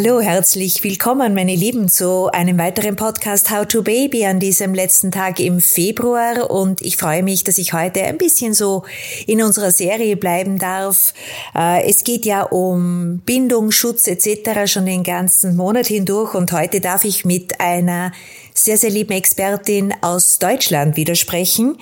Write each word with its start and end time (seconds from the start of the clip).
Hallo, 0.00 0.20
herzlich 0.20 0.84
willkommen, 0.84 1.34
meine 1.34 1.56
Lieben, 1.56 1.88
zu 1.88 2.28
einem 2.28 2.56
weiteren 2.56 2.94
Podcast 2.94 3.50
How 3.50 3.66
to 3.66 3.82
Baby 3.82 4.26
an 4.26 4.38
diesem 4.38 4.72
letzten 4.72 5.10
Tag 5.10 5.40
im 5.40 5.60
Februar. 5.60 6.52
Und 6.52 6.82
ich 6.82 6.96
freue 6.96 7.24
mich, 7.24 7.42
dass 7.42 7.58
ich 7.58 7.72
heute 7.72 8.04
ein 8.04 8.16
bisschen 8.16 8.54
so 8.54 8.84
in 9.26 9.42
unserer 9.42 9.72
Serie 9.72 10.16
bleiben 10.16 10.56
darf. 10.56 11.14
Äh, 11.52 11.90
es 11.90 12.04
geht 12.04 12.26
ja 12.26 12.42
um 12.42 13.22
Bindung, 13.26 13.72
Schutz 13.72 14.06
etc. 14.06 14.70
schon 14.70 14.86
den 14.86 15.02
ganzen 15.02 15.56
Monat 15.56 15.88
hindurch. 15.88 16.34
Und 16.34 16.52
heute 16.52 16.80
darf 16.80 17.02
ich 17.02 17.24
mit 17.24 17.60
einer 17.60 18.12
sehr, 18.54 18.78
sehr 18.78 18.90
lieben 18.90 19.14
Expertin 19.14 19.92
aus 20.00 20.38
Deutschland 20.38 20.96
widersprechen. 20.96 21.76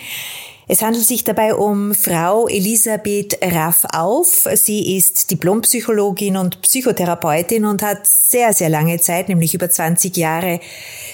Es 0.69 0.83
handelt 0.83 1.07
sich 1.07 1.23
dabei 1.23 1.55
um 1.55 1.95
Frau 1.95 2.49
Elisabeth 2.49 3.39
Raffauf. 3.41 4.49
Sie 4.55 4.97
ist 4.97 5.31
Diplompsychologin 5.31 6.37
und 6.37 6.61
Psychotherapeutin 6.61 7.65
und 7.65 7.83
hat 7.83 8.05
sehr, 8.05 8.53
sehr 8.53 8.69
lange 8.69 8.99
Zeit, 8.99 9.29
nämlich 9.29 9.55
über 9.55 9.71
20 9.71 10.17
Jahre, 10.17 10.59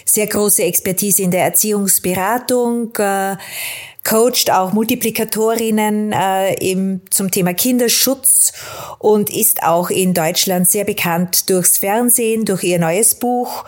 sehr 0.07 0.27
große 0.27 0.63
Expertise 0.63 1.23
in 1.23 1.31
der 1.31 1.45
Erziehungsberatung, 1.45 2.97
äh, 2.97 3.37
coacht 4.03 4.51
auch 4.51 4.73
Multiplikatorinnen 4.73 6.13
äh, 6.13 6.55
im, 6.55 7.03
zum 7.11 7.31
Thema 7.31 7.53
Kinderschutz 7.53 8.55
und 8.99 9.29
ist 9.29 9.63
auch 9.65 9.91
in 9.91 10.15
Deutschland 10.15 10.71
sehr 10.71 10.85
bekannt 10.85 11.51
durchs 11.51 11.77
Fernsehen, 11.77 12.47
durch 12.47 12.65
ihr 12.65 12.79
neues 12.79 13.15
Buch 13.15 13.67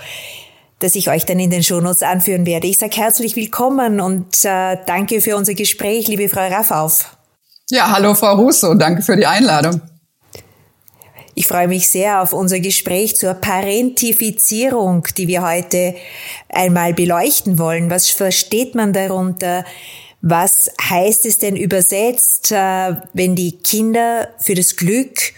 das 0.79 0.95
ich 0.95 1.09
euch 1.09 1.25
dann 1.25 1.39
in 1.39 1.51
den 1.51 1.63
Shownotes 1.63 2.03
anführen 2.03 2.47
werde. 2.47 2.67
Ich 2.67 2.79
sage 2.79 2.97
herzlich 2.97 3.37
willkommen 3.37 4.01
und 4.01 4.45
äh, 4.45 4.77
danke 4.87 5.21
für 5.21 5.37
unser 5.37 5.55
Gespräch, 5.55 6.09
liebe 6.09 6.29
Frau 6.29 6.47
Raffauf. 6.47 7.17
Ja, 7.71 7.91
hallo 7.91 8.15
Frau 8.15 8.35
Russo, 8.35 8.75
danke 8.75 9.03
für 9.03 9.17
die 9.17 9.27
Einladung. 9.27 9.81
Ich 11.37 11.49
freue 11.49 11.67
mich 11.67 11.89
sehr 11.89 12.23
auf 12.23 12.33
unser 12.33 12.61
Gespräch 12.61 13.17
zur 13.17 13.35
Parentifizierung, 13.35 15.07
die 15.17 15.27
wir 15.27 15.43
heute 15.43 15.95
einmal 16.49 16.95
beleuchten 16.95 17.59
wollen. 17.59 17.91
Was 17.91 18.09
versteht 18.11 18.75
man 18.75 18.93
darunter? 18.93 19.65
Was 20.23 20.71
heißt 20.81 21.27
es 21.27 21.39
denn 21.39 21.57
übersetzt, 21.57 22.53
äh, 22.53 22.97
wenn 23.13 23.35
die 23.35 23.59
Kinder 23.59 24.29
für 24.39 24.55
das 24.55 24.77
Glück 24.77 25.33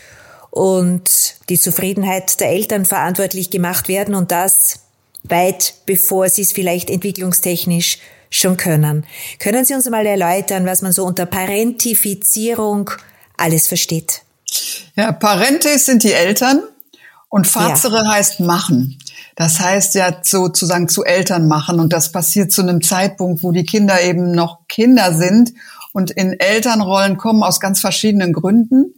und 0.50 1.36
die 1.48 1.58
Zufriedenheit 1.58 2.41
der 2.41 2.50
Eltern 2.50 2.84
verantwortlich 2.84 3.50
gemacht 3.50 3.89
werden 3.89 4.14
und 4.14 4.30
das 4.30 4.80
weit 5.30 5.74
bevor 5.86 6.28
sie 6.28 6.42
es 6.42 6.52
vielleicht 6.52 6.91
entwicklungstechnisch 6.91 7.98
schon 8.30 8.56
können. 8.56 9.06
Können 9.38 9.64
Sie 9.64 9.74
uns 9.74 9.88
mal 9.88 10.06
erläutern, 10.06 10.66
was 10.66 10.83
man 10.83 10.92
so 10.92 11.05
unter 11.05 11.27
Parentifizierung 11.27 12.91
alles 13.36 13.68
versteht? 13.68 14.22
Ja, 14.94 15.12
Parentes 15.12 15.86
sind 15.86 16.02
die 16.02 16.12
Eltern 16.12 16.62
und 17.28 17.46
Fazere 17.46 18.05
ja. 18.05 18.12
heißt 18.12 18.41
machen. 18.41 18.98
Das 19.36 19.60
heißt 19.60 19.94
ja 19.94 20.20
sozusagen 20.22 20.88
zu 20.88 21.05
Eltern 21.05 21.46
machen 21.46 21.78
und 21.78 21.92
das 21.92 22.11
passiert 22.11 22.52
zu 22.52 22.62
einem 22.62 22.83
Zeitpunkt, 22.83 23.42
wo 23.42 23.52
die 23.52 23.64
Kinder 23.64 24.02
eben 24.02 24.33
noch 24.33 24.66
Kinder 24.68 25.12
sind 25.12 25.52
und 25.92 26.11
in 26.11 26.38
Elternrollen 26.38 27.18
kommen 27.18 27.42
aus 27.42 27.61
ganz 27.61 27.80
verschiedenen 27.80 28.33
Gründen 28.33 28.94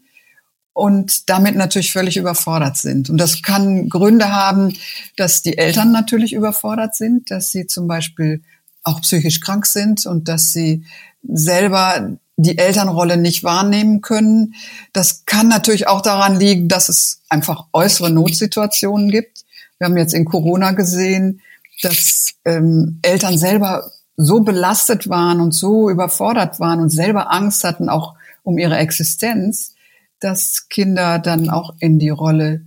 und 0.79 1.29
damit 1.29 1.57
natürlich 1.57 1.91
völlig 1.91 2.17
überfordert 2.17 2.77
sind. 2.77 3.11
Und 3.11 3.19
das 3.19 3.43
kann 3.43 3.89
Gründe 3.89 4.33
haben, 4.33 4.77
dass 5.17 5.43
die 5.43 5.59
Eltern 5.59 5.91
natürlich 5.91 6.33
überfordert 6.33 6.95
sind, 6.95 7.33
dass 7.33 7.51
sie 7.51 7.67
zum 7.67 7.89
Beispiel 7.89 8.45
auch 8.85 9.01
psychisch 9.01 9.41
krank 9.41 9.67
sind 9.67 10.07
und 10.07 10.29
dass 10.29 10.53
sie 10.53 10.85
selber 11.25 12.17
die 12.37 12.59
Elternrolle 12.59 13.17
nicht 13.17 13.43
wahrnehmen 13.43 14.03
können. 14.03 14.55
Das 14.93 15.25
kann 15.27 15.49
natürlich 15.49 15.89
auch 15.89 16.01
daran 16.01 16.39
liegen, 16.39 16.69
dass 16.69 16.89
es 16.89 17.23
einfach 17.29 17.67
äußere 17.73 18.11
Notsituationen 18.11 19.11
gibt. 19.11 19.45
Wir 19.79 19.89
haben 19.89 19.97
jetzt 19.97 20.15
in 20.15 20.27
Corona 20.27 20.71
gesehen, 20.71 21.41
dass 21.83 22.35
ähm, 22.45 23.01
Eltern 23.03 23.37
selber 23.37 23.91
so 24.17 24.43
belastet 24.43 25.09
waren 25.09 25.41
und 25.41 25.53
so 25.53 25.91
überfordert 25.91 26.61
waren 26.61 26.79
und 26.79 26.91
selber 26.91 27.33
Angst 27.33 27.65
hatten, 27.65 27.89
auch 27.89 28.15
um 28.45 28.59
ihre 28.59 28.77
Existenz, 28.77 29.75
dass 30.21 30.69
Kinder 30.69 31.19
dann 31.19 31.51
auch 31.51 31.75
in 31.81 31.99
die 31.99 32.09
Rolle, 32.09 32.63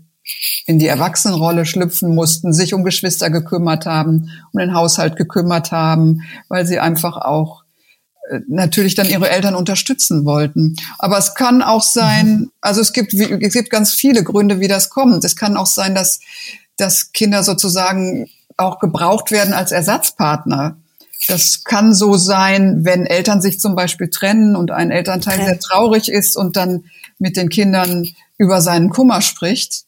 in 0.65 0.79
die 0.79 0.87
Erwachsenenrolle 0.87 1.65
schlüpfen 1.65 2.13
mussten, 2.15 2.53
sich 2.53 2.73
um 2.73 2.83
Geschwister 2.83 3.29
gekümmert 3.29 3.85
haben, 3.85 4.29
um 4.53 4.59
den 4.59 4.73
Haushalt 4.73 5.15
gekümmert 5.15 5.71
haben, 5.71 6.21
weil 6.47 6.65
sie 6.65 6.79
einfach 6.79 7.17
auch 7.17 7.63
äh, 8.29 8.39
natürlich 8.47 8.95
dann 8.95 9.09
ihre 9.09 9.29
Eltern 9.29 9.55
unterstützen 9.55 10.25
wollten. 10.25 10.75
Aber 10.99 11.17
es 11.17 11.35
kann 11.35 11.61
auch 11.61 11.83
sein, 11.83 12.27
mhm. 12.27 12.51
also 12.61 12.81
es 12.81 12.93
gibt, 12.93 13.13
es 13.13 13.53
gibt 13.53 13.69
ganz 13.69 13.93
viele 13.93 14.23
Gründe, 14.23 14.59
wie 14.59 14.67
das 14.67 14.89
kommt. 14.89 15.23
Es 15.25 15.35
kann 15.35 15.57
auch 15.57 15.65
sein, 15.65 15.95
dass, 15.95 16.19
dass 16.77 17.11
Kinder 17.11 17.43
sozusagen 17.43 18.29
auch 18.57 18.79
gebraucht 18.79 19.31
werden 19.31 19.53
als 19.53 19.71
Ersatzpartner. 19.71 20.77
Das 21.27 21.63
kann 21.63 21.93
so 21.93 22.15
sein, 22.15 22.83
wenn 22.83 23.05
Eltern 23.05 23.41
sich 23.41 23.59
zum 23.59 23.75
Beispiel 23.75 24.09
trennen 24.09 24.55
und 24.55 24.71
ein 24.71 24.91
Elternteil 24.91 25.43
sehr 25.45 25.59
traurig 25.59 26.09
ist 26.09 26.35
und 26.35 26.55
dann 26.55 26.85
mit 27.21 27.37
den 27.37 27.49
Kindern 27.49 28.05
über 28.37 28.61
seinen 28.61 28.89
Kummer 28.89 29.21
spricht. 29.21 29.85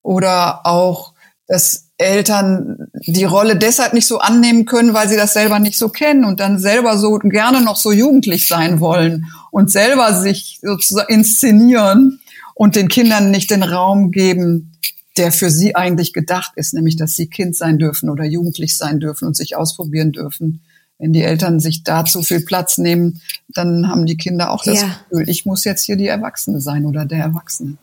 Oder 0.00 0.64
auch, 0.64 1.12
dass 1.46 1.88
Eltern 1.98 2.88
die 2.94 3.24
Rolle 3.24 3.56
deshalb 3.56 3.92
nicht 3.92 4.06
so 4.06 4.18
annehmen 4.18 4.64
können, 4.64 4.94
weil 4.94 5.08
sie 5.08 5.16
das 5.16 5.34
selber 5.34 5.58
nicht 5.58 5.76
so 5.76 5.88
kennen 5.88 6.24
und 6.24 6.40
dann 6.40 6.58
selber 6.58 6.98
so 6.98 7.18
gerne 7.18 7.60
noch 7.60 7.76
so 7.76 7.92
jugendlich 7.92 8.48
sein 8.48 8.80
wollen 8.80 9.26
und 9.50 9.70
selber 9.70 10.14
sich 10.14 10.60
sozusagen 10.62 11.12
inszenieren 11.12 12.20
und 12.54 12.76
den 12.76 12.88
Kindern 12.88 13.30
nicht 13.30 13.50
den 13.50 13.62
Raum 13.62 14.10
geben, 14.10 14.72
der 15.16 15.30
für 15.30 15.50
sie 15.50 15.74
eigentlich 15.74 16.12
gedacht 16.12 16.52
ist, 16.56 16.74
nämlich 16.74 16.96
dass 16.96 17.14
sie 17.14 17.26
Kind 17.26 17.56
sein 17.56 17.78
dürfen 17.78 18.08
oder 18.08 18.24
jugendlich 18.24 18.76
sein 18.76 18.98
dürfen 18.98 19.26
und 19.26 19.36
sich 19.36 19.56
ausprobieren 19.56 20.12
dürfen 20.12 20.62
wenn 21.02 21.12
die 21.12 21.24
Eltern 21.24 21.58
sich 21.58 21.82
da 21.82 22.04
zu 22.04 22.22
viel 22.22 22.44
Platz 22.44 22.78
nehmen, 22.78 23.20
dann 23.48 23.88
haben 23.88 24.06
die 24.06 24.16
Kinder 24.16 24.52
auch 24.52 24.62
das 24.62 24.82
ja. 24.82 25.00
Gefühl, 25.10 25.28
ich 25.28 25.44
muss 25.44 25.64
jetzt 25.64 25.84
hier 25.84 25.96
die 25.96 26.06
Erwachsene 26.06 26.60
sein 26.60 26.86
oder 26.86 27.04
der 27.04 27.18
Erwachsene. 27.18 27.76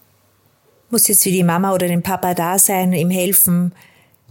Muss 0.90 1.10
jetzt 1.10 1.24
für 1.24 1.30
die 1.30 1.44
Mama 1.44 1.74
oder 1.74 1.90
den 1.90 2.02
Papa 2.02 2.34
da 2.34 2.58
sein, 2.58 2.94
ihm 2.94 3.10
helfen, 3.10 3.74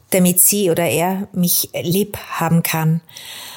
damit 0.09 0.41
sie 0.41 0.71
oder 0.71 0.89
er 0.89 1.29
mich 1.35 1.69
lieb 1.83 2.17
haben 2.17 2.63
kann. 2.63 3.03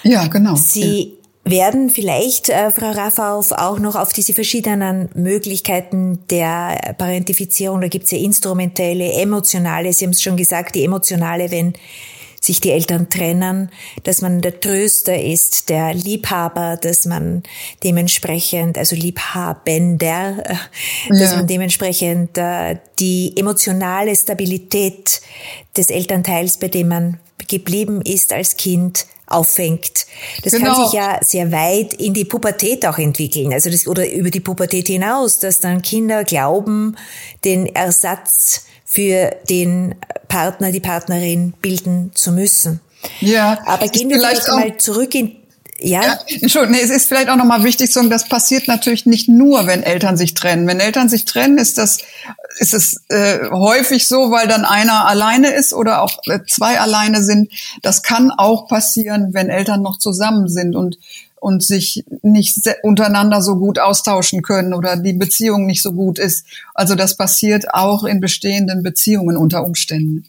Ja, 0.03 0.27
genau. 0.27 0.55
Sie 0.55 1.13
ja. 1.45 1.51
werden 1.51 1.89
vielleicht, 1.89 2.49
äh, 2.49 2.69
Frau 2.69 2.91
Raffauf, 2.91 3.53
auch 3.53 3.79
noch 3.79 3.95
auf 3.95 4.11
diese 4.11 4.33
verschiedenen 4.33 5.07
Möglichkeiten 5.13 6.19
der 6.29 6.93
Parentifizierung, 6.97 7.79
da 7.79 7.87
gibt's 7.87 8.11
ja 8.11 8.17
instrumentelle, 8.17 9.13
emotionale, 9.13 9.93
Sie 9.93 10.03
haben 10.03 10.11
es 10.11 10.21
schon 10.21 10.35
gesagt, 10.35 10.75
die 10.75 10.83
emotionale, 10.83 11.51
wenn 11.51 11.71
sich 12.41 12.59
die 12.59 12.71
Eltern 12.71 13.09
trennen, 13.09 13.69
dass 14.03 14.21
man 14.21 14.41
der 14.41 14.59
Tröster 14.59 15.21
ist, 15.21 15.69
der 15.69 15.93
Liebhaber, 15.93 16.75
dass 16.75 17.05
man 17.05 17.43
dementsprechend, 17.83 18.79
also 18.79 18.95
Liebhabender, 18.95 20.43
äh, 20.43 20.55
dass 21.09 21.31
ja. 21.31 21.37
man 21.37 21.47
dementsprechend 21.47 22.37
äh, 22.37 22.77
die 22.99 23.33
emotionale 23.37 24.15
Stabilität 24.15 25.21
des 25.77 25.91
Elternteils, 25.91 26.57
bei 26.57 26.67
dem 26.67 26.87
man 26.87 27.19
geblieben 27.47 28.01
ist 28.01 28.33
als 28.33 28.57
Kind, 28.57 29.05
auffängt. 29.27 30.07
Das 30.43 30.53
genau. 30.53 30.73
kann 30.73 30.83
sich 30.83 30.93
ja 30.93 31.19
sehr 31.21 31.51
weit 31.51 31.93
in 31.93 32.13
die 32.13 32.25
Pubertät 32.25 32.85
auch 32.85 32.97
entwickeln, 32.97 33.53
also 33.53 33.69
das, 33.69 33.87
oder 33.87 34.09
über 34.11 34.29
die 34.29 34.39
Pubertät 34.39 34.87
hinaus, 34.87 35.39
dass 35.39 35.59
dann 35.59 35.81
Kinder 35.81 36.23
glauben, 36.23 36.97
den 37.45 37.65
Ersatz 37.67 38.65
für 38.91 39.37
den 39.49 39.95
Partner, 40.27 40.71
die 40.71 40.81
Partnerin 40.81 41.53
bilden 41.61 42.11
zu 42.13 42.33
müssen. 42.33 42.81
Ja. 43.21 43.57
Aber 43.65 43.87
gehen 43.87 44.09
wir 44.09 44.17
vielleicht 44.17 44.47
mal 44.49 44.75
zurück 44.77 45.15
in 45.15 45.37
ja. 45.79 46.03
ja 46.03 46.19
Entschuldigung, 46.27 46.75
nee, 46.75 46.83
es 46.83 46.91
ist 46.91 47.07
vielleicht 47.07 47.29
auch 47.29 47.37
nochmal 47.37 47.63
wichtig 47.63 47.87
zu 47.87 47.93
sagen, 47.93 48.09
das 48.09 48.27
passiert 48.27 48.67
natürlich 48.67 49.05
nicht 49.05 49.29
nur, 49.29 49.65
wenn 49.65 49.81
Eltern 49.81 50.15
sich 50.17 50.33
trennen. 50.33 50.67
Wenn 50.67 50.79
Eltern 50.79 51.09
sich 51.09 51.25
trennen, 51.25 51.57
ist 51.57 51.77
das, 51.77 51.99
ist 52.59 52.73
es 52.73 53.01
äh, 53.07 53.49
häufig 53.49 54.07
so, 54.07 54.29
weil 54.29 54.47
dann 54.47 54.65
einer 54.65 55.07
alleine 55.07 55.51
ist 55.53 55.73
oder 55.73 56.03
auch 56.03 56.19
äh, 56.25 56.39
zwei 56.47 56.79
alleine 56.79 57.23
sind. 57.23 57.51
Das 57.81 58.03
kann 58.03 58.29
auch 58.29 58.67
passieren, 58.67 59.33
wenn 59.33 59.49
Eltern 59.49 59.81
noch 59.81 59.97
zusammen 59.97 60.49
sind 60.49 60.75
und 60.75 60.97
und 61.41 61.63
sich 61.63 62.05
nicht 62.21 62.69
untereinander 62.83 63.41
so 63.41 63.55
gut 63.55 63.79
austauschen 63.79 64.43
können 64.43 64.75
oder 64.75 64.95
die 64.95 65.13
Beziehung 65.13 65.65
nicht 65.65 65.81
so 65.81 65.91
gut 65.91 66.19
ist. 66.19 66.45
Also 66.75 66.93
das 66.93 67.17
passiert 67.17 67.73
auch 67.73 68.03
in 68.03 68.21
bestehenden 68.21 68.83
Beziehungen 68.83 69.35
unter 69.35 69.65
Umständen. 69.65 70.23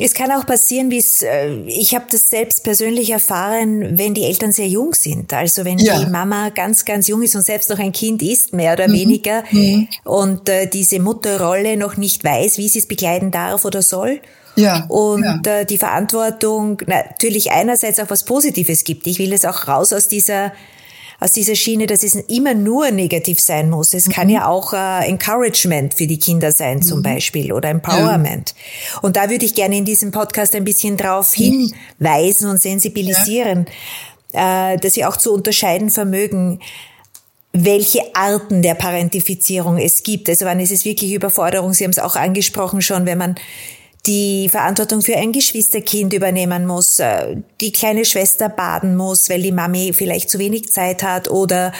Es 0.00 0.14
kann 0.14 0.30
auch 0.30 0.46
passieren, 0.46 0.90
wie 0.90 0.98
es, 0.98 1.22
äh, 1.22 1.54
ich 1.66 1.94
habe 1.94 2.04
das 2.10 2.28
selbst 2.28 2.62
persönlich 2.62 3.10
erfahren, 3.10 3.98
wenn 3.98 4.14
die 4.14 4.24
Eltern 4.24 4.52
sehr 4.52 4.68
jung 4.68 4.94
sind. 4.94 5.32
Also 5.32 5.64
wenn 5.64 5.78
ja. 5.78 5.98
die 5.98 6.10
Mama 6.10 6.50
ganz, 6.50 6.84
ganz 6.84 7.08
jung 7.08 7.22
ist 7.22 7.34
und 7.34 7.44
selbst 7.44 7.70
noch 7.70 7.78
ein 7.78 7.92
Kind 7.92 8.22
ist, 8.22 8.52
mehr 8.52 8.74
oder 8.74 8.88
mhm. 8.88 8.92
weniger, 8.92 9.42
mhm. 9.50 9.88
und 10.04 10.48
äh, 10.48 10.68
diese 10.68 11.00
Mutterrolle 11.00 11.76
noch 11.76 11.96
nicht 11.96 12.22
weiß, 12.22 12.58
wie 12.58 12.68
sie 12.68 12.78
es 12.80 12.86
begleiten 12.86 13.30
darf 13.30 13.64
oder 13.64 13.82
soll. 13.82 14.20
Ja, 14.58 14.84
und 14.88 15.24
ja. 15.24 15.60
Äh, 15.60 15.64
die 15.64 15.78
Verantwortung 15.78 16.82
natürlich 16.86 17.52
einerseits 17.52 18.00
auch 18.00 18.10
was 18.10 18.24
Positives 18.24 18.84
gibt. 18.84 19.06
Ich 19.06 19.18
will 19.18 19.32
es 19.32 19.44
auch 19.44 19.68
raus 19.68 19.92
aus 19.92 20.08
dieser 20.08 20.52
aus 21.20 21.32
dieser 21.32 21.56
Schiene, 21.56 21.86
dass 21.86 22.04
es 22.04 22.14
immer 22.14 22.54
nur 22.54 22.90
negativ 22.90 23.40
sein 23.40 23.70
muss. 23.70 23.92
Es 23.92 24.06
mhm. 24.06 24.12
kann 24.12 24.28
ja 24.28 24.46
auch 24.46 24.72
äh, 24.72 25.08
Encouragement 25.08 25.94
für 25.94 26.06
die 26.06 26.18
Kinder 26.18 26.52
sein 26.52 26.80
zum 26.80 26.98
mhm. 26.98 27.02
Beispiel 27.02 27.52
oder 27.52 27.70
Empowerment. 27.70 28.54
Ja. 28.92 29.00
Und 29.00 29.16
da 29.16 29.28
würde 29.28 29.44
ich 29.44 29.54
gerne 29.54 29.76
in 29.76 29.84
diesem 29.84 30.12
Podcast 30.12 30.54
ein 30.54 30.64
bisschen 30.64 30.96
drauf 30.96 31.34
hinweisen 31.34 32.48
und 32.48 32.60
sensibilisieren, 32.60 33.66
ja. 34.32 34.74
äh, 34.74 34.76
dass 34.76 34.94
sie 34.94 35.04
auch 35.04 35.16
zu 35.16 35.32
unterscheiden 35.32 35.90
vermögen, 35.90 36.60
welche 37.52 38.14
Arten 38.14 38.62
der 38.62 38.74
Parentifizierung 38.74 39.78
es 39.78 40.04
gibt. 40.04 40.28
Also 40.28 40.44
wann 40.44 40.60
ist 40.60 40.70
es 40.70 40.84
wirklich 40.84 41.12
Überforderung? 41.12 41.72
Sie 41.72 41.82
haben 41.82 41.90
es 41.90 41.98
auch 41.98 42.14
angesprochen 42.14 42.80
schon, 42.82 43.06
wenn 43.06 43.18
man 43.18 43.34
die 44.08 44.48
Verantwortung 44.48 45.02
für 45.02 45.16
ein 45.16 45.32
Geschwisterkind 45.32 46.14
übernehmen 46.14 46.66
muss, 46.66 46.98
äh, 46.98 47.36
die 47.60 47.70
kleine 47.70 48.04
Schwester 48.04 48.48
baden 48.48 48.96
muss, 48.96 49.28
weil 49.28 49.42
die 49.42 49.52
Mami 49.52 49.92
vielleicht 49.92 50.30
zu 50.30 50.38
wenig 50.38 50.72
Zeit 50.72 51.02
hat 51.02 51.30
oder 51.30 51.72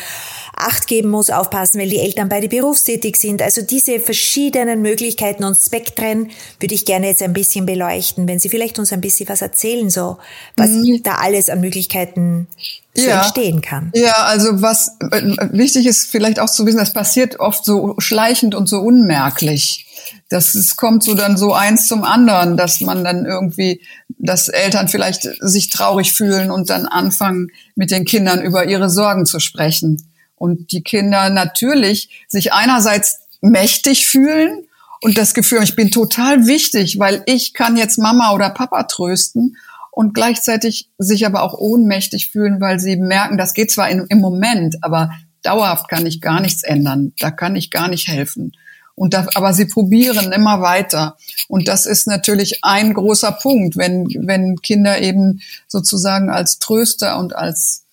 Acht 0.60 0.88
geben 0.88 1.10
muss, 1.10 1.30
aufpassen, 1.30 1.80
weil 1.80 1.88
die 1.88 2.00
Eltern 2.00 2.28
beide 2.28 2.48
berufstätig 2.48 3.14
sind. 3.14 3.42
Also 3.42 3.62
diese 3.62 4.00
verschiedenen 4.00 4.82
Möglichkeiten 4.82 5.44
und 5.44 5.56
Spektren 5.56 6.30
würde 6.58 6.74
ich 6.74 6.84
gerne 6.84 7.06
jetzt 7.06 7.22
ein 7.22 7.32
bisschen 7.32 7.64
beleuchten, 7.64 8.26
wenn 8.26 8.40
Sie 8.40 8.48
vielleicht 8.48 8.80
uns 8.80 8.92
ein 8.92 9.00
bisschen 9.00 9.28
was 9.28 9.40
erzählen, 9.40 9.88
so 9.88 10.18
was 10.56 10.70
mhm. 10.70 11.00
da 11.04 11.18
alles 11.18 11.48
an 11.48 11.60
Möglichkeiten 11.60 12.48
so 12.92 13.08
ja. 13.08 13.20
entstehen 13.20 13.60
kann. 13.60 13.92
Ja, 13.94 14.24
also 14.24 14.60
was 14.60 14.96
äh, 15.12 15.36
wichtig 15.52 15.86
ist 15.86 16.10
vielleicht 16.10 16.40
auch 16.40 16.50
zu 16.50 16.66
wissen, 16.66 16.78
das 16.78 16.92
passiert 16.92 17.38
oft 17.38 17.64
so 17.64 17.94
schleichend 17.98 18.56
und 18.56 18.68
so 18.68 18.80
unmerklich 18.80 19.86
das 20.28 20.54
es 20.54 20.76
kommt 20.76 21.02
so 21.02 21.14
dann 21.14 21.36
so 21.36 21.52
eins 21.52 21.86
zum 21.86 22.04
anderen, 22.04 22.56
dass 22.56 22.80
man 22.80 23.04
dann 23.04 23.24
irgendwie, 23.24 23.82
dass 24.08 24.48
Eltern 24.48 24.88
vielleicht 24.88 25.28
sich 25.40 25.70
traurig 25.70 26.12
fühlen 26.12 26.50
und 26.50 26.70
dann 26.70 26.86
anfangen, 26.86 27.48
mit 27.74 27.90
den 27.90 28.04
Kindern 28.04 28.42
über 28.42 28.66
ihre 28.66 28.90
Sorgen 28.90 29.26
zu 29.26 29.40
sprechen. 29.40 30.08
Und 30.36 30.72
die 30.72 30.82
Kinder 30.82 31.30
natürlich 31.30 32.24
sich 32.28 32.52
einerseits 32.52 33.20
mächtig 33.40 34.06
fühlen 34.06 34.66
und 35.00 35.18
das 35.18 35.34
Gefühl, 35.34 35.62
ich 35.62 35.76
bin 35.76 35.90
total 35.90 36.46
wichtig, 36.46 36.98
weil 36.98 37.22
ich 37.26 37.54
kann 37.54 37.76
jetzt 37.76 37.98
Mama 37.98 38.32
oder 38.32 38.50
Papa 38.50 38.84
trösten 38.84 39.56
und 39.90 40.14
gleichzeitig 40.14 40.90
sich 40.98 41.26
aber 41.26 41.42
auch 41.42 41.54
ohnmächtig 41.54 42.30
fühlen, 42.30 42.60
weil 42.60 42.80
sie 42.80 42.96
merken, 42.96 43.38
das 43.38 43.54
geht 43.54 43.70
zwar 43.70 43.88
in, 43.88 44.06
im 44.08 44.20
Moment, 44.20 44.76
aber 44.82 45.10
dauerhaft 45.42 45.88
kann 45.88 46.06
ich 46.06 46.20
gar 46.20 46.40
nichts 46.40 46.62
ändern. 46.62 47.12
Da 47.18 47.30
kann 47.30 47.56
ich 47.56 47.70
gar 47.70 47.88
nicht 47.88 48.08
helfen. 48.08 48.52
Und 48.98 49.14
da, 49.14 49.26
aber 49.34 49.54
sie 49.54 49.66
probieren 49.66 50.32
immer 50.32 50.60
weiter. 50.60 51.16
Und 51.46 51.68
das 51.68 51.86
ist 51.86 52.06
natürlich 52.06 52.64
ein 52.64 52.94
großer 52.94 53.32
Punkt, 53.32 53.76
wenn, 53.76 54.06
wenn 54.20 54.56
Kinder 54.56 55.00
eben 55.00 55.40
sozusagen 55.68 56.30
als 56.30 56.58
Tröster 56.58 57.18
und 57.18 57.34
als, 57.34 57.84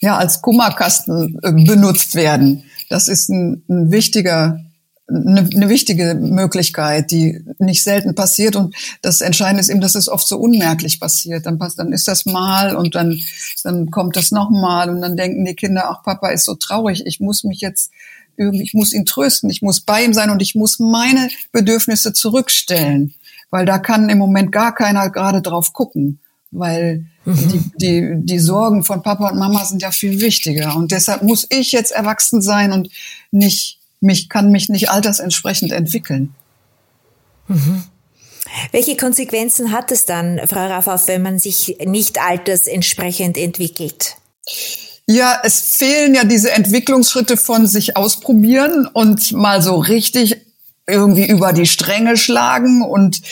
ja, 0.00 0.16
als 0.16 0.42
Kummerkasten 0.42 1.38
äh, 1.42 1.52
benutzt 1.52 2.14
werden. 2.14 2.64
Das 2.90 3.08
ist 3.08 3.30
ein, 3.30 3.64
ein 3.68 3.90
wichtiger, 3.90 4.60
eine, 5.08 5.48
eine 5.52 5.68
wichtige 5.70 6.14
Möglichkeit, 6.14 7.10
die 7.10 7.42
nicht 7.58 7.82
selten 7.82 8.14
passiert. 8.14 8.56
Und 8.56 8.74
das 9.00 9.22
Entscheidende 9.22 9.60
ist 9.60 9.70
eben, 9.70 9.80
dass 9.80 9.94
es 9.94 10.10
oft 10.10 10.28
so 10.28 10.38
unmerklich 10.38 11.00
passiert. 11.00 11.46
Dann, 11.46 11.58
passt, 11.58 11.78
dann 11.78 11.92
ist 11.92 12.08
das 12.08 12.26
mal 12.26 12.76
und 12.76 12.94
dann, 12.94 13.18
dann 13.62 13.90
kommt 13.90 14.16
das 14.16 14.32
nochmal 14.32 14.90
und 14.90 15.00
dann 15.00 15.16
denken 15.16 15.46
die 15.46 15.54
Kinder, 15.54 15.90
ach, 15.90 16.02
Papa 16.02 16.28
ist 16.28 16.44
so 16.44 16.54
traurig, 16.54 17.04
ich 17.06 17.20
muss 17.20 17.42
mich 17.42 17.60
jetzt 17.60 17.90
ich 18.36 18.74
muss 18.74 18.92
ihn 18.92 19.04
trösten, 19.04 19.50
ich 19.50 19.62
muss 19.62 19.80
bei 19.80 20.04
ihm 20.04 20.12
sein 20.12 20.30
und 20.30 20.42
ich 20.42 20.54
muss 20.54 20.78
meine 20.78 21.28
Bedürfnisse 21.52 22.12
zurückstellen, 22.12 23.14
weil 23.50 23.66
da 23.66 23.78
kann 23.78 24.08
im 24.08 24.18
Moment 24.18 24.52
gar 24.52 24.74
keiner 24.74 25.10
gerade 25.10 25.42
drauf 25.42 25.72
gucken, 25.72 26.18
weil 26.50 27.06
mhm. 27.24 27.48
die, 27.48 27.70
die, 27.76 28.12
die 28.16 28.38
Sorgen 28.38 28.84
von 28.84 29.02
Papa 29.02 29.30
und 29.30 29.38
Mama 29.38 29.64
sind 29.64 29.82
ja 29.82 29.90
viel 29.90 30.20
wichtiger 30.20 30.76
und 30.76 30.92
deshalb 30.92 31.22
muss 31.22 31.46
ich 31.50 31.72
jetzt 31.72 31.92
erwachsen 31.92 32.42
sein 32.42 32.72
und 32.72 32.88
nicht 33.30 33.78
mich 34.00 34.28
kann 34.28 34.52
mich 34.52 34.68
nicht 34.68 34.90
altersentsprechend 34.90 35.72
entwickeln. 35.72 36.34
Mhm. 37.48 37.84
Welche 38.70 38.96
Konsequenzen 38.96 39.72
hat 39.72 39.90
es 39.90 40.04
dann, 40.04 40.40
Frau 40.46 40.66
Raffaf, 40.66 41.08
wenn 41.08 41.22
man 41.22 41.38
sich 41.38 41.78
nicht 41.84 42.20
altersentsprechend 42.20 43.36
entwickelt? 43.36 44.16
Ja, 45.06 45.40
es 45.42 45.60
fehlen 45.60 46.14
ja 46.14 46.24
diese 46.24 46.50
Entwicklungsschritte 46.50 47.36
von 47.36 47.66
sich 47.66 47.96
ausprobieren 47.96 48.86
und 48.86 49.32
mal 49.32 49.60
so 49.60 49.76
richtig 49.76 50.44
irgendwie 50.86 51.26
über 51.26 51.52
die 51.52 51.66
Stränge 51.66 52.16
schlagen 52.16 52.82
und, 52.82 53.22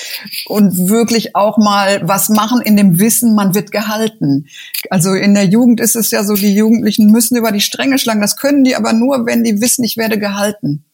und 0.47 0.89
wirklich 0.89 1.37
auch 1.37 1.59
mal 1.59 2.01
was 2.07 2.31
machen 2.31 2.63
in 2.63 2.77
dem 2.77 2.99
Wissen, 2.99 3.35
man 3.35 3.55
wird 3.55 3.73
gehalten. 3.73 4.47
Also 4.89 5.13
in 5.13 5.35
der 5.35 5.45
Jugend 5.45 5.81
ist 5.81 5.97
es 5.97 6.11
ja 6.11 6.25
so, 6.25 6.35
die 6.35 6.55
Jugendlichen 6.55 7.11
müssen 7.11 7.37
über 7.37 7.53
die 7.53 7.61
Stränge 7.61 7.99
schlagen. 7.99 8.23
Das 8.23 8.37
können 8.37 8.65
die 8.65 8.75
aber 8.75 8.93
nur, 8.93 9.27
wenn 9.27 9.45
die 9.45 9.61
wissen, 9.61 9.85
ich 9.85 9.97
werde 9.97 10.19
gehalten. 10.19 10.85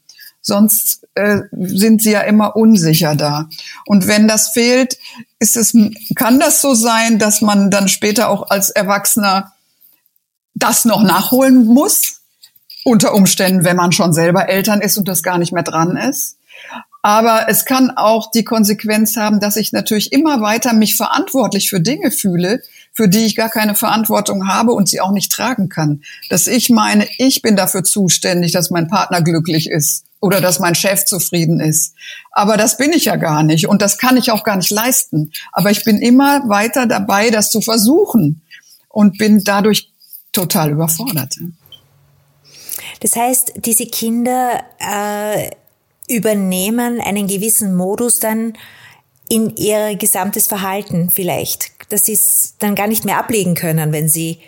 Sonst 0.41 1.07
äh, 1.15 1.43
sind 1.53 2.03
sie 2.03 2.13
ja 2.13 2.21
immer 2.21 2.57
unsicher 2.57 3.15
da. 3.15 3.49
Und 3.87 4.07
wenn 4.07 4.27
das 4.27 4.49
fehlt, 4.49 4.99
ist 5.39 5.57
es, 5.57 5.77
kann 6.15 6.41
das 6.41 6.61
so 6.61 6.75
sein, 6.75 7.19
dass 7.19 7.41
man 7.41 7.71
dann 7.71 7.89
später 7.89 8.29
auch 8.31 8.51
als 8.51 8.71
Erwachsener 8.71 9.53
das 10.59 10.85
noch 10.85 11.03
nachholen 11.03 11.65
muss, 11.65 12.21
unter 12.85 13.15
Umständen, 13.15 13.65
wenn 13.65 13.77
man 13.77 13.93
schon 13.93 14.13
selber 14.13 14.49
Eltern 14.49 14.81
ist 14.81 14.97
und 14.97 15.09
das 15.09 15.23
gar 15.23 15.39
nicht 15.39 15.53
mehr 15.53 15.63
dran 15.63 15.97
ist. 15.97 16.37
Aber 17.03 17.47
es 17.49 17.65
kann 17.65 17.91
auch 17.91 18.31
die 18.31 18.45
Konsequenz 18.45 19.17
haben, 19.17 19.41
dass 19.41 19.57
ich 19.57 19.73
natürlich 19.73 20.13
immer 20.13 20.41
weiter 20.41 20.73
mich 20.73 20.97
verantwortlich 20.97 21.71
für 21.71 21.81
Dinge 21.81 22.11
fühle, 22.11 22.61
für 22.93 23.09
die 23.09 23.25
ich 23.25 23.37
gar 23.37 23.49
keine 23.49 23.77
Verantwortung 23.77 24.49
habe 24.49 24.73
und 24.73 24.89
sie 24.89 25.01
auch 25.01 25.13
nicht 25.13 25.31
tragen 25.31 25.69
kann. 25.69 26.03
Dass 26.31 26.49
ich 26.49 26.71
meine, 26.71 27.07
ich 27.19 27.43
bin 27.43 27.55
dafür 27.55 27.85
zuständig, 27.85 28.53
dass 28.53 28.71
mein 28.71 28.89
Partner 28.89 29.23
glücklich 29.23 29.71
ist 29.71 30.05
oder 30.21 30.41
dass 30.41 30.59
mein 30.59 30.75
Chef 30.75 31.05
zufrieden 31.05 31.61
ist. 31.61 31.95
Aber 32.33 32.57
das 32.57 32.77
bin 32.77 32.93
ich 32.93 33.05
ja 33.05 33.17
gar 33.17 33.45
nicht 33.45 33.69
und 33.69 33.81
das 33.83 33.99
kann 33.99 34.17
ich 34.17 34.33
auch 34.33 34.43
gar 34.43 34.57
nicht 34.57 34.71
leisten. 34.71 35.31
Aber 35.53 35.71
ich 35.71 35.85
bin 35.85 35.99
immer 35.99 36.49
weiter 36.49 36.87
dabei, 36.87 37.31
das 37.31 37.51
zu 37.51 37.61
versuchen 37.61 38.43
und 38.89 39.17
bin 39.19 39.45
dadurch 39.45 39.93
total 40.33 40.73
überfordert. 40.73 41.39
Das 43.01 43.17
heißt, 43.17 43.55
diese 43.57 43.87
Kinder 43.87 44.63
äh, 44.79 45.51
übernehmen 46.09 47.01
einen 47.01 47.27
gewissen 47.27 47.75
Modus 47.75 48.19
dann 48.19 48.55
in 49.29 49.55
ihr 49.57 49.97
gesamtes 49.97 50.47
Verhalten 50.47 51.11
vielleicht, 51.11 51.73
dass 51.91 52.07
sie 52.07 52.15
es 52.15 52.55
dann 52.59 52.75
gar 52.75 52.89
nicht 52.89 53.05
mehr 53.05 53.19
ablegen 53.19 53.55
können, 53.55 53.93
wenn 53.93 54.09
sie 54.09 54.39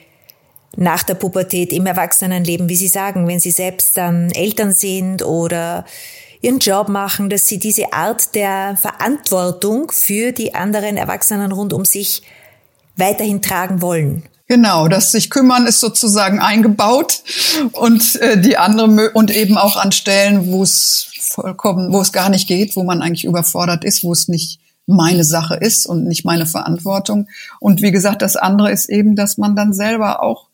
nach 0.77 1.03
der 1.03 1.15
Pubertät 1.15 1.73
im 1.73 1.87
Erwachsenenleben, 1.87 2.69
wie 2.69 2.77
Sie 2.77 2.89
sagen, 2.89 3.27
wenn 3.27 3.41
sie 3.41 3.51
selbst 3.51 3.97
dann 3.97 4.31
Eltern 4.31 4.73
sind 4.73 5.23
oder 5.23 5.85
ihren 6.41 6.59
Job 6.59 6.89
machen, 6.89 7.29
dass 7.29 7.47
sie 7.47 7.59
diese 7.59 7.93
Art 7.93 8.35
der 8.35 8.77
Verantwortung 8.77 9.91
für 9.91 10.33
die 10.33 10.55
anderen 10.55 10.97
Erwachsenen 10.97 11.53
rund 11.53 11.73
um 11.73 11.85
sich 11.85 12.23
weiterhin 12.97 13.43
tragen 13.43 13.83
wollen. 13.83 14.23
Genau, 14.51 14.89
das 14.89 15.13
sich 15.13 15.31
kümmern 15.31 15.69
ist 15.69 15.79
sozusagen 15.79 16.41
eingebaut 16.41 17.23
und 17.71 18.17
äh, 18.17 18.37
die 18.37 18.57
andere 18.57 19.13
und 19.13 19.31
eben 19.31 19.57
auch 19.57 19.77
an 19.77 19.93
Stellen, 19.93 20.51
wo 20.51 20.65
es 20.65 21.07
vollkommen, 21.21 21.93
wo 21.93 22.01
es 22.01 22.11
gar 22.11 22.31
nicht 22.31 22.49
geht, 22.49 22.75
wo 22.75 22.83
man 22.83 23.01
eigentlich 23.01 23.25
überfordert 23.25 23.85
ist, 23.85 24.03
wo 24.03 24.11
es 24.11 24.27
nicht 24.27 24.59
meine 24.87 25.23
Sache 25.23 25.55
ist 25.55 25.87
und 25.87 26.03
nicht 26.03 26.25
meine 26.25 26.47
Verantwortung. 26.47 27.29
Und 27.61 27.81
wie 27.81 27.93
gesagt, 27.93 28.23
das 28.23 28.35
andere 28.35 28.73
ist 28.73 28.91
eben, 28.91 29.15
dass 29.15 29.39
man 29.39 29.55
dann 29.55 29.73
selber 29.73 30.21
auch, 30.21 30.49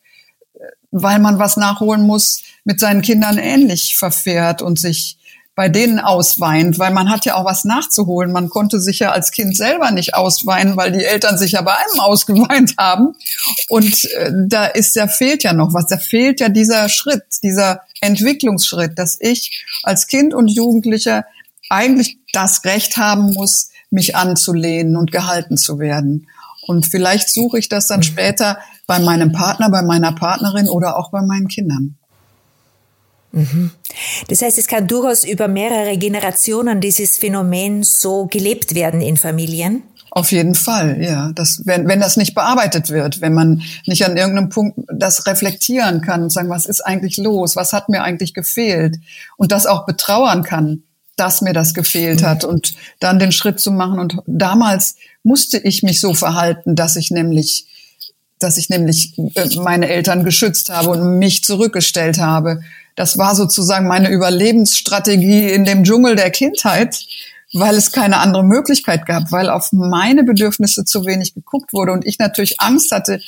äh, 0.52 0.58
weil 0.90 1.18
man 1.18 1.38
was 1.38 1.56
nachholen 1.56 2.02
muss, 2.02 2.42
mit 2.64 2.78
seinen 2.78 3.00
Kindern 3.00 3.38
ähnlich 3.38 3.96
verfährt 3.96 4.60
und 4.60 4.78
sich 4.78 5.16
bei 5.56 5.70
denen 5.70 5.98
ausweint, 5.98 6.78
weil 6.78 6.92
man 6.92 7.08
hat 7.08 7.24
ja 7.24 7.34
auch 7.34 7.46
was 7.46 7.64
nachzuholen. 7.64 8.30
Man 8.30 8.50
konnte 8.50 8.78
sich 8.78 8.98
ja 8.98 9.12
als 9.12 9.32
Kind 9.32 9.56
selber 9.56 9.90
nicht 9.90 10.14
ausweinen, 10.14 10.76
weil 10.76 10.92
die 10.92 11.02
Eltern 11.02 11.38
sich 11.38 11.52
ja 11.52 11.62
bei 11.62 11.72
einem 11.72 11.98
ausgeweint 12.00 12.74
haben. 12.78 13.14
Und 13.70 14.04
äh, 14.12 14.32
da 14.48 14.66
ist 14.66 14.94
ja 14.94 15.08
fehlt 15.08 15.42
ja 15.42 15.54
noch 15.54 15.72
was. 15.72 15.86
Da 15.86 15.96
fehlt 15.96 16.40
ja 16.40 16.50
dieser 16.50 16.90
Schritt, 16.90 17.24
dieser 17.42 17.80
Entwicklungsschritt, 18.02 18.98
dass 18.98 19.16
ich 19.18 19.64
als 19.82 20.06
Kind 20.06 20.34
und 20.34 20.48
Jugendlicher 20.48 21.24
eigentlich 21.70 22.18
das 22.32 22.64
Recht 22.66 22.98
haben 22.98 23.32
muss, 23.32 23.70
mich 23.88 24.14
anzulehnen 24.14 24.94
und 24.94 25.10
gehalten 25.10 25.56
zu 25.56 25.78
werden. 25.78 26.28
Und 26.66 26.84
vielleicht 26.84 27.30
suche 27.30 27.58
ich 27.58 27.70
das 27.70 27.86
dann 27.86 28.02
später 28.02 28.58
bei 28.86 28.98
meinem 28.98 29.32
Partner, 29.32 29.70
bei 29.70 29.80
meiner 29.80 30.12
Partnerin 30.12 30.68
oder 30.68 30.98
auch 30.98 31.10
bei 31.10 31.22
meinen 31.22 31.48
Kindern. 31.48 31.96
Mhm. 33.32 33.70
Das 34.28 34.42
heißt, 34.42 34.58
es 34.58 34.66
kann 34.66 34.86
durchaus 34.86 35.24
über 35.24 35.48
mehrere 35.48 35.96
Generationen 35.98 36.80
dieses 36.80 37.18
Phänomen 37.18 37.82
so 37.82 38.26
gelebt 38.26 38.74
werden 38.74 39.00
in 39.00 39.16
Familien. 39.16 39.82
Auf 40.10 40.32
jeden 40.32 40.54
Fall, 40.54 41.02
ja. 41.02 41.30
Das, 41.34 41.60
wenn, 41.66 41.86
wenn 41.88 42.00
das 42.00 42.16
nicht 42.16 42.34
bearbeitet 42.34 42.88
wird, 42.88 43.20
wenn 43.20 43.34
man 43.34 43.62
nicht 43.84 44.04
an 44.06 44.16
irgendeinem 44.16 44.48
Punkt 44.48 44.78
das 44.90 45.26
reflektieren 45.26 46.00
kann 46.00 46.22
und 46.22 46.30
sagen, 46.30 46.48
was 46.48 46.64
ist 46.64 46.80
eigentlich 46.80 47.18
los, 47.18 47.54
was 47.54 47.74
hat 47.74 47.90
mir 47.90 48.02
eigentlich 48.02 48.32
gefehlt 48.32 48.96
und 49.36 49.52
das 49.52 49.66
auch 49.66 49.84
betrauern 49.84 50.42
kann, 50.42 50.84
dass 51.16 51.42
mir 51.42 51.52
das 51.52 51.74
gefehlt 51.74 52.22
hat 52.22 52.44
und 52.44 52.74
dann 52.98 53.18
den 53.18 53.32
Schritt 53.32 53.60
zu 53.60 53.70
machen. 53.70 53.98
Und 53.98 54.18
damals 54.26 54.96
musste 55.22 55.58
ich 55.58 55.82
mich 55.82 56.00
so 56.00 56.14
verhalten, 56.14 56.76
dass 56.76 56.96
ich 56.96 57.10
nämlich 57.10 57.66
dass 58.38 58.58
ich 58.58 58.68
nämlich 58.68 59.18
äh, 59.34 59.48
meine 59.56 59.88
Eltern 59.88 60.24
geschützt 60.24 60.70
habe 60.70 60.90
und 60.90 61.18
mich 61.18 61.42
zurückgestellt 61.42 62.18
habe. 62.18 62.60
Das 62.96 63.18
war 63.18 63.34
sozusagen 63.34 63.86
meine 63.86 64.10
Überlebensstrategie 64.10 65.50
in 65.50 65.64
dem 65.64 65.84
Dschungel 65.84 66.16
der 66.16 66.30
Kindheit, 66.30 67.06
weil 67.52 67.76
es 67.76 67.92
keine 67.92 68.18
andere 68.18 68.42
Möglichkeit 68.42 69.06
gab, 69.06 69.30
weil 69.30 69.50
auf 69.50 69.70
meine 69.72 70.24
Bedürfnisse 70.24 70.84
zu 70.84 71.06
wenig 71.06 71.34
geguckt 71.34 71.72
wurde 71.72 71.92
und 71.92 72.06
ich 72.06 72.18
natürlich 72.18 72.60
Angst 72.60 72.90
hatte, 72.92 73.20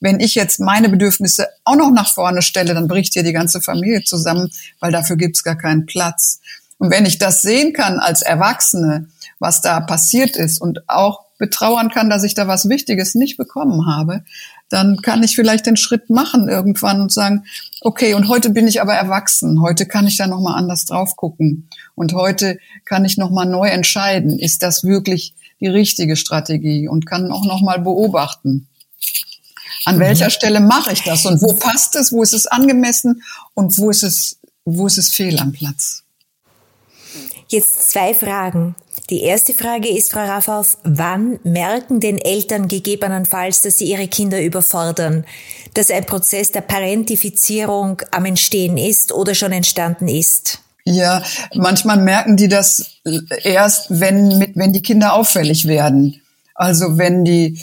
wenn 0.00 0.18
ich 0.18 0.34
jetzt 0.34 0.58
meine 0.58 0.88
Bedürfnisse 0.88 1.46
auch 1.64 1.76
noch 1.76 1.92
nach 1.92 2.12
vorne 2.12 2.42
stelle, 2.42 2.74
dann 2.74 2.88
bricht 2.88 3.12
hier 3.12 3.22
die 3.22 3.32
ganze 3.32 3.60
Familie 3.60 4.02
zusammen, 4.02 4.50
weil 4.80 4.90
dafür 4.90 5.16
gibt's 5.16 5.44
gar 5.44 5.56
keinen 5.56 5.86
Platz. 5.86 6.40
Und 6.78 6.90
wenn 6.90 7.06
ich 7.06 7.18
das 7.18 7.42
sehen 7.42 7.72
kann 7.72 8.00
als 8.00 8.22
Erwachsene, 8.22 9.06
was 9.38 9.60
da 9.60 9.78
passiert 9.78 10.36
ist 10.36 10.60
und 10.60 10.88
auch 10.88 11.20
betrauern 11.38 11.90
kann, 11.90 12.10
dass 12.10 12.24
ich 12.24 12.34
da 12.34 12.48
was 12.48 12.68
Wichtiges 12.68 13.14
nicht 13.14 13.36
bekommen 13.36 13.86
habe, 13.86 14.24
dann 14.72 15.02
kann 15.02 15.22
ich 15.22 15.36
vielleicht 15.36 15.66
den 15.66 15.76
Schritt 15.76 16.08
machen 16.08 16.48
irgendwann 16.48 17.00
und 17.00 17.12
sagen, 17.12 17.44
okay, 17.82 18.14
und 18.14 18.28
heute 18.28 18.50
bin 18.50 18.66
ich 18.66 18.80
aber 18.80 18.94
erwachsen, 18.94 19.60
heute 19.60 19.86
kann 19.86 20.06
ich 20.06 20.16
da 20.16 20.26
noch 20.26 20.40
mal 20.40 20.54
anders 20.54 20.86
drauf 20.86 21.16
gucken 21.16 21.68
und 21.94 22.14
heute 22.14 22.58
kann 22.84 23.04
ich 23.04 23.18
noch 23.18 23.30
mal 23.30 23.44
neu 23.44 23.68
entscheiden, 23.68 24.38
ist 24.38 24.62
das 24.62 24.84
wirklich 24.84 25.34
die 25.60 25.68
richtige 25.68 26.16
Strategie 26.16 26.88
und 26.88 27.06
kann 27.06 27.30
auch 27.30 27.44
noch 27.44 27.60
mal 27.60 27.78
beobachten. 27.78 28.68
An 29.84 29.96
mhm. 29.96 30.00
welcher 30.00 30.30
Stelle 30.30 30.60
mache 30.60 30.92
ich 30.92 31.02
das 31.02 31.26
und 31.26 31.42
wo 31.42 31.52
passt 31.52 31.94
es, 31.96 32.12
wo 32.12 32.22
ist 32.22 32.32
es 32.32 32.46
angemessen 32.46 33.22
und 33.54 33.76
wo 33.78 33.90
ist 33.90 34.02
es, 34.02 34.38
wo 34.64 34.86
ist 34.86 34.98
es 34.98 35.10
fehl 35.10 35.38
am 35.38 35.52
Platz? 35.52 36.02
Jetzt 37.48 37.90
zwei 37.90 38.14
Fragen. 38.14 38.74
Die 39.10 39.22
erste 39.22 39.52
Frage 39.52 39.88
ist, 39.88 40.12
Frau 40.12 40.24
Raffauf, 40.24 40.78
wann 40.84 41.40
merken 41.42 42.00
denn 42.00 42.18
Eltern 42.18 42.68
gegebenenfalls, 42.68 43.62
dass 43.62 43.78
sie 43.78 43.86
ihre 43.86 44.06
Kinder 44.08 44.40
überfordern, 44.40 45.24
dass 45.74 45.90
ein 45.90 46.06
Prozess 46.06 46.52
der 46.52 46.60
Parentifizierung 46.60 48.00
am 48.12 48.24
Entstehen 48.24 48.78
ist 48.78 49.12
oder 49.12 49.34
schon 49.34 49.52
entstanden 49.52 50.08
ist? 50.08 50.60
Ja, 50.84 51.22
manchmal 51.54 51.98
merken 51.98 52.36
die 52.36 52.48
das 52.48 52.98
erst, 53.44 53.86
wenn, 53.88 54.38
mit, 54.38 54.56
wenn 54.56 54.72
die 54.72 54.82
Kinder 54.82 55.14
auffällig 55.14 55.66
werden. 55.66 56.20
Also 56.54 56.98
wenn 56.98 57.24
die, 57.24 57.58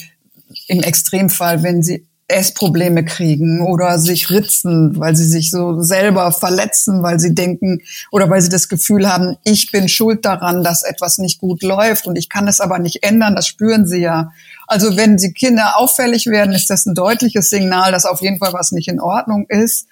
im 0.67 0.81
Extremfall, 0.83 1.63
wenn 1.63 1.83
sie 1.83 2.05
Essprobleme 2.29 3.03
kriegen 3.03 3.61
oder 3.61 3.99
sich 3.99 4.29
ritzen, 4.29 4.99
weil 4.99 5.15
sie 5.15 5.25
sich 5.25 5.49
so 5.49 5.81
selber 5.81 6.31
verletzen, 6.31 7.01
weil 7.03 7.19
sie 7.19 7.33
denken 7.33 7.81
oder 8.11 8.29
weil 8.29 8.41
sie 8.41 8.49
das 8.49 8.69
Gefühl 8.69 9.11
haben, 9.11 9.35
ich 9.43 9.71
bin 9.71 9.89
schuld 9.89 10.25
daran, 10.25 10.63
dass 10.63 10.83
etwas 10.83 11.17
nicht 11.17 11.39
gut 11.39 11.63
läuft 11.63 12.07
und 12.07 12.15
ich 12.15 12.29
kann 12.29 12.47
es 12.47 12.61
aber 12.61 12.79
nicht 12.79 13.03
ändern, 13.03 13.35
das 13.35 13.47
spüren 13.47 13.85
sie 13.85 14.01
ja. 14.01 14.31
Also 14.67 14.95
wenn 14.95 15.17
die 15.17 15.33
Kinder 15.33 15.79
auffällig 15.79 16.27
werden, 16.27 16.53
ist 16.53 16.69
das 16.69 16.85
ein 16.85 16.93
deutliches 16.93 17.49
Signal, 17.49 17.91
dass 17.91 18.05
auf 18.05 18.21
jeden 18.21 18.37
Fall 18.37 18.53
was 18.53 18.71
nicht 18.71 18.87
in 18.87 18.99
Ordnung 18.99 19.47
ist. 19.49 19.87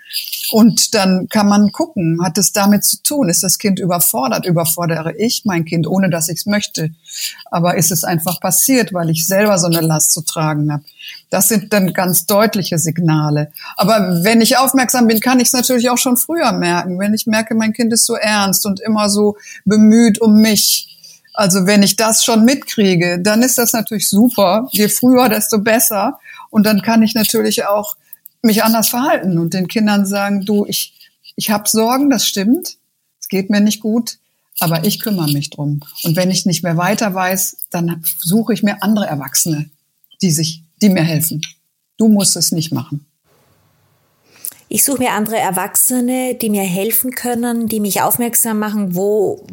Und 0.51 0.93
dann 0.93 1.27
kann 1.29 1.47
man 1.47 1.71
gucken, 1.71 2.19
hat 2.23 2.37
es 2.37 2.51
damit 2.51 2.85
zu 2.85 3.01
tun? 3.01 3.27
Ist 3.27 3.41
das 3.41 3.57
Kind 3.57 3.79
überfordert? 3.79 4.45
Überfordere 4.45 5.15
ich 5.17 5.41
mein 5.45 5.65
Kind, 5.65 5.87
ohne 5.87 6.11
dass 6.11 6.29
ich 6.29 6.37
es 6.37 6.45
möchte? 6.45 6.91
Aber 7.49 7.75
ist 7.75 7.91
es 7.91 8.03
einfach 8.03 8.39
passiert, 8.39 8.93
weil 8.93 9.09
ich 9.09 9.25
selber 9.25 9.57
so 9.57 9.65
eine 9.65 9.81
Last 9.81 10.13
zu 10.13 10.21
tragen 10.21 10.71
habe? 10.71 10.83
Das 11.29 11.49
sind 11.49 11.73
dann 11.73 11.93
ganz 11.93 12.25
deutliche 12.25 12.77
Signale. 12.77 13.51
Aber 13.75 14.23
wenn 14.23 14.41
ich 14.41 14.57
aufmerksam 14.57 15.07
bin, 15.07 15.19
kann 15.19 15.39
ich 15.39 15.47
es 15.47 15.53
natürlich 15.53 15.89
auch 15.89 15.97
schon 15.97 16.17
früher 16.17 16.53
merken. 16.53 16.99
Wenn 16.99 17.13
ich 17.13 17.27
merke, 17.27 17.53
mein 17.53 17.73
Kind 17.73 17.91
ist 17.91 18.05
so 18.05 18.15
ernst 18.15 18.65
und 18.65 18.79
immer 18.79 19.09
so 19.09 19.35
bemüht 19.65 20.21
um 20.21 20.41
mich, 20.41 20.97
also 21.33 21.67
wenn 21.67 21.83
ich 21.83 21.95
das 21.95 22.23
schon 22.23 22.45
mitkriege, 22.45 23.19
dann 23.19 23.43
ist 23.43 23.57
das 23.57 23.73
natürlich 23.73 24.09
super. 24.09 24.67
Je 24.71 24.87
früher, 24.87 25.29
desto 25.29 25.59
besser. 25.59 26.19
Und 26.49 26.65
dann 26.65 26.81
kann 26.81 27.03
ich 27.03 27.13
natürlich 27.13 27.65
auch 27.65 27.95
mich 28.41 28.63
anders 28.63 28.89
verhalten 28.89 29.37
und 29.37 29.53
den 29.53 29.67
Kindern 29.67 30.05
sagen, 30.05 30.45
du, 30.45 30.65
ich, 30.65 30.93
ich 31.35 31.51
habe 31.51 31.69
Sorgen, 31.69 32.09
das 32.09 32.25
stimmt. 32.25 32.77
Es 33.19 33.27
geht 33.27 33.49
mir 33.49 33.61
nicht 33.61 33.81
gut, 33.81 34.17
aber 34.59 34.85
ich 34.85 34.99
kümmere 34.99 35.31
mich 35.31 35.49
drum. 35.49 35.81
Und 36.03 36.15
wenn 36.15 36.31
ich 36.31 36.45
nicht 36.45 36.63
mehr 36.63 36.77
weiter 36.77 37.13
weiß, 37.13 37.57
dann 37.69 38.03
suche 38.19 38.53
ich 38.53 38.63
mir 38.63 38.81
andere 38.81 39.05
Erwachsene, 39.05 39.69
die 40.21 40.31
sich, 40.31 40.63
die 40.81 40.89
mir 40.89 41.03
helfen. 41.03 41.41
Du 41.97 42.07
musst 42.07 42.35
es 42.35 42.51
nicht 42.51 42.71
machen. 42.71 43.05
Ich 44.69 44.83
suche 44.83 44.99
mir 44.99 45.11
andere 45.11 45.37
Erwachsene, 45.37 46.35
die 46.35 46.49
mir 46.49 46.63
helfen 46.63 47.11
können, 47.11 47.67
die 47.67 47.79
mich 47.79 48.01
aufmerksam 48.01 48.59
machen, 48.59 48.95
wo, 48.95 49.45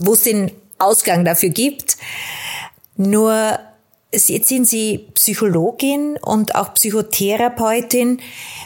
wo 0.00 0.14
es 0.14 0.22
den 0.22 0.50
Ausgang 0.78 1.24
dafür 1.24 1.50
gibt. 1.50 1.96
Nur 2.96 3.58
jetzt 4.12 4.48
sind 4.48 4.68
Sie 4.68 5.06
Psychologin 5.14 6.18
und 6.20 6.56
auch 6.56 6.74
Psychotherapeutin. 6.74 8.20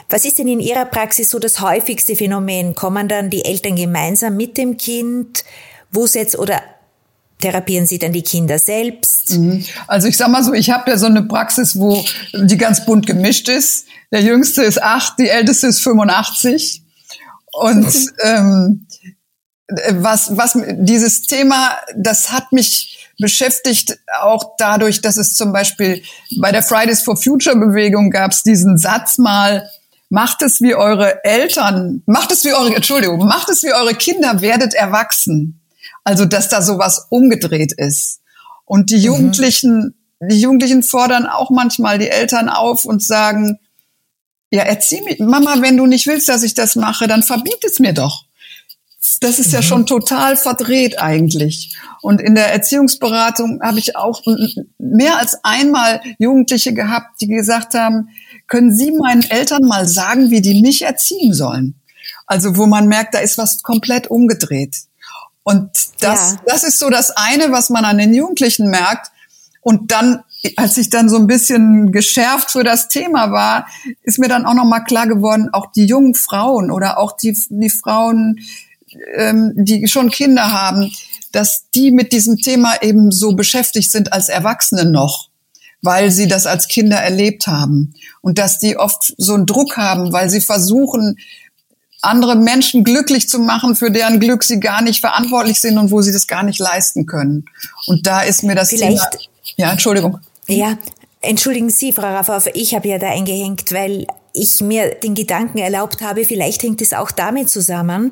Was 0.09 0.25
ist 0.25 0.39
denn 0.39 0.47
in 0.47 0.59
Ihrer 0.59 0.85
Praxis 0.85 1.29
so 1.29 1.37
das 1.37 1.61
häufigste 1.61 2.15
Phänomen? 2.15 2.73
Kommen 2.73 3.07
dann 3.07 3.29
die 3.29 3.45
Eltern 3.45 3.75
gemeinsam 3.75 4.35
mit 4.35 4.57
dem 4.57 4.77
Kind? 4.77 5.45
Wo 5.91 6.07
setzt 6.07 6.37
oder 6.39 6.61
therapieren 7.39 7.85
Sie 7.85 7.99
dann 7.99 8.13
die 8.13 8.23
Kinder 8.23 8.59
selbst? 8.59 9.37
Mhm. 9.37 9.63
Also 9.87 10.07
ich 10.07 10.17
sag 10.17 10.29
mal 10.29 10.43
so, 10.43 10.53
ich 10.53 10.69
habe 10.69 10.91
ja 10.91 10.97
so 10.97 11.05
eine 11.05 11.23
Praxis, 11.23 11.77
wo 11.77 12.03
die 12.33 12.57
ganz 12.57 12.85
bunt 12.85 13.05
gemischt 13.05 13.49
ist. 13.49 13.85
Der 14.11 14.21
Jüngste 14.21 14.63
ist 14.63 14.81
acht, 14.81 15.19
die 15.19 15.29
Älteste 15.29 15.67
ist 15.67 15.81
85. 15.81 16.83
Und 17.53 17.87
ähm, 18.23 18.87
was, 19.91 20.37
was 20.37 20.57
dieses 20.77 21.23
Thema, 21.23 21.77
das 21.95 22.31
hat 22.31 22.51
mich 22.51 23.09
beschäftigt 23.19 23.97
auch 24.21 24.55
dadurch, 24.57 25.01
dass 25.01 25.17
es 25.17 25.33
zum 25.33 25.51
Beispiel 25.51 26.03
bei 26.39 26.51
der 26.51 26.63
Fridays 26.63 27.01
for 27.01 27.17
Future 27.17 27.55
Bewegung 27.55 28.11
gab 28.11 28.31
es 28.31 28.43
diesen 28.43 28.77
Satz 28.77 29.17
mal, 29.17 29.69
macht 30.09 30.41
es 30.41 30.61
wie 30.61 30.75
eure 30.75 31.23
Eltern, 31.23 32.03
macht 32.05 32.31
es 32.31 32.45
wie 32.45 32.53
eure, 32.53 32.75
Entschuldigung, 32.75 33.19
macht 33.25 33.49
es 33.49 33.63
wie 33.63 33.73
eure 33.73 33.95
Kinder, 33.95 34.41
werdet 34.41 34.73
erwachsen. 34.73 35.59
Also, 36.07 36.23
dass 36.23 36.47
da 36.47 36.61
sowas 36.61 37.07
umgedreht 37.09 37.73
ist. 37.73 38.21
Und 38.63 38.91
die 38.91 38.97
mhm. 38.97 39.03
Jugendlichen, 39.03 39.95
mhm. 40.19 40.29
die 40.29 40.39
Jugendlichen 40.39 40.81
fordern 40.81 41.25
auch 41.25 41.49
manchmal 41.49 41.99
die 41.99 42.09
Eltern 42.09 42.47
auf 42.47 42.85
und 42.85 43.03
sagen, 43.03 43.59
ja, 44.49 44.63
erzieh 44.63 45.01
mich, 45.01 45.19
Mama, 45.19 45.55
wenn 45.59 45.75
du 45.75 45.85
nicht 45.85 46.07
willst, 46.07 46.29
dass 46.29 46.43
ich 46.43 46.53
das 46.53 46.77
mache, 46.77 47.07
dann 47.07 47.23
verbiet 47.23 47.61
es 47.65 47.79
mir 47.79 47.93
doch 47.93 48.27
das 49.19 49.39
ist 49.39 49.53
ja 49.53 49.59
mhm. 49.59 49.63
schon 49.63 49.85
total 49.85 50.37
verdreht 50.37 50.99
eigentlich. 50.99 51.75
Und 52.01 52.21
in 52.21 52.35
der 52.35 52.51
Erziehungsberatung 52.51 53.61
habe 53.61 53.79
ich 53.79 53.95
auch 53.95 54.21
mehr 54.77 55.17
als 55.17 55.43
einmal 55.43 56.01
Jugendliche 56.19 56.73
gehabt, 56.73 57.21
die 57.21 57.27
gesagt 57.27 57.73
haben, 57.73 58.09
können 58.47 58.75
Sie 58.75 58.91
meinen 58.91 59.23
Eltern 59.23 59.63
mal 59.63 59.87
sagen, 59.87 60.29
wie 60.29 60.41
die 60.41 60.61
mich 60.61 60.83
erziehen 60.83 61.33
sollen? 61.33 61.75
Also 62.25 62.57
wo 62.57 62.65
man 62.65 62.87
merkt, 62.87 63.13
da 63.13 63.19
ist 63.19 63.37
was 63.37 63.63
komplett 63.63 64.07
umgedreht. 64.07 64.86
Und 65.47 65.69
das, 66.01 66.33
ja. 66.33 66.41
das 66.45 66.65
ist 66.65 66.77
so 66.77 66.89
das 66.89 67.09
eine, 67.11 67.53
was 67.53 67.69
man 67.69 67.85
an 67.85 67.97
den 67.97 68.13
Jugendlichen 68.13 68.69
merkt. 68.69 69.13
Und 69.61 69.93
dann, 69.93 70.25
als 70.57 70.75
ich 70.77 70.89
dann 70.89 71.07
so 71.07 71.15
ein 71.15 71.25
bisschen 71.25 71.93
geschärft 71.93 72.51
für 72.51 72.65
das 72.65 72.89
Thema 72.89 73.31
war, 73.31 73.65
ist 74.03 74.19
mir 74.19 74.27
dann 74.27 74.45
auch 74.45 74.55
nochmal 74.55 74.83
klar 74.83 75.07
geworden, 75.07 75.47
auch 75.53 75.71
die 75.71 75.85
jungen 75.85 76.15
Frauen 76.15 76.69
oder 76.69 76.97
auch 76.97 77.15
die, 77.15 77.33
die 77.49 77.69
Frauen, 77.69 78.41
ähm, 79.15 79.53
die 79.55 79.87
schon 79.87 80.11
Kinder 80.11 80.51
haben, 80.51 80.91
dass 81.31 81.69
die 81.73 81.91
mit 81.91 82.11
diesem 82.11 82.35
Thema 82.35 82.81
eben 82.81 83.11
so 83.11 83.31
beschäftigt 83.31 83.89
sind 83.89 84.11
als 84.11 84.27
Erwachsene 84.27 84.83
noch, 84.83 85.29
weil 85.81 86.11
sie 86.11 86.27
das 86.27 86.45
als 86.45 86.67
Kinder 86.67 86.97
erlebt 86.97 87.47
haben 87.47 87.93
und 88.19 88.37
dass 88.37 88.59
die 88.59 88.75
oft 88.75 89.13
so 89.17 89.35
einen 89.35 89.45
Druck 89.45 89.77
haben, 89.77 90.11
weil 90.11 90.29
sie 90.29 90.41
versuchen, 90.41 91.15
andere 92.01 92.35
Menschen 92.35 92.83
glücklich 92.83 93.27
zu 93.27 93.39
machen, 93.39 93.75
für 93.75 93.91
deren 93.91 94.19
Glück 94.19 94.43
sie 94.43 94.59
gar 94.59 94.81
nicht 94.81 95.01
verantwortlich 95.01 95.59
sind 95.59 95.77
und 95.77 95.91
wo 95.91 96.01
sie 96.01 96.11
das 96.11 96.27
gar 96.27 96.43
nicht 96.43 96.59
leisten 96.59 97.05
können. 97.05 97.45
Und 97.87 98.05
da 98.05 98.21
ist 98.21 98.43
mir 98.43 98.55
das 98.55 98.69
Vielleicht, 98.69 99.11
Thema. 99.11 99.23
Ja, 99.55 99.71
Entschuldigung. 99.71 100.19
Ja, 100.47 100.77
entschuldigen 101.21 101.69
Sie, 101.69 101.91
Frau 101.93 102.03
Raffauf, 102.03 102.47
ich 102.53 102.75
habe 102.75 102.87
ja 102.87 102.99
da 102.99 103.09
eingehängt, 103.09 103.71
weil 103.71 104.07
ich 104.33 104.61
mir 104.61 104.95
den 104.95 105.15
Gedanken 105.15 105.57
erlaubt 105.57 106.01
habe, 106.01 106.23
vielleicht 106.25 106.63
hängt 106.63 106.81
es 106.81 106.93
auch 106.93 107.11
damit 107.11 107.49
zusammen, 107.49 108.11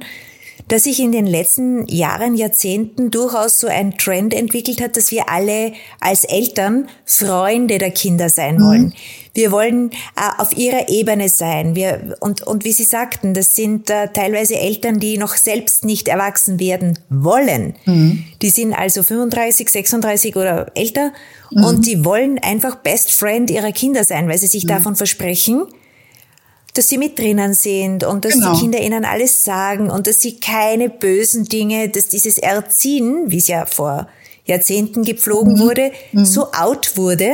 dass 0.68 0.84
sich 0.84 1.00
in 1.00 1.12
den 1.12 1.28
letzten 1.28 1.88
Jahren, 1.88 2.36
Jahrzehnten 2.36 3.12
durchaus 3.12 3.60
so 3.60 3.68
ein 3.68 3.98
Trend 3.98 4.34
entwickelt 4.34 4.82
hat, 4.82 4.98
dass 4.98 5.12
wir 5.12 5.30
alle 5.30 5.74
als 6.00 6.24
Eltern 6.24 6.88
Freunde 7.06 7.78
der 7.78 7.92
Kinder 7.92 8.30
sein 8.30 8.60
wollen. 8.62 8.86
Mhm. 8.86 8.94
Wir 9.36 9.52
wollen 9.52 9.92
äh, 9.92 10.42
auf 10.42 10.58
ihrer 10.58 10.88
Ebene 10.90 11.30
sein. 11.30 11.76
Wir, 11.76 12.16
und, 12.22 12.42
und 12.42 12.64
wie 12.64 12.72
Sie 12.72 12.84
sagten, 12.84 13.34
das 13.34 13.54
sind 13.56 13.90
äh, 13.90 14.08
teilweise 14.08 14.56
Eltern, 14.56 15.00
die 15.00 15.18
noch 15.18 15.36
selbst 15.36 15.84
nicht 15.84 16.08
erwachsen 16.08 16.60
werden 16.60 16.98
wollen. 17.10 17.76
Mhm. 17.86 18.24
Die 18.42 18.50
sind 18.50 18.74
also 18.74 19.04
35, 19.04 19.70
36 19.70 20.36
oder 20.38 20.72
älter 20.76 21.12
mhm. 21.52 21.64
und 21.66 21.86
die 21.86 22.06
wollen 22.06 22.40
einfach 22.40 22.78
Best 22.78 23.12
Friend 23.12 23.52
ihrer 23.52 23.74
Kinder 23.74 24.04
sein, 24.04 24.30
weil 24.30 24.38
sie 24.38 24.48
sich 24.48 24.64
mhm. 24.64 24.70
davon 24.70 24.96
versprechen, 24.96 25.66
dass 26.78 26.90
sie 26.90 26.98
mit 26.98 27.18
drinnen 27.18 27.54
sind 27.54 28.04
und 28.04 28.26
dass 28.26 28.34
genau. 28.34 28.54
die 28.54 28.62
Kinder 28.62 28.80
ihnen 28.80 29.06
alles 29.06 29.44
sagen 29.44 29.90
und 29.90 30.08
dass 30.08 30.20
sie 30.20 30.40
keine 30.40 30.90
bösen 30.90 31.46
Dinge, 31.46 31.90
dass 31.90 32.08
dieses 32.08 32.38
Erziehen, 32.38 33.32
wie 33.32 33.38
es 33.38 33.48
ja 33.48 33.66
vor 33.66 34.08
Jahrzehnten 34.46 35.04
gepflogen 35.04 35.54
mhm. 35.54 35.60
wurde, 35.60 35.92
mhm. 36.12 36.26
so 36.26 36.52
out 36.52 36.98
wurde, 36.98 37.32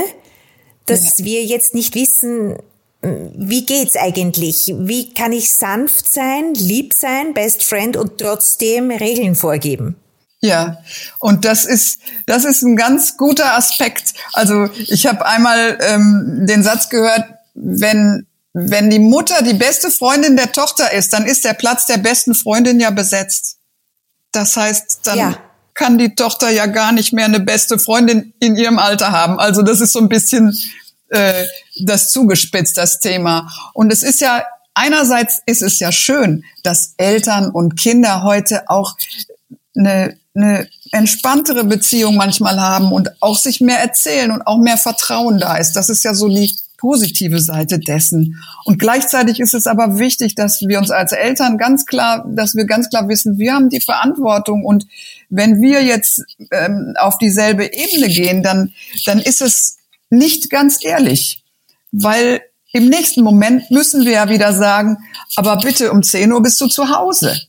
dass 0.86 1.19
ja. 1.19 1.25
wir 1.25 1.43
jetzt 1.43 1.74
nicht 1.74 1.95
wissen, 1.95 2.57
wie 3.01 3.65
geht's 3.65 3.95
eigentlich? 3.95 4.74
Wie 4.77 5.12
kann 5.13 5.33
ich 5.33 5.53
sanft 5.55 6.12
sein, 6.12 6.53
lieb 6.53 6.93
sein, 6.93 7.33
Best 7.33 7.63
Friend 7.63 7.98
und 7.98 8.19
trotzdem 8.19 8.91
Regeln 8.91 9.36
vorgeben? 9.36 9.95
Ja, 10.39 10.79
und 11.19 11.45
das 11.45 11.65
ist 11.65 12.00
das 12.25 12.45
ist 12.45 12.63
ein 12.63 12.75
ganz 12.75 13.17
guter 13.17 13.55
Aspekt. 13.55 14.13
Also 14.33 14.69
ich 14.75 15.05
habe 15.05 15.25
einmal 15.25 15.77
ähm, 15.81 16.45
den 16.48 16.63
Satz 16.63 16.89
gehört, 16.89 17.25
wenn 17.53 18.25
wenn 18.53 18.89
die 18.89 19.00
Mutter 19.00 19.41
die 19.43 19.53
beste 19.53 19.89
Freundin 19.89 20.36
der 20.36 20.51
Tochter 20.51 20.91
ist, 20.91 21.13
dann 21.13 21.25
ist 21.25 21.46
der 21.46 21.53
Platz 21.53 21.86
der 21.86 21.98
besten 21.98 22.36
Freundin 22.36 22.79
ja 22.79 22.89
besetzt. 22.89 23.58
Das 24.31 24.58
heißt, 24.58 25.01
dann 25.03 25.17
ja. 25.17 25.38
kann 25.74 25.98
die 25.98 26.15
Tochter 26.15 26.50
ja 26.50 26.65
gar 26.65 26.91
nicht 26.91 27.13
mehr 27.13 27.25
eine 27.25 27.39
beste 27.39 27.79
Freundin 27.79 28.34
in 28.39 28.55
ihrem 28.55 28.79
Alter 28.79 29.12
haben. 29.12 29.39
Also 29.39 29.62
das 29.62 29.79
ist 29.79 29.93
so 29.93 30.00
ein 30.00 30.10
bisschen 30.10 30.58
äh, 31.10 31.46
das 31.79 32.12
zugespitzt, 32.12 32.77
das 32.77 33.00
Thema. 33.00 33.51
Und 33.74 33.91
es 33.91 34.03
ist 34.03 34.22
ja 34.22 34.43
einerseits 34.74 35.41
ist 35.46 35.62
es 35.62 35.79
ja 35.79 35.91
schön, 35.91 36.43
dass 36.63 36.93
Eltern 36.98 37.51
und 37.51 37.77
Kinder 37.77 38.24
heute 38.24 38.70
auch 38.70 38.96
eine, 39.75 40.17
eine 40.36 40.67
entspanntere 40.91 41.63
Beziehung 41.63 42.15
manchmal 42.15 42.60
haben 42.60 42.91
und 42.91 43.22
auch 43.22 43.38
sich 43.38 43.62
mehr 43.62 43.79
erzählen 43.79 44.31
und 44.31 44.41
auch 44.43 44.58
mehr 44.58 44.77
Vertrauen 44.77 45.39
da 45.39 45.58
ist. 45.58 45.74
Das 45.74 45.89
ist 45.89 46.03
ja 46.03 46.13
so 46.13 46.27
die 46.27 46.55
positive 46.81 47.39
Seite 47.39 47.79
dessen. 47.79 48.43
Und 48.65 48.79
gleichzeitig 48.79 49.39
ist 49.39 49.53
es 49.53 49.67
aber 49.67 50.00
wichtig, 50.00 50.33
dass 50.33 50.61
wir 50.61 50.79
uns 50.79 50.89
als 50.89 51.11
Eltern 51.11 51.59
ganz 51.59 51.85
klar, 51.85 52.25
dass 52.27 52.55
wir 52.55 52.65
ganz 52.65 52.89
klar 52.89 53.07
wissen, 53.07 53.38
wir 53.38 53.53
haben 53.53 53.69
die 53.69 53.81
Verantwortung 53.81 54.65
und 54.65 54.88
wenn 55.29 55.61
wir 55.61 55.83
jetzt 55.83 56.25
ähm, 56.51 56.95
auf 57.00 57.19
dieselbe 57.19 57.71
Ebene 57.71 58.09
gehen, 58.09 58.41
dann, 58.41 58.73
dann 59.05 59.19
ist 59.19 59.41
es 59.41 59.77
nicht 60.09 60.50
ganz 60.50 60.83
ehrlich, 60.83 61.43
weil 61.91 62.41
im 62.73 62.89
nächsten 62.89 63.21
Moment 63.21 63.69
müssen 63.69 64.03
wir 64.03 64.13
ja 64.13 64.29
wieder 64.29 64.53
sagen, 64.53 64.97
aber 65.35 65.57
bitte 65.57 65.91
um 65.91 66.01
10 66.01 66.31
Uhr 66.31 66.41
bist 66.41 66.59
du 66.59 66.67
zu 66.67 66.89
Hause 66.89 67.39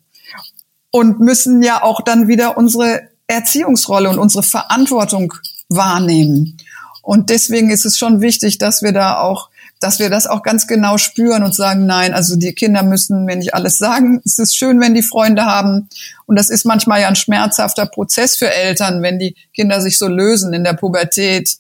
und 0.91 1.21
müssen 1.21 1.63
ja 1.63 1.83
auch 1.83 2.03
dann 2.03 2.29
wieder 2.29 2.59
unsere 2.59 3.09
Erziehungsrolle 3.27 4.11
und 4.11 4.19
unsere 4.19 4.43
Verantwortung 4.43 5.33
wahrnehmen. 5.71 6.59
Und 7.03 7.31
deswegen 7.31 7.71
ist 7.71 7.85
es 7.85 7.99
schon 7.99 8.21
wichtig, 8.21 8.59
dass 8.59 8.83
wir 8.83 8.93
da 8.93 9.19
auch, 9.19 9.51
dass 9.81 9.99
wir 9.99 10.09
das 10.09 10.29
auch 10.29 10.43
ganz 10.43 10.69
genau 10.69 10.97
spüren 10.97 11.43
und 11.43 11.55
sagen, 11.55 11.85
nein, 11.85 12.15
also 12.15 12.37
die 12.37 12.53
Kinder 12.53 12.85
müssen 12.85 13.25
mir 13.25 13.37
nicht 13.37 13.55
alles 13.55 13.79
sagen. 13.79 14.23
Es 14.25 14.39
ist 14.39 14.57
schön, 14.57 14.81
wenn 14.81 14.95
die 14.95 15.03
Freunde 15.03 15.45
haben. 15.45 15.89
Und 16.27 16.39
das 16.39 16.49
ist 16.49 16.65
manchmal 16.65 17.01
ja 17.01 17.09
ein 17.09 17.17
schmerzhafter 17.17 17.87
Prozess 17.87 18.37
für 18.37 18.51
Eltern, 18.51 19.03
wenn 19.03 19.19
die 19.19 19.35
Kinder 19.53 19.81
sich 19.81 19.99
so 19.99 20.07
lösen 20.07 20.55
in 20.55 20.63
der 20.63 20.75
Pubertät 20.75 21.57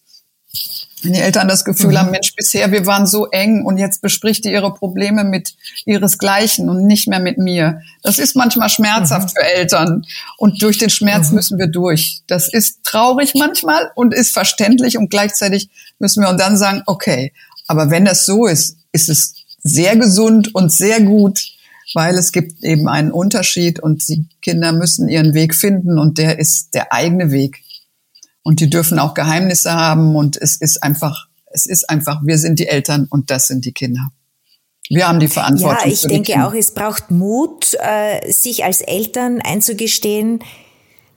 wenn 1.02 1.12
die 1.12 1.20
Eltern 1.20 1.48
das 1.48 1.64
Gefühl 1.64 1.92
mhm. 1.92 1.98
haben, 1.98 2.10
Mensch, 2.10 2.34
bisher 2.36 2.70
wir 2.72 2.86
waren 2.86 3.06
so 3.06 3.26
eng 3.30 3.64
und 3.64 3.78
jetzt 3.78 4.02
bespricht 4.02 4.44
die 4.44 4.52
ihre 4.52 4.72
Probleme 4.72 5.24
mit 5.24 5.54
ihresgleichen 5.84 6.68
und 6.68 6.86
nicht 6.86 7.08
mehr 7.08 7.20
mit 7.20 7.38
mir. 7.38 7.80
Das 8.02 8.18
ist 8.18 8.36
manchmal 8.36 8.68
schmerzhaft 8.68 9.28
mhm. 9.28 9.40
für 9.40 9.44
Eltern 9.44 10.06
und 10.36 10.62
durch 10.62 10.78
den 10.78 10.90
Schmerz 10.90 11.30
mhm. 11.30 11.36
müssen 11.36 11.58
wir 11.58 11.66
durch. 11.66 12.22
Das 12.26 12.52
ist 12.52 12.84
traurig 12.84 13.34
manchmal 13.34 13.90
und 13.94 14.14
ist 14.14 14.32
verständlich 14.32 14.96
und 14.96 15.10
gleichzeitig 15.10 15.68
müssen 15.98 16.22
wir 16.22 16.28
und 16.28 16.40
dann 16.40 16.56
sagen, 16.56 16.82
okay, 16.86 17.32
aber 17.66 17.90
wenn 17.90 18.04
das 18.04 18.26
so 18.26 18.46
ist, 18.46 18.76
ist 18.92 19.08
es 19.08 19.34
sehr 19.62 19.96
gesund 19.96 20.54
und 20.54 20.72
sehr 20.72 21.00
gut, 21.00 21.52
weil 21.94 22.16
es 22.16 22.32
gibt 22.32 22.62
eben 22.64 22.88
einen 22.88 23.12
Unterschied 23.12 23.80
und 23.80 24.06
die 24.08 24.26
Kinder 24.40 24.72
müssen 24.72 25.08
ihren 25.08 25.34
Weg 25.34 25.54
finden 25.54 25.98
und 25.98 26.18
der 26.18 26.38
ist 26.38 26.74
der 26.74 26.92
eigene 26.92 27.30
Weg. 27.30 27.62
Und 28.42 28.60
die 28.60 28.68
dürfen 28.68 28.98
auch 28.98 29.14
Geheimnisse 29.14 29.72
haben 29.72 30.16
und 30.16 30.36
es 30.36 30.56
ist 30.56 30.82
einfach, 30.82 31.28
es 31.46 31.66
ist 31.66 31.88
einfach, 31.88 32.20
wir 32.24 32.38
sind 32.38 32.58
die 32.58 32.66
Eltern 32.66 33.06
und 33.10 33.30
das 33.30 33.46
sind 33.46 33.64
die 33.64 33.72
Kinder. 33.72 34.08
Wir 34.88 35.08
haben 35.08 35.20
die 35.20 35.28
Verantwortung. 35.28 35.86
Ja, 35.86 35.92
ich 35.92 36.02
denke 36.02 36.44
auch, 36.44 36.54
es 36.54 36.72
braucht 36.72 37.10
Mut, 37.10 37.74
äh, 37.80 38.30
sich 38.30 38.64
als 38.64 38.80
Eltern 38.80 39.40
einzugestehen, 39.40 40.40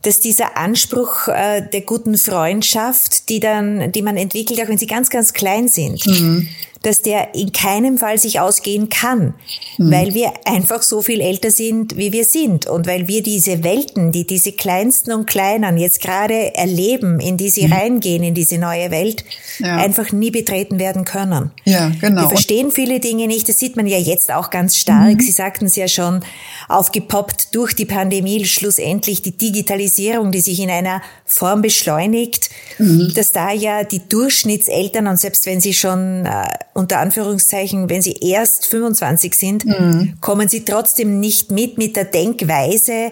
dass 0.03 0.19
dieser 0.19 0.55
Anspruch 0.55 1.27
äh, 1.27 1.67
der 1.67 1.81
guten 1.81 2.15
Freundschaft, 2.17 3.27
die 3.29 3.39
dann, 3.39 3.91
die 3.91 4.03
man 4.03 4.17
entwickelt, 4.17 4.61
auch 4.61 4.67
wenn 4.67 4.77
sie 4.77 4.85
ganz, 4.85 5.09
ganz 5.09 5.33
klein 5.33 5.67
sind, 5.67 6.05
mhm 6.05 6.47
dass 6.85 7.01
der 7.01 7.33
in 7.33 7.51
keinem 7.51 7.97
Fall 7.97 8.19
sich 8.19 8.39
ausgehen 8.39 8.89
kann, 8.89 9.33
mhm. 9.77 9.91
weil 9.91 10.13
wir 10.13 10.31
einfach 10.45 10.83
so 10.83 11.01
viel 11.01 11.19
älter 11.19 11.49
sind, 11.49 11.97
wie 11.97 12.13
wir 12.13 12.25
sind 12.25 12.67
und 12.67 12.85
weil 12.85 13.07
wir 13.07 13.23
diese 13.23 13.63
Welten, 13.63 14.11
die 14.11 14.27
diese 14.27 14.51
kleinsten 14.51 15.11
und 15.11 15.25
kleinen 15.25 15.77
jetzt 15.77 15.99
gerade 15.99 16.55
erleben, 16.55 17.19
in 17.19 17.37
die 17.37 17.49
sie 17.49 17.65
mhm. 17.65 17.73
reingehen, 17.73 18.23
in 18.23 18.35
diese 18.35 18.59
neue 18.59 18.91
Welt, 18.91 19.25
ja. 19.57 19.77
einfach 19.77 20.11
nie 20.11 20.29
betreten 20.29 20.77
werden 20.77 21.05
können. 21.05 21.51
Ja, 21.63 21.91
genau. 21.99 22.21
Wir 22.21 22.29
verstehen 22.29 22.69
viele 22.69 22.99
Dinge 22.99 23.25
nicht, 23.25 23.49
das 23.49 23.57
sieht 23.57 23.75
man 23.75 23.87
ja 23.87 23.97
jetzt 23.97 24.31
auch 24.31 24.51
ganz 24.51 24.75
stark. 24.77 25.15
Mhm. 25.15 25.19
Sie 25.21 25.31
sagten 25.31 25.65
es 25.65 25.75
ja 25.75 25.87
schon, 25.87 26.23
aufgepoppt 26.67 27.55
durch 27.55 27.73
die 27.73 27.85
Pandemie, 27.85 28.45
schlussendlich 28.45 29.23
die 29.23 29.35
Digitalisierung, 29.35 30.31
die 30.31 30.41
sich 30.41 30.59
in 30.59 30.69
einer 30.69 31.01
Form 31.25 31.63
beschleunigt, 31.63 32.49
mhm. 32.77 33.11
dass 33.15 33.31
da 33.31 33.51
ja 33.51 33.83
die 33.83 34.07
Durchschnittseltern 34.07 35.07
und 35.07 35.17
selbst 35.17 35.47
wenn 35.47 35.61
sie 35.61 35.73
schon 35.73 36.25
äh, 36.25 36.45
unter 36.75 36.99
Anführungszeichen, 36.99 37.89
wenn 37.89 38.01
sie 38.01 38.17
erst 38.21 38.65
25 38.65 39.33
sind, 39.33 39.65
mhm. 39.65 40.15
kommen 40.19 40.49
sie 40.49 40.65
trotzdem 40.65 41.21
nicht 41.21 41.49
mit 41.49 41.77
mit 41.77 41.95
der 41.95 42.03
Denkweise 42.03 43.11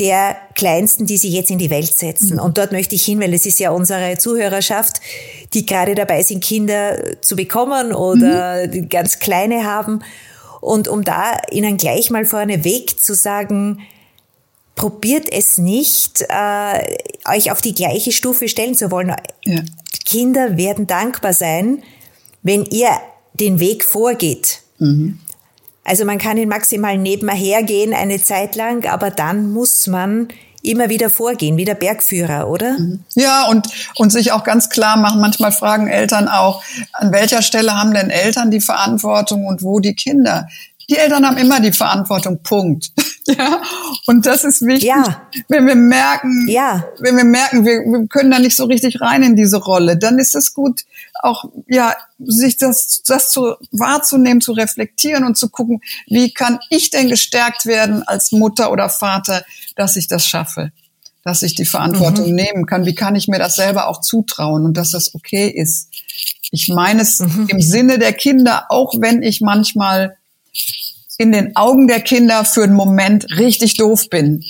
der 0.00 0.36
Kleinsten, 0.54 1.04
die 1.04 1.18
sie 1.18 1.28
jetzt 1.28 1.50
in 1.50 1.58
die 1.58 1.68
Welt 1.68 1.94
setzen. 1.94 2.36
Mhm. 2.36 2.40
Und 2.40 2.58
dort 2.58 2.72
möchte 2.72 2.94
ich 2.94 3.04
hin, 3.04 3.20
weil 3.20 3.34
es 3.34 3.44
ist 3.44 3.60
ja 3.60 3.70
unsere 3.70 4.16
Zuhörerschaft, 4.16 5.00
die 5.52 5.66
gerade 5.66 5.94
dabei 5.94 6.22
sind, 6.22 6.42
Kinder 6.42 7.20
zu 7.20 7.36
bekommen 7.36 7.92
oder 7.92 8.66
mhm. 8.66 8.88
ganz 8.88 9.18
kleine 9.18 9.64
haben. 9.64 10.02
Und 10.62 10.88
um 10.88 11.04
da 11.04 11.36
ihnen 11.50 11.76
gleich 11.76 12.10
mal 12.10 12.24
vorneweg 12.24 12.98
zu 12.98 13.14
sagen, 13.14 13.82
probiert 14.76 15.30
es 15.30 15.58
nicht, 15.58 16.22
äh, 16.22 16.96
euch 17.30 17.52
auf 17.52 17.60
die 17.60 17.74
gleiche 17.74 18.12
Stufe 18.12 18.48
stellen 18.48 18.74
zu 18.74 18.90
wollen. 18.90 19.14
Ja. 19.44 19.60
Kinder 20.06 20.56
werden 20.56 20.86
dankbar 20.86 21.34
sein, 21.34 21.82
wenn 22.44 22.64
ihr 22.66 22.90
den 23.32 23.58
Weg 23.58 23.84
vorgeht. 23.84 24.60
Mhm. 24.78 25.18
Also 25.82 26.04
man 26.04 26.18
kann 26.18 26.38
ihn 26.38 26.48
maximal 26.48 26.96
nebenher 26.96 27.62
gehen 27.64 27.92
eine 27.92 28.22
Zeit 28.22 28.54
lang, 28.54 28.86
aber 28.86 29.10
dann 29.10 29.52
muss 29.52 29.86
man 29.88 30.28
immer 30.62 30.88
wieder 30.88 31.10
vorgehen, 31.10 31.58
wie 31.58 31.66
der 31.66 31.74
Bergführer, 31.74 32.48
oder? 32.48 32.78
Mhm. 32.78 33.04
Ja, 33.14 33.48
und, 33.48 33.68
und 33.96 34.10
sich 34.10 34.32
auch 34.32 34.44
ganz 34.44 34.70
klar 34.70 34.96
machen. 34.96 35.20
Manchmal 35.20 35.52
fragen 35.52 35.88
Eltern 35.88 36.28
auch, 36.28 36.62
an 36.92 37.12
welcher 37.12 37.42
Stelle 37.42 37.72
haben 37.74 37.92
denn 37.92 38.08
Eltern 38.08 38.50
die 38.50 38.60
Verantwortung 38.60 39.46
und 39.46 39.62
wo 39.62 39.80
die 39.80 39.94
Kinder? 39.94 40.48
Die 40.88 40.96
Eltern 40.96 41.26
haben 41.26 41.36
immer 41.36 41.60
die 41.60 41.72
Verantwortung, 41.72 42.42
Punkt. 42.42 42.92
ja, 43.38 43.62
und 44.06 44.26
das 44.26 44.44
ist 44.44 44.62
wichtig, 44.62 44.88
ja. 44.88 45.28
wenn 45.48 45.66
wir 45.66 45.74
merken, 45.74 46.46
ja. 46.48 46.84
wenn 46.98 47.16
wir 47.16 47.24
merken, 47.24 47.64
wir, 47.64 47.80
wir 47.80 48.06
können 48.06 48.30
da 48.30 48.38
nicht 48.38 48.56
so 48.56 48.64
richtig 48.64 49.00
rein 49.00 49.22
in 49.22 49.34
diese 49.34 49.56
Rolle, 49.56 49.96
dann 49.96 50.18
ist 50.18 50.34
es 50.34 50.52
gut, 50.52 50.82
auch, 51.22 51.46
ja, 51.66 51.94
sich 52.18 52.58
das, 52.58 53.02
das 53.06 53.30
zu, 53.30 53.54
wahrzunehmen, 53.70 54.42
zu 54.42 54.52
reflektieren 54.52 55.24
und 55.24 55.38
zu 55.38 55.48
gucken, 55.48 55.80
wie 56.06 56.34
kann 56.34 56.58
ich 56.68 56.90
denn 56.90 57.08
gestärkt 57.08 57.64
werden 57.64 58.02
als 58.02 58.30
Mutter 58.30 58.70
oder 58.70 58.90
Vater, 58.90 59.44
dass 59.74 59.96
ich 59.96 60.06
das 60.06 60.26
schaffe, 60.26 60.70
dass 61.22 61.42
ich 61.42 61.54
die 61.54 61.64
Verantwortung 61.64 62.28
mhm. 62.28 62.34
nehmen 62.34 62.66
kann, 62.66 62.84
wie 62.84 62.94
kann 62.94 63.16
ich 63.16 63.26
mir 63.26 63.38
das 63.38 63.56
selber 63.56 63.88
auch 63.88 64.02
zutrauen 64.02 64.66
und 64.66 64.76
dass 64.76 64.90
das 64.90 65.14
okay 65.14 65.48
ist. 65.48 65.88
Ich 66.50 66.68
meine 66.68 67.00
es 67.00 67.20
mhm. 67.20 67.46
im 67.48 67.62
Sinne 67.62 67.98
der 67.98 68.12
Kinder, 68.12 68.66
auch 68.68 68.94
wenn 68.98 69.22
ich 69.22 69.40
manchmal 69.40 70.18
in 71.18 71.32
den 71.32 71.56
Augen 71.56 71.88
der 71.88 72.00
Kinder 72.00 72.44
für 72.44 72.64
einen 72.64 72.74
Moment 72.74 73.26
richtig 73.38 73.74
doof 73.74 74.08
bin. 74.10 74.44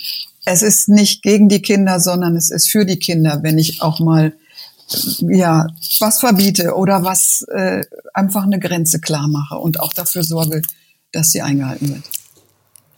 Es 0.44 0.62
ist 0.62 0.88
nicht 0.88 1.22
gegen 1.22 1.48
die 1.48 1.62
Kinder, 1.62 2.00
sondern 2.00 2.36
es 2.36 2.50
ist 2.50 2.68
für 2.68 2.84
die 2.84 2.98
Kinder, 2.98 3.40
wenn 3.42 3.58
ich 3.58 3.82
auch 3.82 4.00
mal 4.00 4.34
ja 5.20 5.66
was 6.00 6.20
verbiete 6.20 6.74
oder 6.74 7.02
was 7.04 7.44
äh, 7.52 7.82
einfach 8.12 8.44
eine 8.44 8.58
Grenze 8.58 9.00
klar 9.00 9.28
mache 9.28 9.56
und 9.56 9.80
auch 9.80 9.92
dafür 9.92 10.22
sorge, 10.22 10.62
dass 11.12 11.32
sie 11.32 11.42
eingehalten 11.42 11.88
wird. 11.88 12.04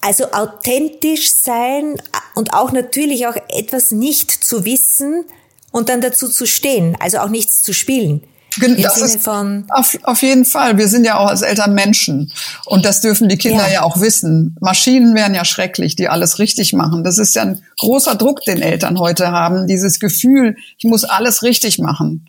Also 0.00 0.33
authentisch 0.33 1.33
sein 1.33 1.94
und 2.35 2.52
auch 2.52 2.72
natürlich 2.72 3.26
auch 3.26 3.37
etwas 3.48 3.92
nicht 3.92 4.31
zu 4.31 4.64
wissen 4.64 5.24
und 5.72 5.88
dann 5.88 6.00
dazu 6.00 6.29
zu 6.29 6.46
stehen, 6.46 6.96
also 7.00 7.18
auch 7.18 7.29
nichts 7.29 7.62
zu 7.62 7.72
spielen. 7.72 8.22
Im 8.62 8.83
das 8.83 8.95
Sinne 8.97 9.19
von 9.19 9.64
auf, 9.71 9.97
auf 10.03 10.23
jeden 10.23 10.45
Fall. 10.45 10.79
Wir 10.79 10.88
sind 10.88 11.05
ja 11.05 11.19
auch 11.19 11.29
als 11.29 11.42
Eltern 11.42 11.75
Menschen. 11.75 12.33
Und 12.64 12.85
das 12.85 13.01
dürfen 13.01 13.29
die 13.29 13.38
Kinder 13.38 13.66
ja. 13.66 13.75
ja 13.75 13.83
auch 13.83 14.01
wissen. 14.01 14.57
Maschinen 14.61 15.14
wären 15.14 15.35
ja 15.35 15.45
schrecklich, 15.45 15.97
die 15.97 16.09
alles 16.09 16.38
richtig 16.38 16.73
machen. 16.73 17.05
Das 17.05 17.19
ist 17.19 17.35
ja 17.35 17.42
ein 17.42 17.62
großer 17.79 18.14
Druck, 18.14 18.42
den 18.42 18.62
Eltern 18.62 18.99
heute 18.99 19.31
haben. 19.31 19.66
Dieses 19.66 20.01
Gefühl, 20.01 20.57
ich 20.79 20.85
muss 20.85 21.05
alles 21.05 21.42
richtig 21.42 21.79
machen. 21.79 22.27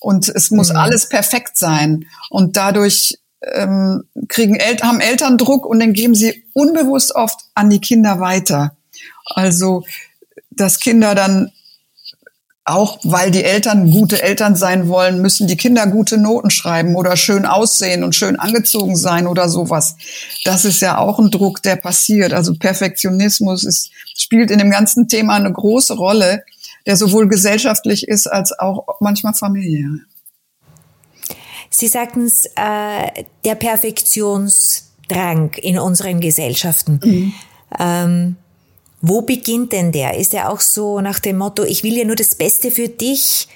Und 0.00 0.28
es 0.28 0.50
muss 0.50 0.70
mhm. 0.70 0.76
alles 0.76 1.08
perfekt 1.08 1.56
sein. 1.56 2.06
Und 2.30 2.56
dadurch 2.56 3.18
ähm, 3.42 4.04
kriegen 4.28 4.56
El 4.56 4.76
haben 4.82 5.00
Eltern 5.00 5.38
Druck 5.38 5.66
und 5.66 5.80
den 5.80 5.92
geben 5.92 6.14
sie 6.14 6.44
unbewusst 6.52 7.14
oft 7.14 7.40
an 7.54 7.70
die 7.70 7.80
Kinder 7.80 8.20
weiter. 8.20 8.76
Also, 9.26 9.84
dass 10.50 10.80
Kinder 10.80 11.14
dann 11.14 11.52
auch 12.68 12.98
weil 13.02 13.30
die 13.30 13.44
Eltern 13.44 13.90
gute 13.90 14.22
Eltern 14.22 14.56
sein 14.56 14.88
wollen, 14.88 15.22
müssen 15.22 15.46
die 15.46 15.56
Kinder 15.56 15.86
gute 15.86 16.18
Noten 16.18 16.50
schreiben 16.50 16.96
oder 16.96 17.16
schön 17.16 17.46
aussehen 17.46 18.04
und 18.04 18.14
schön 18.14 18.38
angezogen 18.38 18.96
sein 18.96 19.26
oder 19.26 19.48
sowas. 19.48 19.96
Das 20.44 20.64
ist 20.64 20.80
ja 20.80 20.98
auch 20.98 21.18
ein 21.18 21.30
Druck, 21.30 21.62
der 21.62 21.76
passiert. 21.76 22.32
Also 22.32 22.54
Perfektionismus 22.54 23.64
ist, 23.64 23.90
spielt 24.16 24.50
in 24.50 24.58
dem 24.58 24.70
ganzen 24.70 25.08
Thema 25.08 25.34
eine 25.34 25.52
große 25.52 25.94
Rolle, 25.94 26.44
der 26.86 26.96
sowohl 26.96 27.28
gesellschaftlich 27.28 28.06
ist 28.06 28.26
als 28.26 28.58
auch 28.58 29.00
manchmal 29.00 29.34
familiär. 29.34 29.88
Sie 31.70 31.88
sagten 31.88 32.24
es, 32.24 32.46
äh, 32.56 33.24
der 33.44 33.54
Perfektionsdrang 33.54 35.52
in 35.54 35.78
unseren 35.78 36.20
Gesellschaften. 36.20 37.00
Mhm. 37.02 37.32
Ähm, 37.78 38.36
wo 39.00 39.22
beginnt 39.22 39.72
denn 39.72 39.92
der? 39.92 40.16
Ist 40.16 40.34
er 40.34 40.50
auch 40.50 40.60
so 40.60 41.00
nach 41.00 41.18
dem 41.18 41.38
Motto, 41.38 41.64
ich 41.64 41.82
will 41.84 41.96
ja 41.96 42.04
nur 42.04 42.16
das 42.16 42.34
Beste 42.34 42.70
für 42.70 42.88
dich? 42.88 43.48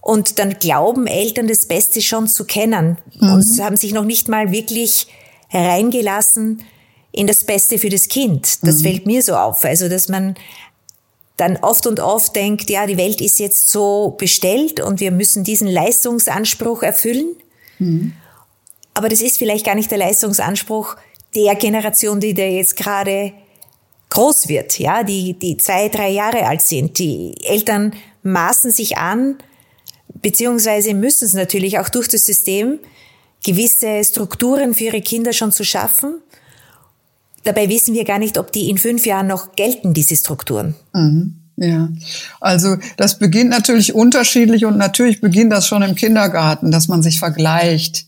Und 0.00 0.38
dann 0.38 0.58
glauben 0.58 1.06
Eltern 1.06 1.48
das 1.48 1.66
Beste 1.66 2.00
schon 2.00 2.28
zu 2.28 2.44
kennen 2.44 2.96
mhm. 3.20 3.32
und 3.32 3.60
haben 3.60 3.76
sich 3.76 3.92
noch 3.92 4.04
nicht 4.04 4.28
mal 4.28 4.52
wirklich 4.52 5.08
hereingelassen 5.48 6.62
in 7.12 7.26
das 7.26 7.44
Beste 7.44 7.78
für 7.78 7.88
das 7.88 8.08
Kind. 8.08 8.58
Das 8.62 8.78
mhm. 8.78 8.82
fällt 8.82 9.06
mir 9.06 9.22
so 9.22 9.34
auf. 9.34 9.64
Also, 9.64 9.88
dass 9.88 10.08
man 10.08 10.36
dann 11.36 11.56
oft 11.56 11.86
und 11.86 12.00
oft 12.00 12.34
denkt, 12.36 12.70
ja, 12.70 12.86
die 12.86 12.96
Welt 12.96 13.20
ist 13.20 13.38
jetzt 13.38 13.68
so 13.68 14.14
bestellt 14.18 14.80
und 14.80 15.00
wir 15.00 15.10
müssen 15.10 15.44
diesen 15.44 15.68
Leistungsanspruch 15.68 16.82
erfüllen. 16.82 17.36
Mhm. 17.78 18.12
Aber 18.94 19.08
das 19.08 19.20
ist 19.20 19.38
vielleicht 19.38 19.66
gar 19.66 19.74
nicht 19.74 19.90
der 19.90 19.98
Leistungsanspruch 19.98 20.96
der 21.34 21.54
Generation, 21.54 22.18
die 22.20 22.34
da 22.34 22.42
jetzt 22.42 22.76
gerade 22.76 23.32
groß 24.10 24.48
wird, 24.48 24.78
ja, 24.78 25.02
die, 25.02 25.34
die 25.34 25.56
zwei, 25.56 25.88
drei 25.88 26.10
Jahre 26.10 26.46
alt 26.46 26.62
sind. 26.62 26.98
Die 26.98 27.34
Eltern 27.44 27.92
maßen 28.22 28.70
sich 28.70 28.96
an, 28.96 29.36
beziehungsweise 30.22 30.94
müssen 30.94 31.24
es 31.26 31.34
natürlich 31.34 31.78
auch 31.78 31.88
durch 31.88 32.08
das 32.08 32.24
System, 32.24 32.78
gewisse 33.44 34.02
Strukturen 34.04 34.74
für 34.74 34.84
ihre 34.84 35.02
Kinder 35.02 35.32
schon 35.32 35.52
zu 35.52 35.64
schaffen. 35.64 36.20
Dabei 37.44 37.68
wissen 37.68 37.94
wir 37.94 38.04
gar 38.04 38.18
nicht, 38.18 38.38
ob 38.38 38.52
die 38.52 38.68
in 38.68 38.78
fünf 38.78 39.06
Jahren 39.06 39.26
noch 39.26 39.54
gelten, 39.54 39.94
diese 39.94 40.16
Strukturen. 40.16 40.74
Mhm. 40.92 41.34
Ja, 41.60 41.88
also 42.40 42.76
das 42.96 43.18
beginnt 43.18 43.50
natürlich 43.50 43.92
unterschiedlich 43.92 44.64
und 44.64 44.76
natürlich 44.78 45.20
beginnt 45.20 45.52
das 45.52 45.66
schon 45.66 45.82
im 45.82 45.96
Kindergarten, 45.96 46.70
dass 46.70 46.86
man 46.86 47.02
sich 47.02 47.18
vergleicht 47.18 48.06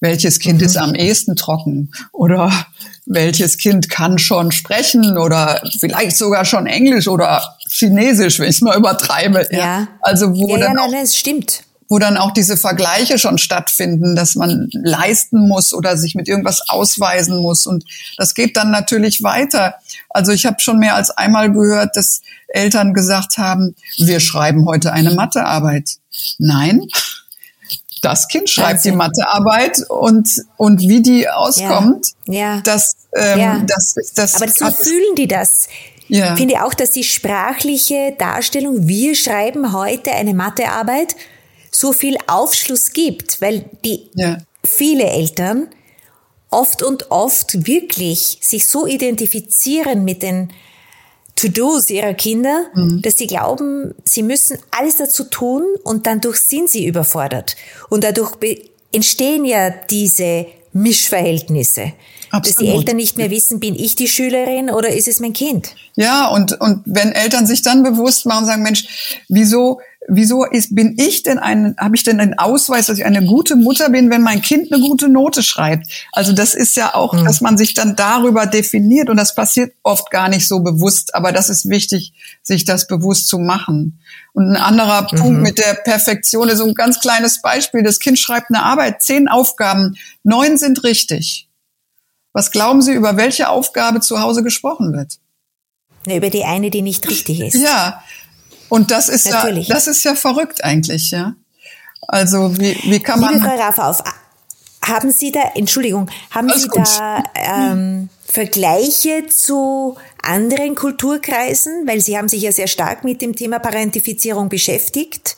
welches 0.00 0.38
Kind 0.38 0.60
mhm. 0.60 0.66
ist 0.66 0.76
am 0.76 0.94
ehesten 0.94 1.36
trocken 1.36 1.90
oder 2.12 2.52
welches 3.08 3.56
Kind 3.56 3.88
kann 3.88 4.18
schon 4.18 4.52
sprechen 4.52 5.16
oder 5.16 5.62
vielleicht 5.80 6.16
sogar 6.16 6.44
schon 6.44 6.66
Englisch 6.66 7.08
oder 7.08 7.56
Chinesisch, 7.70 8.38
wenn 8.38 8.50
ich 8.50 8.56
es 8.56 8.62
mal 8.62 8.76
übertreibe. 8.76 9.48
Ja. 9.50 9.88
Also 10.02 10.36
wo 10.36 10.56
ja, 10.56 10.58
dann 10.58 10.76
ja, 10.76 10.82
auch, 10.84 10.90
nein, 10.90 11.06
stimmt. 11.06 11.62
Wo 11.88 11.98
dann 11.98 12.18
auch 12.18 12.32
diese 12.32 12.58
Vergleiche 12.58 13.18
schon 13.18 13.38
stattfinden, 13.38 14.14
dass 14.14 14.34
man 14.34 14.68
leisten 14.72 15.48
muss 15.48 15.72
oder 15.72 15.96
sich 15.96 16.14
mit 16.14 16.28
irgendwas 16.28 16.68
ausweisen 16.68 17.38
muss. 17.38 17.66
Und 17.66 17.84
das 18.18 18.34
geht 18.34 18.58
dann 18.58 18.70
natürlich 18.70 19.22
weiter. 19.22 19.76
Also 20.10 20.32
ich 20.32 20.44
habe 20.44 20.60
schon 20.60 20.78
mehr 20.78 20.94
als 20.94 21.10
einmal 21.10 21.50
gehört, 21.50 21.96
dass 21.96 22.20
Eltern 22.48 22.92
gesagt 22.92 23.38
haben, 23.38 23.74
wir 23.96 24.20
schreiben 24.20 24.66
heute 24.66 24.92
eine 24.92 25.12
Mathearbeit. 25.12 25.96
Nein, 26.38 26.82
das 28.00 28.28
Kind 28.28 28.48
schreibt 28.50 28.78
also, 28.78 28.90
die 28.90 28.96
Mathearbeit 28.96 29.80
und, 29.88 30.28
und 30.56 30.80
wie 30.80 31.02
die 31.02 31.28
auskommt, 31.28 32.12
ja, 32.26 32.56
ja, 32.56 32.60
das, 32.62 32.96
ähm, 33.14 33.38
ja. 33.38 33.64
das, 33.66 33.94
das, 34.14 34.34
Aber 34.36 34.48
so 34.48 34.70
fühlen 34.70 35.14
die 35.16 35.28
das. 35.28 35.68
Ja. 36.08 36.32
Ich 36.32 36.38
finde 36.38 36.64
auch, 36.64 36.74
dass 36.74 36.90
die 36.90 37.04
sprachliche 37.04 38.14
Darstellung, 38.18 38.88
wir 38.88 39.14
schreiben 39.14 39.72
heute 39.72 40.12
eine 40.12 40.34
Mathearbeit, 40.34 41.16
so 41.70 41.92
viel 41.92 42.16
Aufschluss 42.26 42.92
gibt, 42.92 43.40
weil 43.40 43.64
die 43.84 44.10
ja. 44.14 44.38
viele 44.64 45.04
Eltern 45.04 45.68
oft 46.50 46.82
und 46.82 47.10
oft 47.10 47.66
wirklich 47.66 48.38
sich 48.40 48.66
so 48.66 48.86
identifizieren 48.86 50.04
mit 50.04 50.22
den 50.22 50.50
To-Dos 51.38 51.88
ihrer 51.88 52.14
Kinder, 52.14 52.66
mhm. 52.74 53.00
dass 53.02 53.16
sie 53.16 53.28
glauben, 53.28 53.94
sie 54.04 54.24
müssen 54.24 54.58
alles 54.76 54.96
dazu 54.96 55.22
tun 55.22 55.62
und 55.84 56.06
dann 56.08 56.20
durch 56.20 56.38
sind 56.38 56.68
sie 56.68 56.84
überfordert. 56.84 57.54
Und 57.88 58.02
dadurch 58.02 58.36
entstehen 58.90 59.44
ja 59.44 59.70
diese 59.70 60.46
Mischverhältnisse. 60.72 61.92
Absolut. 62.30 62.46
Dass 62.46 62.56
die 62.56 62.68
Eltern 62.68 62.96
nicht 62.96 63.16
mehr 63.16 63.30
wissen, 63.30 63.60
bin 63.60 63.76
ich 63.76 63.94
die 63.94 64.08
Schülerin 64.08 64.68
oder 64.68 64.90
ist 64.90 65.06
es 65.06 65.20
mein 65.20 65.32
Kind? 65.32 65.74
Ja, 65.94 66.26
und, 66.28 66.60
und 66.60 66.82
wenn 66.84 67.12
Eltern 67.12 67.46
sich 67.46 67.62
dann 67.62 67.84
bewusst 67.84 68.26
machen 68.26 68.40
und 68.40 68.46
sagen, 68.46 68.62
Mensch, 68.62 69.24
wieso 69.28 69.80
wieso 70.08 70.44
ist, 70.44 70.74
bin 70.74 70.96
ich 70.98 71.22
denn 71.22 71.38
ein, 71.38 71.76
habe 71.78 71.94
ich 71.94 72.02
denn 72.02 72.18
einen 72.18 72.38
Ausweis, 72.38 72.86
dass 72.86 72.98
ich 72.98 73.04
eine 73.04 73.24
gute 73.24 73.56
Mutter 73.56 73.90
bin, 73.90 74.10
wenn 74.10 74.22
mein 74.22 74.40
Kind 74.40 74.72
eine 74.72 74.82
gute 74.82 75.08
Note 75.08 75.42
schreibt? 75.42 75.86
Also 76.12 76.32
das 76.32 76.54
ist 76.54 76.76
ja 76.76 76.94
auch, 76.94 77.12
mhm. 77.12 77.24
dass 77.26 77.42
man 77.42 77.58
sich 77.58 77.74
dann 77.74 77.94
darüber 77.94 78.46
definiert 78.46 79.10
und 79.10 79.18
das 79.18 79.34
passiert 79.34 79.74
oft 79.82 80.10
gar 80.10 80.30
nicht 80.30 80.48
so 80.48 80.60
bewusst, 80.60 81.14
aber 81.14 81.30
das 81.30 81.50
ist 81.50 81.68
wichtig, 81.68 82.14
sich 82.42 82.64
das 82.64 82.86
bewusst 82.86 83.28
zu 83.28 83.38
machen. 83.38 84.00
Und 84.32 84.50
ein 84.50 84.56
anderer 84.56 85.02
mhm. 85.02 85.18
Punkt 85.18 85.42
mit 85.42 85.58
der 85.58 85.74
Perfektion 85.74 86.48
ist 86.48 86.58
so 86.58 86.64
ein 86.64 86.74
ganz 86.74 87.00
kleines 87.00 87.42
Beispiel. 87.42 87.82
Das 87.82 87.98
Kind 87.98 88.18
schreibt 88.18 88.48
eine 88.48 88.62
Arbeit, 88.62 89.02
zehn 89.02 89.28
Aufgaben, 89.28 89.96
neun 90.22 90.56
sind 90.56 90.84
richtig. 90.84 91.48
Was 92.32 92.50
glauben 92.50 92.80
Sie, 92.80 92.92
über 92.92 93.16
welche 93.16 93.50
Aufgabe 93.50 94.00
zu 94.00 94.20
Hause 94.20 94.42
gesprochen 94.42 94.92
wird? 94.92 95.18
über 96.06 96.30
die 96.30 96.44
eine, 96.44 96.70
die 96.70 96.80
nicht 96.80 97.06
richtig 97.06 97.40
ist. 97.40 97.54
Ja, 97.54 98.02
und 98.68 98.90
das 98.90 99.08
ist 99.08 99.30
Natürlich. 99.30 99.68
ja, 99.68 99.74
das 99.74 99.86
ist 99.86 100.04
ja 100.04 100.14
verrückt 100.14 100.64
eigentlich, 100.64 101.10
ja. 101.10 101.34
Also 102.06 102.58
wie, 102.58 102.78
wie 102.84 103.00
kann 103.00 103.20
man? 103.20 103.34
Liebe 103.34 103.44
Frau 103.44 103.56
Rafauf, 103.56 104.02
haben 104.82 105.12
Sie 105.12 105.32
da, 105.32 105.52
Entschuldigung, 105.54 106.10
haben 106.30 106.50
Sie 106.54 106.68
gut. 106.68 106.88
da 106.98 107.22
ähm, 107.34 108.08
Vergleiche 108.24 109.26
zu 109.28 109.96
anderen 110.22 110.74
Kulturkreisen? 110.74 111.86
Weil 111.86 112.00
Sie 112.00 112.16
haben 112.16 112.28
sich 112.28 112.40
ja 112.42 112.52
sehr 112.52 112.68
stark 112.68 113.04
mit 113.04 113.20
dem 113.20 113.36
Thema 113.36 113.58
Parentifizierung 113.58 114.48
beschäftigt. 114.48 115.36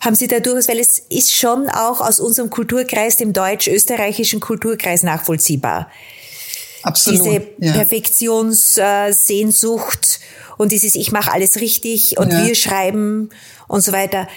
Haben 0.00 0.14
Sie 0.16 0.28
da 0.28 0.40
durchaus, 0.40 0.68
weil 0.68 0.78
es 0.78 0.98
ist 0.98 1.34
schon 1.34 1.68
auch 1.68 2.00
aus 2.00 2.20
unserem 2.20 2.50
Kulturkreis, 2.50 3.16
dem 3.16 3.32
deutsch-österreichischen 3.32 4.40
Kulturkreis 4.40 5.02
nachvollziehbar. 5.02 5.90
Absolut. 6.82 7.20
Diese 7.20 7.48
ja. 7.58 7.72
Perfektionssehnsucht 7.72 10.20
und 10.62 10.72
dieses 10.72 10.94
Ich 10.94 11.12
mache 11.12 11.32
alles 11.32 11.60
richtig 11.60 12.18
und 12.18 12.32
ja. 12.32 12.46
wir 12.46 12.54
schreiben 12.54 13.30
und 13.68 13.82
so 13.82 13.92
weiter. 13.92 14.28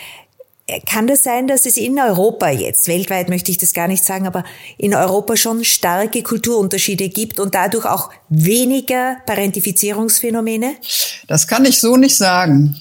Kann 0.88 1.06
das 1.06 1.22
sein, 1.22 1.48
dass 1.48 1.68
es 1.68 1.78
in 1.78 2.00
Europa 2.00 2.50
jetzt, 2.50 2.88
weltweit 2.88 3.30
möchte 3.30 3.52
ich 3.52 3.60
das 3.60 3.74
gar 3.74 3.88
nicht 3.88 4.04
sagen, 4.04 4.26
aber 4.26 4.44
in 4.80 4.96
Europa 4.96 5.38
schon 5.38 5.64
starke 5.64 6.24
Kulturunterschiede 6.24 7.10
gibt 7.10 7.40
und 7.40 7.54
dadurch 7.54 7.86
auch 7.86 8.10
weniger 8.30 9.18
Parentifizierungsphänomene? 9.28 10.74
Das 11.28 11.48
kann 11.48 11.66
ich 11.66 11.80
so 11.80 11.98
nicht 11.98 12.18
sagen. 12.18 12.76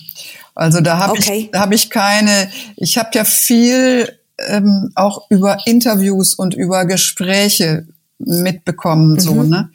Also 0.54 0.80
da 0.80 0.96
habe 0.96 1.12
okay. 1.12 1.40
ich, 1.40 1.50
da 1.50 1.60
hab 1.60 1.72
ich 1.72 1.90
keine, 1.90 2.50
ich 2.76 2.96
habe 2.96 3.10
ja 3.12 3.24
viel 3.24 4.08
ähm, 4.38 4.90
auch 4.94 5.30
über 5.30 5.58
Interviews 5.66 6.34
und 6.34 6.54
über 6.54 6.86
Gespräche 6.86 7.86
mitbekommen, 8.18 9.14
mhm. 9.14 9.20
so, 9.20 9.42
ne? 9.42 9.70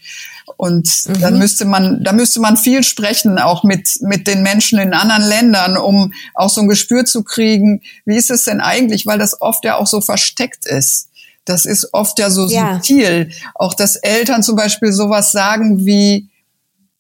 Und 0.58 0.90
mhm. 1.08 1.22
dann 1.22 1.38
müsste 1.38 1.66
man, 1.66 2.04
da 2.04 2.12
müsste 2.12 2.40
man 2.40 2.58
viel 2.58 2.84
sprechen, 2.84 3.38
auch 3.40 3.64
mit, 3.64 3.98
mit 4.02 4.28
den 4.28 4.44
Menschen 4.44 4.80
in 4.80 4.94
anderen 4.94 5.24
Ländern, 5.24 5.78
um 5.78 6.14
auch 6.34 6.50
so 6.50 6.62
ein 6.62 6.68
Gespür 6.68 7.06
zu 7.06 7.24
kriegen, 7.24 7.82
wie 8.06 8.18
ist 8.18 8.32
es 8.32 8.44
denn 8.44 8.62
eigentlich, 8.62 9.06
weil 9.06 9.20
das 9.20 9.42
oft 9.42 9.64
ja 9.66 9.78
auch 9.78 9.88
so 9.88 10.02
versteckt 10.02 10.66
ist. 10.66 11.10
Das 11.46 11.66
ist 11.66 11.94
oft 11.94 12.20
ja 12.20 12.30
so 12.30 12.48
ja. 12.48 12.76
subtil. 12.76 13.32
Auch 13.56 13.74
dass 13.74 13.96
Eltern 13.96 14.44
zum 14.44 14.56
Beispiel 14.56 14.92
sowas 14.92 15.32
sagen 15.32 15.86
wie, 15.86 16.30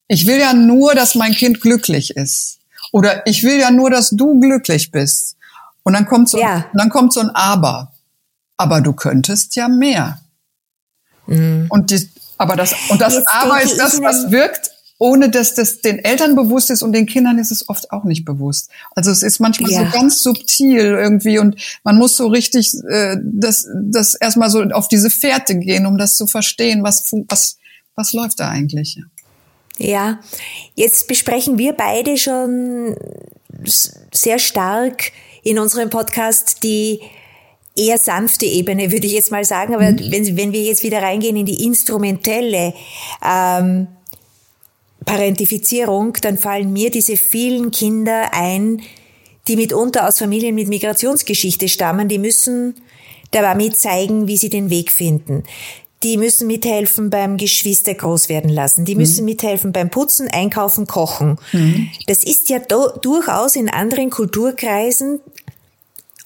ich 0.07 0.25
will 0.25 0.39
ja 0.39 0.53
nur, 0.53 0.95
dass 0.95 1.15
mein 1.15 1.33
Kind 1.33 1.61
glücklich 1.61 2.15
ist. 2.15 2.59
Oder 2.91 3.27
ich 3.27 3.43
will 3.43 3.59
ja 3.59 3.69
nur, 3.69 3.89
dass 3.89 4.09
du 4.09 4.39
glücklich 4.39 4.91
bist. 4.91 5.35
Und 5.83 5.93
dann 5.93 6.07
kommt 6.07 6.29
so, 6.29 6.39
ja. 6.39 6.65
dann 6.73 6.89
kommt 6.89 7.13
so 7.13 7.19
ein 7.19 7.29
Aber. 7.29 7.93
Aber 8.57 8.81
du 8.81 8.93
könntest 8.93 9.55
ja 9.55 9.67
mehr. 9.67 10.19
Mhm. 11.27 11.67
Und 11.69 11.91
die, 11.91 12.09
aber 12.39 12.55
das, 12.55 12.73
und 12.89 12.99
das 13.01 13.21
Aber 13.27 13.61
ist 13.61 13.77
das, 13.77 14.01
was 14.01 14.31
wirkt, 14.31 14.71
ohne 14.97 15.29
dass 15.29 15.55
das 15.55 15.81
den 15.81 15.99
Eltern 15.99 16.35
bewusst 16.35 16.69
ist 16.69 16.81
und 16.81 16.93
den 16.93 17.05
Kindern 17.05 17.37
ist 17.37 17.51
es 17.51 17.67
oft 17.67 17.91
auch 17.91 18.05
nicht 18.05 18.23
bewusst. 18.25 18.69
Also 18.95 19.11
es 19.11 19.23
ist 19.23 19.39
manchmal 19.39 19.71
ja. 19.71 19.85
so 19.85 19.91
ganz 19.91 20.23
subtil 20.23 20.79
irgendwie 20.79 21.37
und 21.37 21.55
man 21.83 21.97
muss 21.97 22.15
so 22.15 22.27
richtig 22.27 22.73
äh, 22.89 23.17
das, 23.21 23.67
das 23.75 24.13
erstmal 24.13 24.49
so 24.49 24.61
auf 24.63 24.87
diese 24.87 25.09
Fährte 25.09 25.57
gehen, 25.59 25.85
um 25.85 25.97
das 25.97 26.15
zu 26.15 26.27
verstehen, 26.27 26.81
was, 26.81 27.11
was, 27.27 27.57
was 27.95 28.13
läuft 28.13 28.39
da 28.39 28.49
eigentlich. 28.49 28.97
Ja, 29.77 30.19
jetzt 30.75 31.07
besprechen 31.07 31.57
wir 31.57 31.73
beide 31.73 32.17
schon 32.17 32.95
sehr 34.13 34.39
stark 34.39 35.11
in 35.43 35.59
unserem 35.59 35.89
Podcast 35.89 36.63
die 36.63 37.01
eher 37.75 37.97
sanfte 37.97 38.45
Ebene, 38.45 38.91
würde 38.91 39.07
ich 39.07 39.13
jetzt 39.13 39.31
mal 39.31 39.45
sagen. 39.45 39.73
Aber 39.73 39.91
mhm. 39.91 40.11
wenn, 40.11 40.37
wenn 40.37 40.53
wir 40.53 40.63
jetzt 40.63 40.83
wieder 40.83 41.01
reingehen 41.01 41.35
in 41.35 41.45
die 41.45 41.63
instrumentelle 41.63 42.73
ähm, 43.25 43.87
Parentifizierung, 45.05 46.13
dann 46.21 46.37
fallen 46.37 46.71
mir 46.73 46.91
diese 46.91 47.17
vielen 47.17 47.71
Kinder 47.71 48.33
ein, 48.33 48.81
die 49.47 49.55
mitunter 49.55 50.07
aus 50.07 50.19
Familien 50.19 50.55
mit 50.55 50.67
Migrationsgeschichte 50.67 51.69
stammen, 51.69 52.07
die 52.07 52.19
müssen 52.19 52.75
der 53.33 53.41
Mami 53.41 53.71
zeigen, 53.71 54.27
wie 54.27 54.37
sie 54.37 54.49
den 54.49 54.69
Weg 54.69 54.91
finden. 54.91 55.43
Die 56.03 56.15
müssen 56.15 56.47
mithelfen 56.47 57.09
beim 57.09 57.35
Geschwister 57.35 57.93
groß 57.93 58.29
werden 58.29 58.49
lassen. 58.49 58.85
Die 58.85 58.95
müssen 58.95 59.21
mhm. 59.21 59.31
mithelfen 59.31 59.71
beim 59.73 59.89
Putzen, 59.89 60.29
Einkaufen, 60.29 60.87
Kochen. 60.87 61.37
Mhm. 61.51 61.89
Das 62.07 62.23
ist 62.23 62.49
ja 62.49 62.59
durchaus 62.59 63.55
in 63.55 63.69
anderen 63.69 64.09
Kulturkreisen 64.09 65.19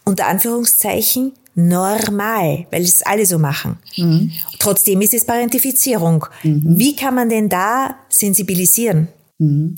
unter 0.05 0.27
Anführungszeichen 0.27 1.33
normal, 1.55 2.65
weil 2.71 2.81
es 2.81 3.03
alle 3.03 3.25
so 3.25 3.37
machen. 3.37 3.77
Mhm. 3.95 4.31
Trotzdem 4.59 5.01
ist 5.01 5.13
es 5.13 5.25
Parentifizierung. 5.25 6.25
Mhm. 6.43 6.77
Wie 6.77 6.95
kann 6.95 7.15
man 7.15 7.29
denn 7.29 7.49
da 7.49 7.95
sensibilisieren? 8.09 9.07
Mhm. 9.37 9.77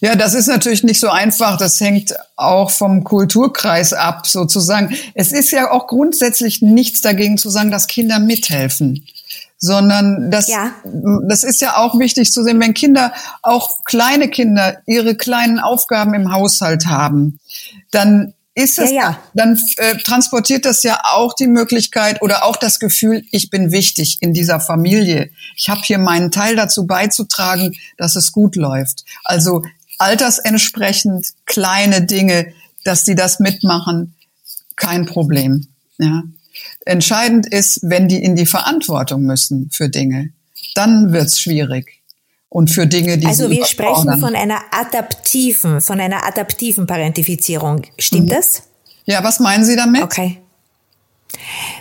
Ja, 0.00 0.16
das 0.16 0.34
ist 0.34 0.48
natürlich 0.48 0.82
nicht 0.82 1.00
so 1.00 1.08
einfach. 1.08 1.56
Das 1.56 1.80
hängt 1.80 2.14
auch 2.36 2.70
vom 2.70 3.04
Kulturkreis 3.04 3.92
ab, 3.92 4.26
sozusagen. 4.26 4.94
Es 5.14 5.32
ist 5.32 5.50
ja 5.50 5.70
auch 5.70 5.86
grundsätzlich 5.86 6.62
nichts 6.62 7.00
dagegen 7.00 7.38
zu 7.38 7.50
sagen, 7.50 7.70
dass 7.70 7.86
Kinder 7.86 8.18
mithelfen 8.18 9.06
sondern 9.56 10.30
das, 10.30 10.48
ja. 10.48 10.72
das 11.26 11.42
ist 11.42 11.62
ja 11.62 11.78
auch 11.78 11.98
wichtig 11.98 12.32
zu 12.32 12.42
sehen, 12.42 12.60
wenn 12.60 12.74
Kinder, 12.74 13.14
auch 13.40 13.82
kleine 13.84 14.28
Kinder, 14.28 14.82
ihre 14.84 15.14
kleinen 15.14 15.58
Aufgaben 15.58 16.12
im 16.12 16.32
Haushalt 16.32 16.86
haben, 16.86 17.38
dann 17.90 18.34
ist 18.54 18.78
es, 18.78 18.90
ja, 18.90 18.96
ja. 18.96 19.22
dann 19.34 19.60
äh, 19.78 19.96
transportiert 19.98 20.64
das 20.64 20.84
ja 20.84 21.00
auch 21.02 21.34
die 21.34 21.48
Möglichkeit 21.48 22.22
oder 22.22 22.44
auch 22.44 22.56
das 22.56 22.78
Gefühl, 22.78 23.24
ich 23.32 23.50
bin 23.50 23.72
wichtig 23.72 24.18
in 24.20 24.32
dieser 24.32 24.60
Familie. 24.60 25.30
Ich 25.56 25.68
habe 25.68 25.80
hier 25.82 25.98
meinen 25.98 26.30
Teil 26.30 26.54
dazu 26.54 26.86
beizutragen, 26.86 27.74
dass 27.96 28.14
es 28.14 28.30
gut 28.30 28.54
läuft. 28.54 29.04
Also 29.24 29.62
altersentsprechend 29.98 31.32
kleine 31.46 32.02
Dinge, 32.02 32.52
dass 32.84 33.04
die 33.04 33.16
das 33.16 33.40
mitmachen, 33.40 34.14
kein 34.76 35.06
Problem. 35.06 35.66
Ja. 35.98 36.22
Entscheidend 36.84 37.46
ist, 37.46 37.80
wenn 37.82 38.06
die 38.06 38.22
in 38.22 38.36
die 38.36 38.46
Verantwortung 38.46 39.22
müssen 39.22 39.70
für 39.72 39.88
Dinge, 39.88 40.30
dann 40.74 41.12
wird's 41.12 41.40
schwierig 41.40 42.03
und 42.54 42.70
für 42.70 42.86
Dinge, 42.86 43.18
die 43.18 43.26
Also 43.26 43.50
wir 43.50 43.64
sprechen 43.66 44.16
von 44.20 44.36
einer 44.36 44.60
adaptiven, 44.70 45.80
von 45.80 45.98
einer 45.98 46.24
adaptiven 46.24 46.86
Parentifizierung. 46.86 47.82
Stimmt 47.98 48.26
mhm. 48.26 48.30
das? 48.30 48.62
Ja, 49.06 49.24
was 49.24 49.40
meinen 49.40 49.64
Sie 49.64 49.74
damit? 49.74 50.04
Okay. 50.04 50.38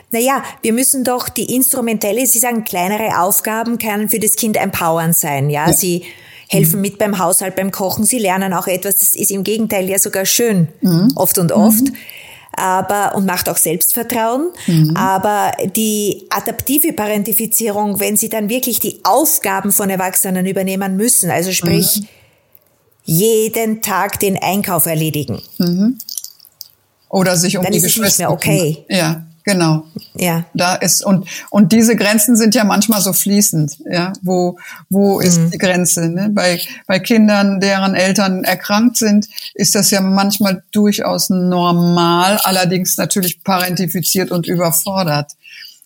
Naja, 0.10 0.42
wir 0.64 0.74
müssen 0.74 1.04
doch 1.04 1.30
die 1.30 1.56
instrumentelle, 1.56 2.26
Sie 2.26 2.40
sagen, 2.40 2.64
kleinere 2.64 3.20
Aufgaben 3.20 3.78
können 3.78 4.10
für 4.10 4.18
das 4.18 4.36
Kind 4.36 4.58
empowern 4.58 5.14
sein. 5.14 5.52
Ja, 5.52 5.68
ja. 5.68 5.74
Sie 5.74 6.06
helfen 6.50 6.78
mhm. 6.78 6.82
mit 6.82 6.98
beim 6.98 7.20
Haushalt, 7.20 7.56
beim 7.56 7.70
Kochen, 7.70 8.04
sie 8.04 8.18
lernen 8.18 8.52
auch 8.52 8.66
etwas. 8.66 8.98
Das 8.98 9.14
ist 9.14 9.30
im 9.30 9.44
Gegenteil 9.44 9.88
ja 9.88 10.00
sogar 10.00 10.26
schön, 10.26 10.70
mhm. 10.82 11.12
oft 11.16 11.38
und 11.38 11.52
oft. 11.52 11.84
Aber 12.56 13.16
und 13.16 13.26
macht 13.26 13.50
auch 13.50 13.58
Selbstvertrauen. 13.58 14.52
Mhm. 14.68 14.96
Aber 14.96 15.52
die 15.76 16.28
adaptive 16.30 16.94
Parentifizierung, 16.94 18.00
wenn 18.00 18.18
sie 18.18 18.30
dann 18.30 18.50
wirklich 18.50 18.80
die 18.80 19.00
Aufgaben 19.04 19.72
von 19.72 19.90
Erwachsenen 19.90 20.46
übernehmen 20.46 20.96
müssen, 20.96 21.30
also 21.30 21.52
sprich 21.52 22.02
mhm. 22.02 22.08
jeden 23.06 23.82
Tag 23.82 24.20
den 24.20 24.38
Einkauf 24.38 24.86
erledigen. 24.86 25.42
Mhm. 25.58 25.98
Oder 27.10 27.38
sich 27.38 27.58
um 27.58 27.64
dann 27.64 27.72
die 27.72 27.78
ist 27.78 27.84
Geschwister. 27.84 28.08
Es 28.08 28.18
nicht 28.18 28.20
mehr 28.20 28.32
okay. 28.32 28.86
Ja. 28.90 29.26
Genau. 29.44 29.84
Ja. 30.16 30.46
Da 30.54 30.76
ist 30.76 31.04
und 31.04 31.28
und 31.50 31.72
diese 31.74 31.96
Grenzen 31.96 32.38
sind 32.38 32.56
ja 32.56 32.64
manchmal 32.64 33.02
so 33.02 33.12
fließend. 33.12 33.78
Ja, 33.90 34.14
wo 34.22 34.58
wo 34.90 35.20
ist 35.20 35.38
mhm. 35.38 35.52
die 35.52 35.58
Grenze? 35.58 36.10
Ne? 36.10 36.30
Bei 36.30 36.62
bei 36.88 37.00
Kindern, 37.00 37.60
deren 37.60 37.94
Eltern 37.94 38.44
erkrankt 38.44 38.98
sind, 38.98 39.28
ist 39.54 39.76
das 39.76 39.92
ja 39.92 40.00
manchmal 40.00 40.64
durchaus 40.72 41.30
normal. 41.30 42.40
Allerdings 42.44 42.96
natürlich 42.98 43.44
parentifiziert 43.44 44.32
und 44.32 44.48
überfordert. 44.48 45.34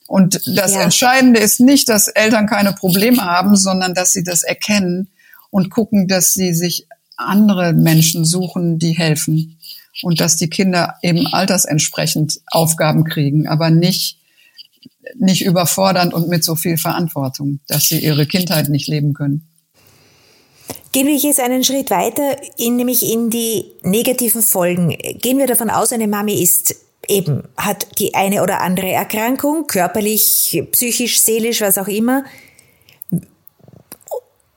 Und 0.07 0.41
das 0.57 0.73
ja. 0.73 0.81
Entscheidende 0.81 1.39
ist 1.39 1.59
nicht, 1.59 1.89
dass 1.89 2.07
Eltern 2.07 2.47
keine 2.47 2.73
Probleme 2.73 3.23
haben, 3.23 3.55
sondern 3.55 3.93
dass 3.93 4.13
sie 4.13 4.23
das 4.23 4.43
erkennen 4.43 5.09
und 5.49 5.69
gucken, 5.69 6.07
dass 6.07 6.33
sie 6.33 6.53
sich 6.53 6.87
andere 7.17 7.73
Menschen 7.73 8.23
suchen, 8.23 8.77
die 8.77 8.91
helfen 8.91 9.56
und 10.03 10.19
dass 10.19 10.37
die 10.37 10.49
Kinder 10.49 10.95
eben 11.01 11.27
altersentsprechend 11.27 12.41
Aufgaben 12.47 13.03
kriegen, 13.03 13.47
aber 13.47 13.69
nicht 13.69 14.17
nicht 15.15 15.45
überfordernd 15.45 16.13
und 16.13 16.27
mit 16.27 16.43
so 16.43 16.55
viel 16.55 16.77
Verantwortung, 16.77 17.59
dass 17.67 17.87
sie 17.87 17.99
ihre 17.99 18.25
Kindheit 18.25 18.69
nicht 18.69 18.87
leben 18.87 19.13
können. 19.13 19.47
Gehen 20.91 21.07
wir 21.07 21.15
jetzt 21.15 21.39
einen 21.39 21.63
Schritt 21.63 21.91
weiter, 21.91 22.37
in, 22.57 22.75
nämlich 22.75 23.09
in 23.09 23.29
die 23.29 23.65
negativen 23.83 24.41
Folgen. 24.41 24.89
Gehen 24.89 25.37
wir 25.37 25.47
davon 25.47 25.69
aus, 25.69 25.91
eine 25.91 26.07
Mami 26.07 26.41
ist 26.41 26.75
eben, 27.07 27.43
hat 27.55 27.99
die 27.99 28.15
eine 28.15 28.41
oder 28.41 28.61
andere 28.61 28.91
Erkrankung, 28.91 29.67
körperlich, 29.67 30.63
psychisch, 30.71 31.21
seelisch, 31.21 31.61
was 31.61 31.77
auch 31.77 31.87
immer, 31.87 32.25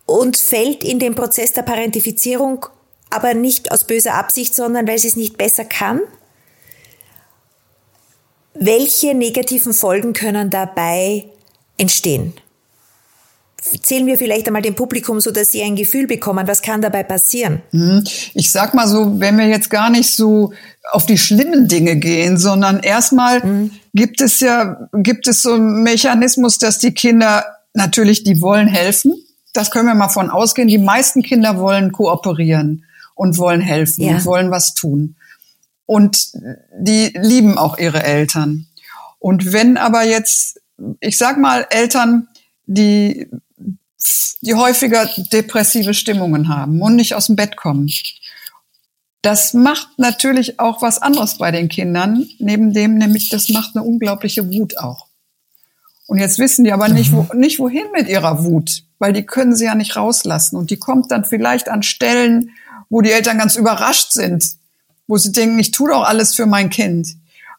und 0.07 0.37
fällt 0.37 0.83
in 0.83 0.99
den 0.99 1.15
Prozess 1.15 1.53
der 1.53 1.63
Parentifizierung 1.63 2.67
aber 3.11 3.35
nicht 3.35 3.73
aus 3.73 3.85
böser 3.85 4.15
Absicht, 4.15 4.55
sondern 4.55 4.87
weil 4.89 4.99
sie 4.99 5.09
es 5.09 5.17
nicht 5.17 5.37
besser 5.37 5.65
kann. 5.65 6.01
Welche 8.55 9.15
negativen 9.15 9.73
Folgen 9.73 10.13
können 10.13 10.51
dabei 10.51 11.27
entstehen? 11.77 12.35
Zählen 13.83 14.07
wir 14.07 14.17
vielleicht 14.17 14.47
einmal 14.47 14.63
dem 14.63 14.75
Publikum, 14.75 15.21
so 15.21 15.31
dass 15.31 15.51
sie 15.51 15.63
ein 15.63 15.77
Gefühl 15.77 16.07
bekommen, 16.07 16.49
was 16.49 16.63
kann 16.63 16.81
dabei 16.81 17.03
passieren? 17.03 17.61
Mhm. 17.73 18.05
Ich 18.33 18.53
sag 18.53 18.73
mal 18.73 18.89
so, 18.89 19.21
wenn 19.21 19.37
wir 19.37 19.49
jetzt 19.49 19.69
gar 19.69 19.91
nicht 19.91 20.15
so 20.15 20.53
auf 20.93 21.05
die 21.05 21.19
schlimmen 21.19 21.69
Dinge 21.69 21.97
gehen, 21.97 22.39
sondern 22.39 22.81
erstmal 22.81 23.45
mhm. 23.45 23.71
gibt 23.93 24.23
es 24.23 24.41
ja, 24.41 24.89
gibt 24.95 25.29
es 25.29 25.43
so 25.43 25.53
einen 25.53 25.83
Mechanismus, 25.83 26.59
dass 26.59 26.79
die 26.79 26.95
Kinder 26.95 27.45
natürlich, 27.75 28.25
die 28.25 28.41
wollen 28.41 28.67
helfen. 28.67 29.15
Das 29.53 29.71
können 29.71 29.87
wir 29.87 29.95
mal 29.95 30.09
von 30.09 30.31
ausgehen. 30.31 30.69
Die 30.69 30.79
meisten 30.79 31.23
Kinder 31.23 31.59
wollen 31.59 31.93
kooperieren 31.93 32.85
und 33.21 33.37
wollen 33.37 33.61
helfen 33.61 34.05
ja. 34.05 34.13
und 34.13 34.25
wollen 34.25 34.51
was 34.51 34.73
tun. 34.73 35.15
Und 35.85 36.33
die 36.79 37.13
lieben 37.15 37.59
auch 37.59 37.77
ihre 37.77 38.03
Eltern. 38.03 38.67
Und 39.19 39.53
wenn 39.53 39.77
aber 39.77 40.05
jetzt, 40.05 40.59
ich 41.01 41.19
sag 41.19 41.37
mal, 41.37 41.67
Eltern, 41.69 42.29
die, 42.65 43.29
die 44.41 44.55
häufiger 44.55 45.07
depressive 45.35 45.93
Stimmungen 45.93 46.49
haben 46.49 46.81
und 46.81 46.97
nicht 46.97 47.15
aus 47.15 47.27
dem 47.27 47.37
Bett 47.37 47.59
kommen, 47.59 47.91
das 49.21 49.53
macht 49.53 49.99
natürlich 49.99 50.59
auch 50.59 50.81
was 50.81 51.03
anderes 51.03 51.37
bei 51.37 51.51
den 51.51 51.69
Kindern, 51.69 52.27
neben 52.39 52.73
dem 52.73 52.95
nämlich, 52.95 53.29
das 53.29 53.51
macht 53.51 53.77
eine 53.77 53.85
unglaubliche 53.85 54.51
Wut 54.51 54.79
auch. 54.79 55.09
Und 56.07 56.21
jetzt 56.21 56.39
wissen 56.39 56.65
die 56.65 56.73
aber 56.73 56.89
nicht, 56.89 57.13
wo, 57.13 57.27
nicht 57.35 57.59
wohin 57.59 57.85
mit 57.93 58.09
ihrer 58.09 58.45
Wut, 58.45 58.85
weil 58.99 59.13
die 59.13 59.27
können 59.27 59.55
sie 59.55 59.67
ja 59.67 59.75
nicht 59.75 59.95
rauslassen. 59.95 60.57
Und 60.57 60.71
die 60.71 60.79
kommt 60.79 61.11
dann 61.11 61.27
vielleicht 61.27 61.69
an 61.69 61.83
Stellen, 61.83 62.53
wo 62.91 63.01
die 63.01 63.13
Eltern 63.13 63.39
ganz 63.39 63.57
überrascht 63.57 64.13
sind, 64.13 64.45
wo 65.07 65.17
sie 65.17 65.33
denken, 65.33 65.59
ich 65.59 65.71
tue 65.71 65.91
doch 65.91 66.03
alles 66.03 66.35
für 66.35 66.47
mein 66.47 66.69
Kind. 66.69 67.09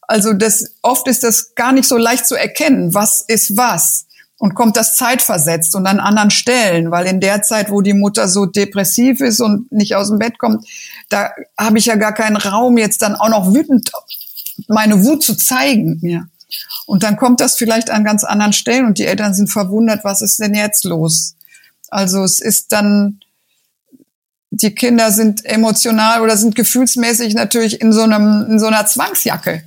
Also 0.01 0.33
das, 0.33 0.75
oft 0.81 1.07
ist 1.07 1.23
das 1.23 1.55
gar 1.55 1.71
nicht 1.71 1.87
so 1.87 1.97
leicht 1.97 2.27
zu 2.27 2.35
erkennen, 2.35 2.93
was 2.93 3.21
ist 3.21 3.57
was. 3.57 4.05
Und 4.37 4.55
kommt 4.55 4.75
das 4.75 4.95
zeitversetzt 4.95 5.75
und 5.75 5.85
an 5.85 5.99
anderen 5.99 6.31
Stellen, 6.31 6.89
weil 6.89 7.05
in 7.05 7.19
der 7.19 7.43
Zeit, 7.43 7.69
wo 7.69 7.81
die 7.81 7.93
Mutter 7.93 8.27
so 8.27 8.47
depressiv 8.47 9.21
ist 9.21 9.39
und 9.39 9.71
nicht 9.71 9.95
aus 9.95 10.09
dem 10.09 10.17
Bett 10.17 10.39
kommt, 10.39 10.65
da 11.09 11.29
habe 11.57 11.77
ich 11.77 11.85
ja 11.85 11.95
gar 11.95 12.13
keinen 12.13 12.37
Raum, 12.37 12.77
jetzt 12.77 13.03
dann 13.03 13.15
auch 13.15 13.29
noch 13.29 13.53
wütend 13.53 13.91
meine 14.67 15.03
Wut 15.03 15.23
zu 15.23 15.35
zeigen. 15.35 15.99
Ja. 16.01 16.23
Und 16.85 17.03
dann 17.03 17.17
kommt 17.17 17.39
das 17.39 17.55
vielleicht 17.55 17.89
an 17.89 18.03
ganz 18.03 18.23
anderen 18.23 18.53
Stellen 18.53 18.85
und 18.85 18.97
die 18.97 19.05
Eltern 19.05 19.33
sind 19.33 19.49
verwundert, 19.49 20.03
was 20.03 20.21
ist 20.21 20.39
denn 20.39 20.55
jetzt 20.55 20.83
los? 20.85 21.35
Also 21.89 22.23
es 22.23 22.39
ist 22.39 22.71
dann, 22.71 23.19
die 24.51 24.75
Kinder 24.75 25.11
sind 25.11 25.45
emotional 25.45 26.21
oder 26.21 26.35
sind 26.35 26.55
gefühlsmäßig 26.55 27.33
natürlich 27.33 27.79
in 27.81 27.93
so 27.93 28.01
einem, 28.01 28.45
in 28.49 28.59
so 28.59 28.67
einer 28.67 28.85
Zwangsjacke. 28.85 29.63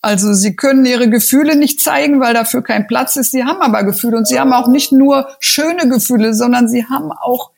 Also 0.00 0.32
sie 0.32 0.56
können 0.56 0.86
ihre 0.86 1.10
Gefühle 1.10 1.56
nicht 1.56 1.80
zeigen, 1.80 2.18
weil 2.20 2.32
dafür 2.32 2.62
kein 2.62 2.86
Platz 2.86 3.16
ist. 3.16 3.32
Sie 3.32 3.44
haben 3.44 3.60
aber 3.60 3.84
Gefühle 3.84 4.16
und 4.16 4.26
sie 4.26 4.40
haben 4.40 4.52
auch 4.54 4.68
nicht 4.68 4.92
nur 4.92 5.28
schöne 5.40 5.88
Gefühle, 5.88 6.34
sondern 6.34 6.68
sie 6.68 6.86
haben 6.86 7.12
auch 7.12 7.50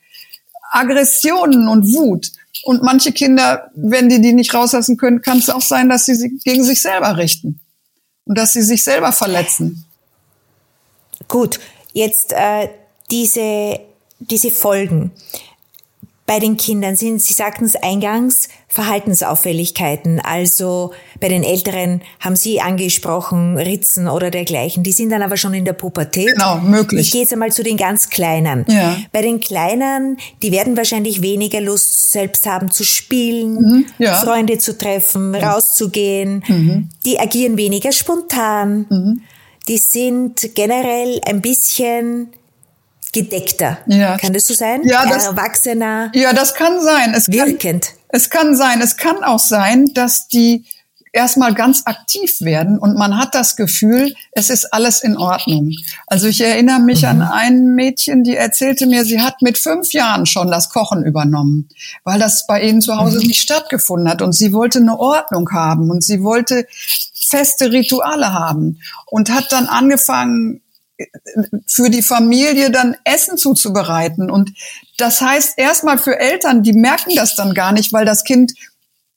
Aggressionen 0.71 1.69
und 1.69 1.93
Wut. 1.93 2.31
Und 2.63 2.83
manche 2.83 3.13
Kinder, 3.13 3.71
wenn 3.73 4.09
die 4.09 4.21
die 4.21 4.33
nicht 4.33 4.53
rauslassen 4.53 4.97
können, 4.97 5.21
kann 5.21 5.37
es 5.37 5.49
auch 5.49 5.61
sein, 5.61 5.87
dass 5.87 6.05
sie 6.05 6.15
sie 6.15 6.37
gegen 6.43 6.63
sich 6.63 6.81
selber 6.81 7.17
richten 7.17 7.61
und 8.25 8.37
dass 8.37 8.53
sie 8.53 8.61
sich 8.61 8.83
selber 8.83 9.13
verletzen. 9.13 9.85
Gut, 11.27 11.59
jetzt 11.93 12.33
äh, 12.33 12.69
diese 13.09 13.79
diese 14.19 14.51
Folgen 14.51 15.11
bei 16.31 16.39
den 16.39 16.55
Kindern 16.55 16.95
sind, 16.95 17.21
Sie 17.21 17.33
sagten 17.33 17.65
es 17.65 17.75
eingangs, 17.75 18.47
Verhaltensauffälligkeiten. 18.69 20.21
Also 20.21 20.93
bei 21.19 21.27
den 21.27 21.43
Älteren 21.43 22.01
haben 22.21 22.37
Sie 22.37 22.61
angesprochen, 22.61 23.57
Ritzen 23.57 24.07
oder 24.07 24.31
dergleichen. 24.31 24.81
Die 24.81 24.93
sind 24.93 25.09
dann 25.09 25.23
aber 25.23 25.35
schon 25.35 25.53
in 25.53 25.65
der 25.65 25.73
Pubertät. 25.73 26.31
Genau, 26.31 26.59
möglich. 26.59 27.01
Ich 27.07 27.11
gehe 27.11 27.23
jetzt 27.23 27.33
einmal 27.33 27.51
zu 27.51 27.63
den 27.63 27.75
ganz 27.75 28.09
Kleinen. 28.09 28.63
Ja. 28.69 28.95
Bei 29.11 29.21
den 29.21 29.41
Kleinen, 29.41 30.15
die 30.41 30.53
werden 30.53 30.77
wahrscheinlich 30.77 31.21
weniger 31.21 31.59
Lust 31.59 32.13
selbst 32.13 32.45
haben 32.47 32.71
zu 32.71 32.85
spielen, 32.85 33.55
Mhm, 33.55 33.85
ja. 33.97 34.15
Freunde 34.15 34.57
zu 34.57 34.77
treffen, 34.77 35.35
rauszugehen. 35.35 36.45
Mhm. 36.47 36.87
Die 37.05 37.19
agieren 37.19 37.57
weniger 37.57 37.91
spontan. 37.91 39.21
Die 39.67 39.77
sind 39.77 40.55
generell 40.55 41.19
ein 41.25 41.41
bisschen 41.41 42.29
gedeckter. 43.11 43.77
Ja. 43.87 44.17
Kann 44.17 44.33
das 44.33 44.47
so 44.47 44.53
sein? 44.53 44.81
Ja, 44.83 45.05
das- 45.07 45.25
Erwachsener, 45.27 46.11
Ja, 46.13 46.33
das 46.33 46.53
kann 46.53 46.81
sein. 46.81 47.13
Es 47.15 47.25
kann, 47.25 47.33
wirkend. 47.35 47.87
es 48.09 48.29
kann 48.29 48.55
sein. 48.55 48.81
Es 48.81 48.97
kann 48.97 49.23
auch 49.23 49.39
sein, 49.39 49.87
dass 49.93 50.27
die 50.27 50.65
erstmal 51.13 51.53
ganz 51.53 51.81
aktiv 51.87 52.39
werden 52.39 52.79
und 52.79 52.95
man 52.97 53.17
hat 53.17 53.35
das 53.35 53.57
Gefühl, 53.57 54.13
es 54.31 54.49
ist 54.49 54.73
alles 54.73 55.03
in 55.03 55.17
Ordnung. 55.17 55.71
Also 56.07 56.27
ich 56.27 56.39
erinnere 56.39 56.79
mich 56.79 57.05
an 57.05 57.21
ein 57.21 57.75
Mädchen, 57.75 58.23
die 58.23 58.37
erzählte 58.37 58.87
mir, 58.87 59.03
sie 59.03 59.19
hat 59.19 59.41
mit 59.41 59.57
fünf 59.57 59.91
Jahren 59.91 60.25
schon 60.25 60.49
das 60.49 60.69
Kochen 60.69 61.03
übernommen, 61.03 61.67
weil 62.05 62.17
das 62.17 62.47
bei 62.47 62.61
ihnen 62.61 62.79
zu 62.79 62.95
Hause 62.95 63.17
nicht 63.17 63.41
stattgefunden 63.41 64.07
hat 64.09 64.21
und 64.21 64.31
sie 64.31 64.53
wollte 64.53 64.79
eine 64.79 64.97
Ordnung 64.97 65.49
haben 65.51 65.89
und 65.91 66.01
sie 66.01 66.23
wollte 66.23 66.65
feste 67.13 67.73
Rituale 67.73 68.31
haben 68.33 68.79
und 69.07 69.29
hat 69.29 69.51
dann 69.51 69.65
angefangen, 69.67 70.61
für 71.67 71.89
die 71.89 72.01
Familie 72.01 72.71
dann 72.71 72.95
Essen 73.03 73.37
zuzubereiten. 73.37 74.29
Und 74.31 74.51
das 74.97 75.21
heißt 75.21 75.53
erstmal 75.57 75.97
für 75.97 76.19
Eltern, 76.19 76.63
die 76.63 76.73
merken 76.73 77.15
das 77.15 77.35
dann 77.35 77.53
gar 77.53 77.71
nicht, 77.71 77.93
weil 77.93 78.05
das 78.05 78.23
Kind 78.23 78.53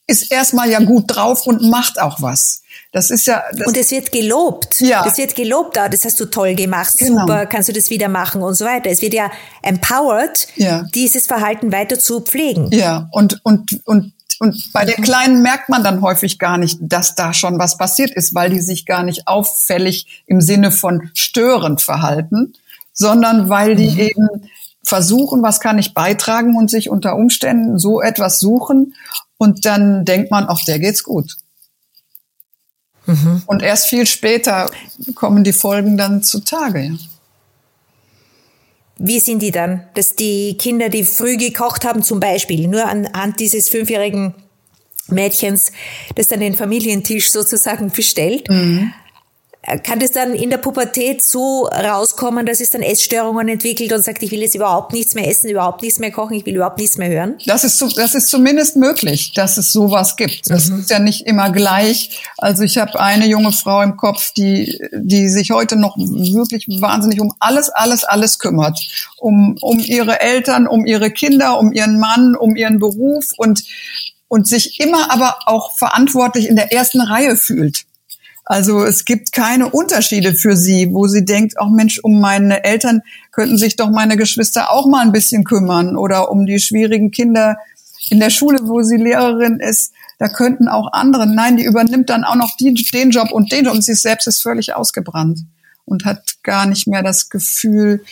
ist 0.07 0.31
erstmal 0.31 0.70
ja 0.70 0.81
gut 0.81 1.05
drauf 1.09 1.47
und 1.47 1.62
macht 1.62 1.99
auch 1.99 2.20
was. 2.20 2.61
Das 2.92 3.11
ist 3.11 3.27
ja, 3.27 3.42
das, 3.57 3.66
Und 3.66 3.77
es 3.77 3.90
wird 3.90 4.12
gelobt. 4.12 4.81
Ja. 4.83 5.05
Es 5.07 5.16
wird 5.16 5.35
gelobt, 5.35 5.79
ah, 5.79 5.88
das 5.88 6.05
hast 6.05 6.20
du 6.20 6.27
toll 6.27 6.55
gemacht, 6.55 6.92
Genau. 6.99 7.23
super, 7.23 7.47
kannst 7.47 7.70
du 7.70 7.73
das 7.73 7.88
wieder 7.88 8.09
machen 8.09 8.42
und 8.42 8.55
so 8.55 8.66
weiter. 8.66 8.90
Es 8.90 9.01
wird 9.01 9.14
ja 9.14 9.31
empowered, 9.62 10.47
Ja. 10.57 10.85
dieses 10.94 11.27
Verhalten 11.27 11.73
weiter 11.73 11.99
zu 11.99 12.20
pflegen. 12.20 12.68
ja, 12.70 13.09
und, 13.12 13.40
und, 13.44 13.81
und, 13.87 14.12
und 14.40 14.73
bei 14.73 14.85
den 14.85 15.03
Kleinen 15.03 15.42
merkt 15.42 15.68
man 15.68 15.83
dann 15.83 16.01
häufig 16.01 16.38
gar 16.38 16.59
nicht, 16.59 16.79
dass 16.81 17.14
da 17.14 17.33
schon 17.33 17.59
was 17.59 17.77
passiert 17.77 18.11
ist, 18.11 18.35
weil 18.35 18.51
die 18.51 18.61
sich 18.61 18.87
gar 18.87 19.03
nicht 19.03 19.27
auffällig 19.29 20.25
im 20.27 20.40
Sinne 20.40 20.70
von 20.70 21.11
störend 21.14 21.81
verhalten, 21.81 22.55
sondern 22.92 23.49
weil 23.49 23.77
die 23.77 24.01
eben 24.01 24.51
versuchen, 24.83 25.42
was 25.42 25.61
kann 25.61 25.79
ich 25.79 25.94
beitragen 25.94 26.57
und 26.57 26.70
sich 26.70 26.90
unter 26.90 27.16
Umständen 27.16 27.79
so 27.79 28.01
etwas 28.03 28.40
suchen 28.40 28.94
und 29.38 29.64
dann 29.64 30.05
denkt 30.05 30.31
man, 30.31 30.47
ach, 30.49 30.62
der 30.64 30.79
geht's 30.79 31.03
gut. 31.03 31.37
Und 33.47 33.62
erst 33.62 33.87
viel 33.87 34.07
später 34.07 34.70
kommen 35.14 35.44
die 35.44 35.53
Folgen 35.53 35.97
dann 35.97 36.23
zutage. 36.23 36.97
Wie 38.98 39.18
sind 39.18 39.40
die 39.42 39.50
dann? 39.50 39.85
Dass 39.94 40.14
die 40.14 40.57
Kinder, 40.57 40.88
die 40.88 41.04
früh 41.04 41.37
gekocht 41.37 41.85
haben, 41.85 42.02
zum 42.02 42.20
Beispiel, 42.20 42.68
nur 42.68 42.87
anhand 42.87 43.40
dieses 43.40 43.68
fünfjährigen 43.68 44.35
Mädchens, 45.09 45.72
das 46.14 46.28
dann 46.28 46.40
den 46.40 46.54
Familientisch 46.54 47.30
sozusagen 47.30 47.90
bestellt, 47.90 48.48
Mhm. 48.48 48.92
Kann 49.83 49.98
das 49.98 50.11
dann 50.11 50.35
in 50.35 50.50
der 50.50 50.59
Pubertät 50.59 51.24
so 51.24 51.66
rauskommen, 51.66 52.44
dass 52.44 52.61
es 52.61 52.70
dann 52.70 52.83
Essstörungen 52.83 53.48
entwickelt 53.48 53.92
und 53.92 54.05
sagt, 54.05 54.22
ich 54.22 54.31
will 54.31 54.40
jetzt 54.40 54.55
überhaupt 54.55 54.92
nichts 54.92 55.14
mehr 55.14 55.29
essen, 55.29 55.48
überhaupt 55.48 55.83
nichts 55.83 55.98
mehr 55.98 56.11
kochen, 56.11 56.35
ich 56.35 56.44
will 56.44 56.57
überhaupt 56.57 56.79
nichts 56.79 56.98
mehr 56.98 57.09
hören? 57.09 57.37
Das 57.46 57.64
ist, 57.64 57.81
das 57.96 58.14
ist 58.14 58.29
zumindest 58.29 58.77
möglich, 58.77 59.33
dass 59.33 59.57
es 59.57 59.72
sowas 59.72 60.16
gibt. 60.16 60.50
Das 60.50 60.68
ist 60.68 60.90
ja 60.90 60.98
nicht 60.98 61.27
immer 61.27 61.50
gleich. 61.50 62.20
Also 62.37 62.62
ich 62.62 62.77
habe 62.77 63.00
eine 63.00 63.27
junge 63.27 63.53
Frau 63.53 63.81
im 63.83 63.96
Kopf, 63.96 64.33
die, 64.33 64.79
die 64.92 65.29
sich 65.29 65.50
heute 65.50 65.77
noch 65.77 65.96
wirklich 65.96 66.66
wahnsinnig 66.81 67.20
um 67.20 67.33
alles, 67.40 67.70
alles, 67.70 68.05
alles 68.05 68.38
kümmert. 68.38 68.79
Um, 69.16 69.57
um 69.62 69.79
ihre 69.79 70.20
Eltern, 70.20 70.66
um 70.66 70.85
ihre 70.85 71.11
Kinder, 71.11 71.59
um 71.59 71.72
ihren 71.72 71.98
Mann, 71.98 72.37
um 72.37 72.57
ihren 72.57 72.79
Beruf 72.79 73.24
und, 73.38 73.64
und 74.29 74.46
sich 74.46 74.81
immer 74.81 75.11
aber 75.11 75.38
auch 75.46 75.77
verantwortlich 75.79 76.48
in 76.48 76.57
der 76.57 76.72
ersten 76.72 77.00
Reihe 77.00 77.37
fühlt. 77.37 77.87
Also 78.44 78.85
es 78.85 79.04
gibt 79.04 79.33
keine 79.33 79.70
Unterschiede 79.70 80.35
für 80.35 80.57
sie, 80.57 80.92
wo 80.92 81.07
sie 81.07 81.24
denkt, 81.24 81.54
ach 81.59 81.70
Mensch, 81.70 81.98
um 82.02 82.20
meine 82.20 82.62
Eltern 82.64 83.00
könnten 83.33 83.57
sich 83.57 83.76
doch 83.76 83.90
meine 83.90 84.16
Geschwister 84.16 84.70
auch 84.70 84.87
mal 84.87 85.00
ein 85.00 85.12
bisschen 85.12 85.44
kümmern 85.44 85.96
oder 85.96 86.30
um 86.30 86.44
die 86.44 86.59
schwierigen 86.59 87.11
Kinder 87.11 87.57
in 88.11 88.20
der 88.20 88.30
Schule, 88.30 88.59
wo 88.64 88.83
sie 88.83 88.96
Lehrerin 88.96 89.61
ist, 89.61 89.92
da 90.18 90.28
könnten 90.28 90.68
auch 90.68 90.92
andere. 90.92 91.26
Nein, 91.26 91.57
die 91.57 91.64
übernimmt 91.64 92.11
dann 92.11 92.24
auch 92.24 92.37
noch 92.37 92.54
die, 92.57 92.74
den 92.74 93.11
Job 93.11 93.33
und 93.33 93.50
den 93.50 93.66
und 93.66 93.83
sie 93.83 93.94
selbst 93.94 94.26
ist 94.26 94.42
völlig 94.42 94.74
ausgebrannt 94.74 95.40
und 95.87 96.04
hat 96.04 96.42
gar 96.42 96.66
nicht 96.66 96.87
mehr 96.87 97.02
das 97.02 97.30
Gefühl, 97.30 98.04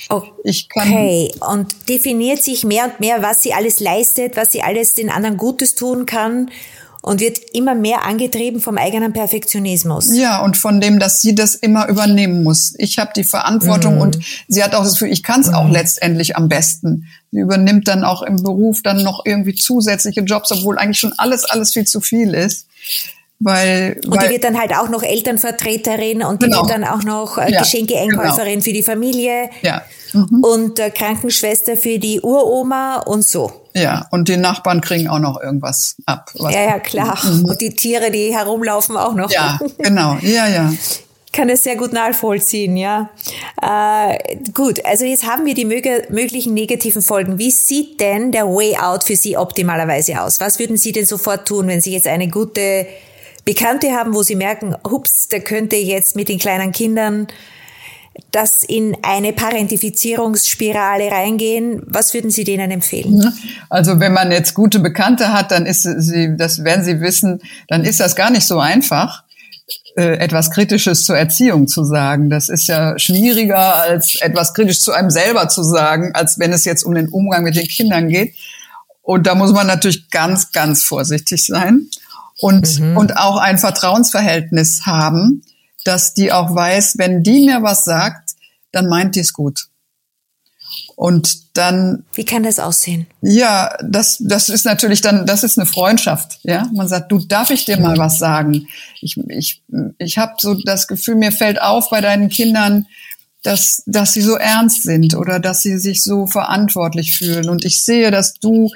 ich 0.45 0.69
kann. 0.71 0.89
Okay, 0.89 1.31
und 1.53 1.89
definiert 1.89 2.43
sich 2.43 2.65
mehr 2.65 2.85
und 2.85 3.01
mehr, 3.01 3.23
was 3.23 3.43
sie 3.43 3.53
alles 3.53 3.81
leistet, 3.81 4.37
was 4.37 4.53
sie 4.53 4.63
alles 4.63 4.95
den 4.95 5.11
anderen 5.11 5.37
Gutes 5.37 5.75
tun 5.75 6.07
kann 6.07 6.51
und 7.03 7.21
wird 7.21 7.39
immer 7.53 7.75
mehr 7.75 8.05
angetrieben 8.05 8.61
vom 8.61 8.79
eigenen 8.79 9.13
Perfektionismus. 9.13 10.17
Ja, 10.17 10.43
und 10.43 10.57
von 10.57 10.81
dem, 10.81 11.01
dass 11.01 11.21
sie 11.21 11.35
das 11.35 11.57
immer 11.57 11.89
übernehmen 11.89 12.45
muss. 12.45 12.75
Ich 12.79 12.99
habe 12.99 13.11
die 13.15 13.25
Verantwortung 13.25 14.01
und 14.01 14.19
sie 14.49 14.63
hat 14.63 14.75
auch 14.75 14.85
das 14.85 14.93
Gefühl, 14.93 15.11
ich 15.13 15.25
kann 15.25 15.41
es 15.41 15.53
auch 15.53 15.69
letztendlich 15.69 16.37
am 16.37 16.49
besten. 16.49 17.09
Sie 17.33 17.41
übernimmt 17.41 17.89
dann 17.89 18.05
auch 18.05 18.23
im 18.23 18.37
Beruf 18.43 18.83
dann 18.83 19.03
noch 19.03 19.27
irgendwie 19.27 19.55
zusätzliche 19.55 20.21
Jobs, 20.21 20.53
obwohl 20.53 20.79
eigentlich 20.79 21.01
schon 21.01 21.13
alles, 21.19 21.45
alles 21.45 21.73
viel 21.73 21.85
zu 21.85 22.01
viel 22.01 22.35
ist. 22.35 22.67
Weil, 23.41 24.01
Und 24.07 24.17
weil 24.17 24.29
die 24.29 24.35
wird 24.35 24.45
dann 24.45 24.57
halt 24.57 24.73
auch 24.73 24.89
noch 24.89 25.03
Elternvertreterin 25.03 26.23
und 26.23 26.43
die 26.43 26.47
Genau. 26.47 26.61
wird 26.63 26.71
dann 26.71 26.85
auch 26.85 27.03
noch 27.03 27.39
äh, 27.39 27.51
Ja, 27.51 27.63
Geschenke-Einkäuferin 27.63 28.63
für 28.63 28.73
die 28.73 28.85
Familie 28.85 29.51
ja, 29.63 29.83
und 30.43 30.79
äh, 30.79 30.91
Krankenschwester 30.91 31.77
für 31.77 31.99
die 31.99 32.21
Uroma 32.21 32.99
und 32.99 33.27
so. 33.27 33.62
Ja, 33.75 34.07
und 34.11 34.29
die 34.29 34.37
Nachbarn 34.37 34.81
kriegen 34.81 35.09
auch 35.09 35.19
noch 35.19 35.41
irgendwas 35.41 35.97
ab. 36.07 36.31
was- 36.35 36.55
Ja, 36.55 36.63
ja, 36.63 36.79
klar. 36.79 37.19
Und 37.25 37.61
die 37.61 37.71
Tiere, 37.71 38.11
die 38.11 38.35
herumlaufen 38.37 38.97
auch 38.97 39.15
noch. 39.15 39.29
Mhm. 39.29 39.35
Ja, 39.35 39.61
genau, 39.79 40.17
ja, 40.23 40.47
ja. 40.49 40.73
kann 41.33 41.49
es 41.49 41.63
sehr 41.63 41.77
gut 41.77 41.93
nachvollziehen, 41.95 42.77
ja. 42.77 43.09
Äh, 43.63 44.19
gut, 44.53 44.85
also 44.85 45.05
jetzt 45.07 45.27
haben 45.27 45.47
wir 45.47 45.55
die 45.55 45.65
möge, 45.65 46.05
möglichen 46.11 46.53
negativen 46.55 47.01
Folgen. 47.03 47.39
Wie 47.39 47.51
sieht 47.51 48.01
denn 48.01 48.33
der 48.33 48.47
Way 48.47 48.77
Out 48.77 49.05
für 49.05 49.17
Sie 49.17 49.37
optimalerweise 49.37 50.21
aus? 50.21 50.41
Was 50.41 50.59
würden 50.59 50.77
Sie 50.77 50.93
denn 50.93 51.07
sofort 51.07 51.49
tun, 51.49 51.69
wenn 51.69 51.81
Sie 51.81 51.93
jetzt 51.93 52.07
eine 52.07 52.29
gute 52.29 52.87
Bekannte 53.45 53.93
haben, 53.93 54.15
wo 54.15 54.23
Sie 54.23 54.35
merken, 54.37 54.77
hups, 54.89 55.29
da 55.29 55.39
könnte 55.39 55.77
jetzt 55.77 56.17
mit 56.17 56.29
den 56.29 56.39
kleinen 56.39 56.71
Kindern 56.73 57.27
das 58.31 58.63
in 58.63 58.97
eine 59.03 59.33
Parentifizierungsspirale 59.33 61.11
reingehen? 61.11 61.83
Was 61.87 62.15
würden 62.15 62.31
Sie 62.31 62.45
denen 62.45 62.71
empfehlen? 62.71 63.33
Also 63.69 64.01
wenn 64.01 64.13
man 64.13 64.33
jetzt 64.33 64.55
gute 64.55 64.81
Bekannte 64.81 65.33
hat, 65.33 65.51
dann 65.51 65.67
ist 65.67 65.83
sie, 65.83 66.37
das 66.37 66.65
werden 66.65 66.85
Sie 66.85 67.01
wissen, 67.01 67.41
dann 67.69 67.85
ist 67.85 68.01
das 68.01 68.17
gar 68.17 68.31
nicht 68.31 68.47
so 68.47 68.59
einfach, 68.59 69.25
äh, 69.97 70.17
etwas 70.19 70.51
Kritisches 70.51 71.05
zur 71.05 71.17
Erziehung 71.17 71.69
zu 71.69 71.85
sagen. 71.85 72.31
Das 72.31 72.49
ist 72.49 72.67
ja 72.67 72.99
schwieriger, 72.99 73.77
als 73.77 74.21
etwas 74.21 74.55
kritisch 74.55 74.81
zu 74.81 74.93
einem 74.93 75.11
selber 75.11 75.49
zu 75.49 75.63
sagen, 75.63 76.13
als 76.15 76.39
wenn 76.39 76.53
es 76.53 76.65
jetzt 76.65 76.83
um 76.83 76.95
den 76.95 77.09
Umgang 77.09 77.43
mit 77.43 77.57
den 77.57 77.67
Kindern 77.67 78.09
geht. 78.09 78.35
Und 79.03 79.27
da 79.27 79.35
muss 79.35 79.53
man 79.53 79.67
natürlich 79.67 80.09
ganz, 80.11 80.53
ganz 80.53 80.83
vorsichtig 80.83 81.45
sein 81.45 81.89
und, 82.41 82.81
und 82.97 83.17
auch 83.17 83.37
ein 83.37 83.59
Vertrauensverhältnis 83.59 84.83
haben, 84.87 85.43
dass 85.85 86.15
die 86.15 86.33
auch 86.33 86.55
weiß, 86.55 86.99
wenn 86.99 87.23
die 87.23 87.47
mir 87.47 87.63
was 87.63 87.85
sagt, 87.85 88.31
dann 88.71 88.89
meint 88.89 89.17
die 89.17 89.21
es 89.21 89.33
gut. 89.33 89.67
Und 90.97 91.57
dann 91.57 92.05
Wie 92.15 92.25
kann 92.25 92.45
das 92.45 92.59
aussehen? 92.59 93.07
ja, 93.21 93.77
das, 93.83 94.19
das 94.21 94.49
ist 94.49 94.65
natürlich 94.65 95.01
dann, 95.01 95.27
das 95.27 95.45
ist 95.45 95.59
eine 95.59 95.67
Freundschaft. 95.67 96.39
Ja, 96.45 96.69
man 96.73 96.89
sagt, 96.89 97.13
du 97.13 97.19
darf 97.19 97.51
ich 97.51 97.65
dir 97.65 97.79
mal 97.79 97.99
was 97.99 98.19
sagen. 98.19 98.67
Ich, 99.01 99.17
ich, 99.29 99.63
ich 99.99 100.19
habe 100.19 100.35
so 100.39 100.55
das 100.55 100.87
Gefühl, 100.87 101.17
mir 101.17 101.33
fällt 101.33 101.61
auf 101.61 101.91
bei 101.91 102.01
deinen 102.01 102.29
Kindern, 102.29 102.87
dass, 103.43 103.83
dass 103.87 104.13
sie 104.13 104.23
so 104.23 104.37
ernst 104.37 104.85
sind 104.85 105.15
oder 105.15 105.41
dass 105.41 105.63
sie 105.63 105.77
sich 105.77 106.03
so 106.03 106.27
verantwortlich 106.27 107.19
fühlen. 107.19 107.51
Und 107.51 107.65
ich 107.65 107.85
sehe, 107.85 108.11
dass 108.11 108.35
du 108.35 108.71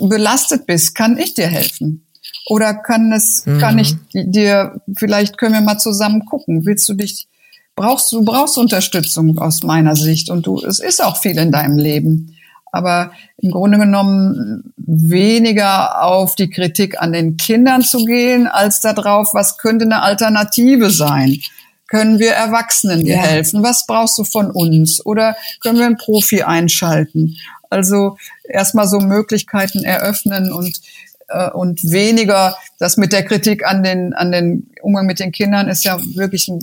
belastet 0.00 0.66
bist. 0.66 0.94
Kann 0.94 1.16
ich 1.16 1.34
dir 1.34 1.46
helfen? 1.46 2.04
Oder 2.48 2.74
kann 2.74 3.12
es, 3.12 3.44
kann 3.60 3.78
ich 3.78 3.94
dir, 4.12 4.80
vielleicht 4.96 5.38
können 5.38 5.54
wir 5.54 5.60
mal 5.60 5.78
zusammen 5.78 6.24
gucken. 6.26 6.66
Willst 6.66 6.88
du 6.88 6.94
dich, 6.94 7.28
brauchst 7.76 8.10
du, 8.12 8.24
brauchst 8.24 8.58
Unterstützung 8.58 9.38
aus 9.38 9.62
meiner 9.62 9.94
Sicht. 9.96 10.28
Und 10.28 10.46
du, 10.46 10.58
es 10.58 10.80
ist 10.80 11.02
auch 11.02 11.16
viel 11.16 11.38
in 11.38 11.52
deinem 11.52 11.78
Leben. 11.78 12.36
Aber 12.72 13.12
im 13.36 13.50
Grunde 13.50 13.78
genommen 13.78 14.72
weniger 14.76 16.02
auf 16.02 16.34
die 16.36 16.48
Kritik 16.48 17.00
an 17.00 17.12
den 17.12 17.36
Kindern 17.36 17.82
zu 17.82 18.04
gehen, 18.06 18.46
als 18.46 18.80
darauf, 18.80 19.34
was 19.34 19.58
könnte 19.58 19.84
eine 19.84 20.02
Alternative 20.02 20.90
sein? 20.90 21.38
Können 21.86 22.18
wir 22.18 22.32
Erwachsenen 22.32 23.04
dir 23.04 23.16
Ja. 23.16 23.22
helfen? 23.22 23.62
Was 23.62 23.86
brauchst 23.86 24.16
du 24.18 24.24
von 24.24 24.50
uns? 24.50 25.04
Oder 25.04 25.36
können 25.60 25.78
wir 25.78 25.84
einen 25.86 25.98
Profi 25.98 26.42
einschalten? 26.42 27.36
Also 27.68 28.16
erstmal 28.48 28.88
so 28.88 28.98
Möglichkeiten 29.00 29.84
eröffnen 29.84 30.50
und 30.52 30.80
äh, 31.32 31.50
und 31.50 31.82
weniger 31.90 32.56
das 32.78 32.96
mit 32.96 33.12
der 33.12 33.24
Kritik 33.24 33.66
an 33.66 33.82
den 33.82 34.12
an 34.14 34.32
den 34.32 34.70
Umgang 34.82 35.06
mit 35.06 35.20
den 35.20 35.32
Kindern 35.32 35.68
ist 35.68 35.84
ja 35.84 35.98
wirklich 36.14 36.48
ein, 36.48 36.62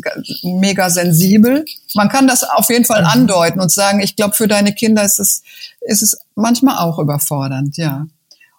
mega 0.59 0.89
sensibel. 0.89 1.65
Man 1.95 2.09
kann 2.09 2.27
das 2.27 2.43
auf 2.43 2.69
jeden 2.69 2.85
Fall 2.85 3.01
mhm. 3.01 3.07
andeuten 3.07 3.59
und 3.59 3.71
sagen, 3.71 3.99
ich 3.99 4.15
glaube 4.15 4.35
für 4.35 4.47
deine 4.47 4.73
Kinder 4.73 5.03
ist 5.03 5.19
es 5.19 5.43
ist 5.81 6.03
es 6.03 6.17
manchmal 6.35 6.77
auch 6.77 6.99
überfordernd, 6.99 7.77
ja. 7.77 8.05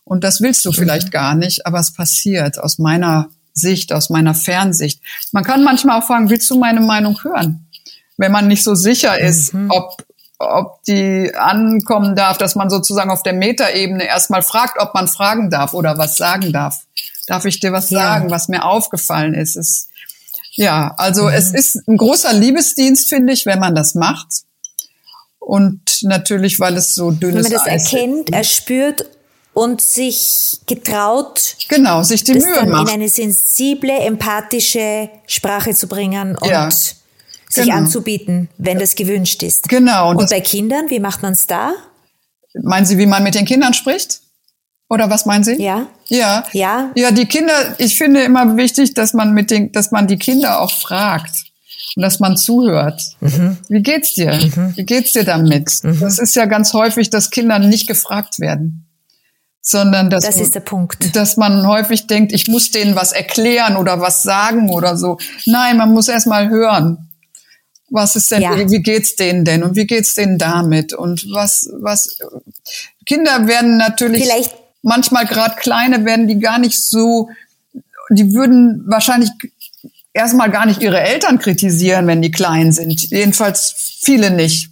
Und 0.04 0.24
das 0.24 0.40
willst 0.40 0.64
du 0.64 0.72
vielleicht 0.72 1.08
mhm. 1.08 1.12
gar 1.12 1.34
nicht, 1.34 1.66
aber 1.66 1.78
es 1.78 1.92
passiert 1.92 2.58
aus 2.58 2.78
meiner 2.78 3.28
Sicht, 3.52 3.92
aus 3.92 4.10
meiner 4.10 4.34
Fernsicht. 4.34 5.00
Man 5.32 5.44
kann 5.44 5.62
manchmal 5.62 6.00
auch 6.00 6.06
fragen, 6.06 6.30
willst 6.30 6.50
du 6.50 6.58
meine 6.58 6.80
Meinung 6.80 7.22
hören? 7.22 7.66
Wenn 8.16 8.32
man 8.32 8.48
nicht 8.48 8.64
so 8.64 8.74
sicher 8.74 9.18
ist, 9.18 9.54
mhm. 9.54 9.70
ob 9.70 10.04
ob 10.40 10.82
die 10.84 11.32
ankommen 11.34 12.16
darf, 12.16 12.38
dass 12.38 12.54
man 12.54 12.70
sozusagen 12.70 13.10
auf 13.10 13.22
der 13.22 13.34
Metaebene 13.34 14.04
erstmal 14.04 14.42
fragt, 14.42 14.80
ob 14.80 14.94
man 14.94 15.06
fragen 15.06 15.50
darf 15.50 15.74
oder 15.74 15.98
was 15.98 16.16
sagen 16.16 16.52
darf. 16.52 16.78
Darf 17.26 17.44
ich 17.44 17.60
dir 17.60 17.72
was 17.72 17.90
ja. 17.90 17.98
sagen, 17.98 18.30
was 18.30 18.48
mir 18.48 18.64
aufgefallen 18.64 19.34
ist? 19.34 19.56
ist 19.56 19.88
ja, 20.52 20.94
also 20.96 21.24
mhm. 21.24 21.34
es 21.34 21.52
ist 21.52 21.86
ein 21.86 21.96
großer 21.96 22.32
Liebesdienst, 22.32 23.08
finde 23.08 23.34
ich, 23.34 23.46
wenn 23.46 23.60
man 23.60 23.74
das 23.74 23.94
macht. 23.94 24.28
Und 25.38 25.80
natürlich, 26.02 26.58
weil 26.58 26.76
es 26.76 26.94
so 26.94 27.10
dünnes 27.10 27.44
Wenn 27.44 27.52
man 27.52 27.64
das 27.64 27.66
Eis 27.66 27.92
erkennt, 27.92 28.32
erspürt 28.32 29.04
und 29.52 29.80
sich 29.80 30.60
getraut, 30.66 31.56
genau, 31.68 32.02
sich 32.02 32.24
die 32.24 32.32
das 32.34 32.44
Mühe 32.44 32.54
dann 32.54 32.70
macht. 32.70 32.88
in 32.88 32.94
eine 32.94 33.08
sensible, 33.08 33.92
empathische 34.00 35.10
Sprache 35.26 35.74
zu 35.74 35.86
bringen 35.86 36.36
und 36.36 36.48
ja 36.48 36.68
sich 37.50 37.64
genau. 37.64 37.76
anzubieten, 37.76 38.48
wenn 38.58 38.78
das 38.78 38.94
gewünscht 38.94 39.42
ist. 39.42 39.68
Genau. 39.68 40.10
Und, 40.10 40.16
und 40.16 40.30
bei 40.30 40.40
Kindern, 40.40 40.88
wie 40.88 41.00
macht 41.00 41.22
man 41.22 41.32
es 41.32 41.46
da? 41.46 41.72
Meinen 42.62 42.86
Sie, 42.86 42.96
wie 42.96 43.06
man 43.06 43.22
mit 43.22 43.34
den 43.34 43.44
Kindern 43.44 43.74
spricht? 43.74 44.20
Oder 44.88 45.08
was 45.08 45.26
meinen 45.26 45.44
Sie? 45.44 45.60
Ja. 45.62 45.86
Ja. 46.08 46.44
Ja. 46.52 46.90
Ja, 46.96 47.10
die 47.12 47.26
Kinder, 47.26 47.52
ich 47.78 47.96
finde 47.96 48.22
immer 48.22 48.56
wichtig, 48.56 48.94
dass 48.94 49.14
man 49.14 49.32
mit 49.32 49.50
den, 49.50 49.70
dass 49.72 49.92
man 49.92 50.08
die 50.08 50.18
Kinder 50.18 50.60
auch 50.60 50.72
fragt 50.72 51.44
und 51.94 52.02
dass 52.02 52.18
man 52.18 52.36
zuhört. 52.36 53.00
Mhm. 53.20 53.58
Wie 53.68 53.82
geht's 53.82 54.14
dir? 54.14 54.32
Mhm. 54.32 54.76
Wie 54.76 54.84
geht's 54.84 55.12
dir 55.12 55.24
damit? 55.24 55.84
Mhm. 55.84 56.00
Das 56.00 56.18
ist 56.18 56.34
ja 56.34 56.46
ganz 56.46 56.72
häufig, 56.72 57.10
dass 57.10 57.30
Kinder 57.30 57.58
nicht 57.58 57.86
gefragt 57.86 58.40
werden. 58.40 58.86
Sondern 59.62 60.08
dass, 60.08 60.24
das 60.24 60.36
ist 60.36 60.54
der 60.54 60.60
Punkt. 60.60 61.14
dass 61.14 61.36
man 61.36 61.66
häufig 61.66 62.06
denkt, 62.06 62.32
ich 62.32 62.48
muss 62.48 62.70
denen 62.70 62.96
was 62.96 63.12
erklären 63.12 63.76
oder 63.76 64.00
was 64.00 64.22
sagen 64.22 64.70
oder 64.70 64.96
so. 64.96 65.18
Nein, 65.44 65.76
man 65.76 65.92
muss 65.92 66.08
erst 66.08 66.26
mal 66.26 66.48
hören. 66.48 67.09
Was 67.90 68.14
ist 68.14 68.30
denn, 68.30 68.42
ja. 68.42 68.70
wie 68.70 68.82
geht's 68.82 69.16
denen 69.16 69.44
denn 69.44 69.64
und 69.64 69.74
wie 69.74 69.86
geht's 69.86 70.14
denen 70.14 70.38
damit 70.38 70.92
und 70.92 71.26
was, 71.32 71.68
was, 71.80 72.18
Kinder 73.04 73.48
werden 73.48 73.76
natürlich, 73.76 74.22
Vielleicht. 74.22 74.54
manchmal 74.82 75.26
gerade 75.26 75.56
kleine 75.56 76.04
werden 76.04 76.28
die 76.28 76.38
gar 76.38 76.58
nicht 76.60 76.80
so, 76.80 77.28
die 78.10 78.32
würden 78.32 78.84
wahrscheinlich 78.86 79.30
erstmal 80.12 80.50
gar 80.50 80.66
nicht 80.66 80.82
ihre 80.82 81.00
Eltern 81.00 81.38
kritisieren, 81.38 82.06
wenn 82.06 82.22
die 82.22 82.30
klein 82.30 82.72
sind. 82.72 83.10
Jedenfalls 83.10 83.74
viele 84.02 84.30
nicht. 84.30 84.70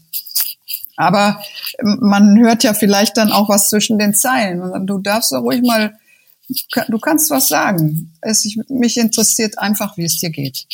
Aber 0.96 1.40
man 1.82 2.38
hört 2.38 2.64
ja 2.64 2.74
vielleicht 2.74 3.16
dann 3.16 3.30
auch 3.30 3.48
was 3.48 3.68
zwischen 3.68 3.98
den 3.98 4.14
Zeilen. 4.14 4.86
Du 4.86 4.98
darfst 4.98 5.32
doch 5.32 5.42
ruhig 5.42 5.62
mal, 5.62 5.96
du 6.88 6.98
kannst 6.98 7.30
was 7.30 7.48
sagen. 7.48 8.12
Es, 8.20 8.56
mich 8.68 8.96
interessiert 8.96 9.58
einfach, 9.58 9.96
wie 9.96 10.04
es 10.04 10.18
dir 10.18 10.30
geht. 10.30 10.66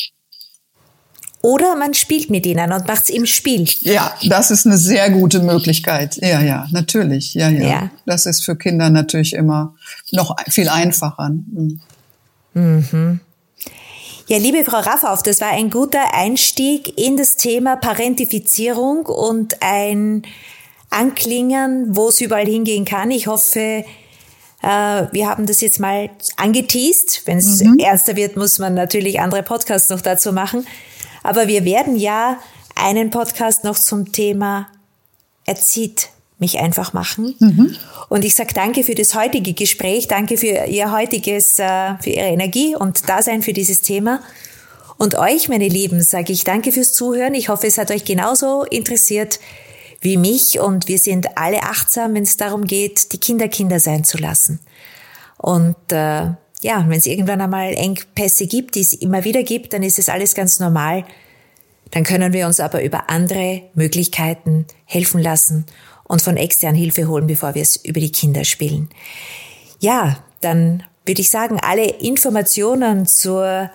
Oder 1.45 1.75
man 1.75 1.93
spielt 1.93 2.31
mit 2.31 2.43
ihnen 2.47 2.73
und 2.73 2.87
macht 2.87 3.03
es 3.03 3.09
im 3.11 3.27
Spiel. 3.27 3.69
Ja, 3.81 4.15
das 4.23 4.49
ist 4.49 4.65
eine 4.65 4.77
sehr 4.77 5.11
gute 5.11 5.41
Möglichkeit. 5.41 6.15
Ja, 6.15 6.41
ja, 6.41 6.65
natürlich. 6.71 7.35
Ja, 7.35 7.49
ja. 7.49 7.67
ja. 7.67 7.89
Das 8.07 8.25
ist 8.25 8.43
für 8.43 8.55
Kinder 8.55 8.89
natürlich 8.89 9.33
immer 9.33 9.75
noch 10.11 10.35
viel 10.49 10.69
einfacher. 10.69 11.29
Mhm. 11.29 11.81
Mhm. 12.55 13.19
Ja, 14.25 14.39
liebe 14.39 14.63
Frau 14.63 14.79
Raffauf, 14.79 15.21
das 15.21 15.39
war 15.39 15.51
ein 15.51 15.69
guter 15.69 16.15
Einstieg 16.15 16.97
in 16.97 17.15
das 17.15 17.35
Thema 17.35 17.75
Parentifizierung 17.75 19.05
und 19.05 19.61
ein 19.61 20.23
Anklingen, 20.89 21.95
wo 21.95 22.07
es 22.07 22.21
überall 22.21 22.47
hingehen 22.47 22.85
kann. 22.85 23.11
Ich 23.11 23.27
hoffe, 23.27 23.85
äh, 24.63 24.65
wir 25.11 25.29
haben 25.29 25.45
das 25.45 25.61
jetzt 25.61 25.79
mal 25.79 26.09
angeteased. 26.37 27.21
Wenn 27.25 27.37
es 27.37 27.61
mhm. 27.61 27.77
ernster 27.77 28.15
wird, 28.15 28.35
muss 28.35 28.57
man 28.57 28.73
natürlich 28.73 29.19
andere 29.19 29.43
Podcasts 29.43 29.91
noch 29.91 30.01
dazu 30.01 30.33
machen. 30.33 30.65
Aber 31.25 31.47
wir 31.47 31.65
werden 31.65 31.95
ja 31.95 32.39
einen 32.75 33.09
Podcast 33.09 33.63
noch 33.63 33.77
zum 33.77 34.11
Thema 34.11 34.67
Erzieht 35.45 36.09
mich 36.37 36.59
einfach 36.59 36.93
machen. 36.93 37.35
Mhm. 37.39 37.75
Und 38.09 38.25
ich 38.25 38.35
sage 38.35 38.53
danke 38.53 38.83
für 38.83 38.95
das 38.95 39.15
heutige 39.15 39.53
Gespräch, 39.53 40.07
danke 40.07 40.37
für 40.37 40.65
Ihr 40.65 40.91
heutiges, 40.91 41.59
äh, 41.59 41.95
für 41.99 42.09
Ihre 42.09 42.27
Energie 42.27 42.75
und 42.75 43.07
Dasein 43.07 43.41
für 43.41 43.53
dieses 43.53 43.81
Thema. 43.81 44.21
Und 44.97 45.15
euch, 45.15 45.49
meine 45.49 45.67
Lieben, 45.67 46.01
sage 46.03 46.31
ich 46.31 46.43
danke 46.43 46.71
fürs 46.71 46.93
Zuhören. 46.93 47.33
Ich 47.33 47.49
hoffe, 47.49 47.67
es 47.67 47.77
hat 47.77 47.91
euch 47.91 48.05
genauso 48.05 48.63
interessiert 48.63 49.39
wie 50.01 50.17
mich 50.17 50.59
und 50.59 50.87
wir 50.87 50.99
sind 50.99 51.37
alle 51.37 51.63
achtsam, 51.63 52.13
wenn 52.13 52.23
es 52.23 52.37
darum 52.37 52.65
geht, 52.65 53.11
die 53.13 53.17
Kinder 53.17 53.47
Kinder 53.47 53.79
sein 53.79 54.03
zu 54.03 54.17
lassen. 54.17 54.59
Und 55.37 55.75
äh, 55.91 56.27
ja, 56.61 56.85
wenn 56.87 56.97
es 56.97 57.05
irgendwann 57.05 57.41
einmal 57.41 57.73
Engpässe 57.73 58.47
gibt, 58.47 58.75
die 58.75 58.81
es 58.81 58.93
immer 58.93 59.23
wieder 59.23 59.43
gibt, 59.43 59.73
dann 59.73 59.83
ist 59.83 59.99
es 59.99 60.09
alles 60.09 60.35
ganz 60.35 60.59
normal. 60.59 61.05
Dann 61.91 62.03
können 62.03 62.33
wir 62.33 62.47
uns 62.47 62.59
aber 62.59 62.83
über 62.83 63.09
andere 63.09 63.63
Möglichkeiten 63.73 64.65
helfen 64.85 65.21
lassen 65.21 65.65
und 66.05 66.21
von 66.21 66.37
extern 66.37 66.75
Hilfe 66.75 67.07
holen, 67.07 67.27
bevor 67.27 67.55
wir 67.55 67.61
es 67.61 67.75
über 67.77 67.99
die 67.99 68.11
Kinder 68.11 68.43
spielen. 68.43 68.89
Ja, 69.79 70.23
dann 70.41 70.83
würde 71.05 71.21
ich 71.21 71.29
sagen, 71.29 71.59
alle 71.61 71.85
Informationen 71.85 73.05
zur 73.05 73.69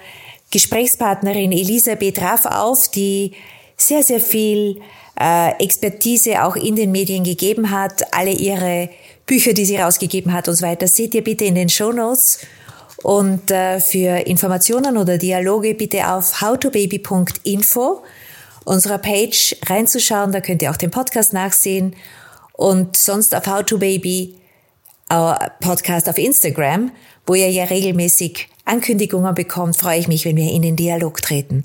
Gesprächspartnerin 0.50 1.52
Elisabeth 1.52 2.20
Raff 2.20 2.44
auf, 2.46 2.88
die 2.88 3.32
sehr, 3.76 4.02
sehr 4.02 4.20
viel 4.20 4.80
äh, 5.18 5.52
Expertise 5.62 6.42
auch 6.44 6.56
in 6.56 6.76
den 6.76 6.90
Medien 6.90 7.24
gegeben 7.24 7.70
hat, 7.70 8.12
alle 8.12 8.32
ihre 8.32 8.90
Bücher, 9.26 9.52
die 9.52 9.64
sie 9.64 9.76
rausgegeben 9.76 10.32
hat 10.32 10.48
und 10.48 10.56
so 10.56 10.66
weiter, 10.66 10.88
seht 10.88 11.14
ihr 11.14 11.22
bitte 11.22 11.44
in 11.44 11.54
den 11.54 11.68
Show 11.68 11.92
Notes. 11.92 12.40
Und 13.02 13.50
äh, 13.50 13.80
für 13.80 14.26
Informationen 14.26 14.96
oder 14.96 15.16
Dialoge 15.18 15.74
bitte 15.74 16.08
auf 16.10 16.40
howtobaby.info 16.42 18.02
unserer 18.64 18.98
Page 18.98 19.56
reinzuschauen. 19.66 20.32
Da 20.32 20.40
könnt 20.40 20.62
ihr 20.62 20.70
auch 20.70 20.76
den 20.76 20.90
Podcast 20.90 21.32
nachsehen. 21.32 21.96
Und 22.52 22.96
sonst 22.96 23.34
auf 23.34 23.46
howtobaby 23.46 24.36
Podcast 25.60 26.08
auf 26.08 26.18
Instagram, 26.18 26.92
wo 27.26 27.34
ihr 27.34 27.50
ja 27.50 27.64
regelmäßig 27.64 28.48
Ankündigungen 28.64 29.34
bekommt, 29.34 29.76
freue 29.76 29.98
ich 29.98 30.06
mich, 30.06 30.24
wenn 30.24 30.36
wir 30.36 30.52
in 30.52 30.62
den 30.62 30.76
Dialog 30.76 31.20
treten. 31.20 31.64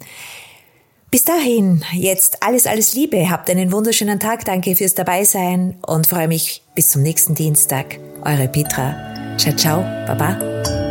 Bis 1.12 1.24
dahin, 1.24 1.84
jetzt 1.94 2.42
alles, 2.42 2.66
alles 2.66 2.96
Liebe. 2.96 3.30
Habt 3.30 3.50
einen 3.50 3.72
wunderschönen 3.72 4.20
Tag. 4.20 4.44
Danke 4.46 4.76
fürs 4.76 4.96
Dabeisein 4.96 5.78
und 5.86 6.08
freue 6.08 6.28
mich 6.28 6.64
bis 6.74 6.90
zum 6.90 7.04
nächsten 7.04 7.36
Dienstag. 7.36 8.00
Eure 8.24 8.48
Petra. 8.48 9.36
Ciao, 9.38 9.56
ciao. 9.56 9.82
Baba. 10.08 10.85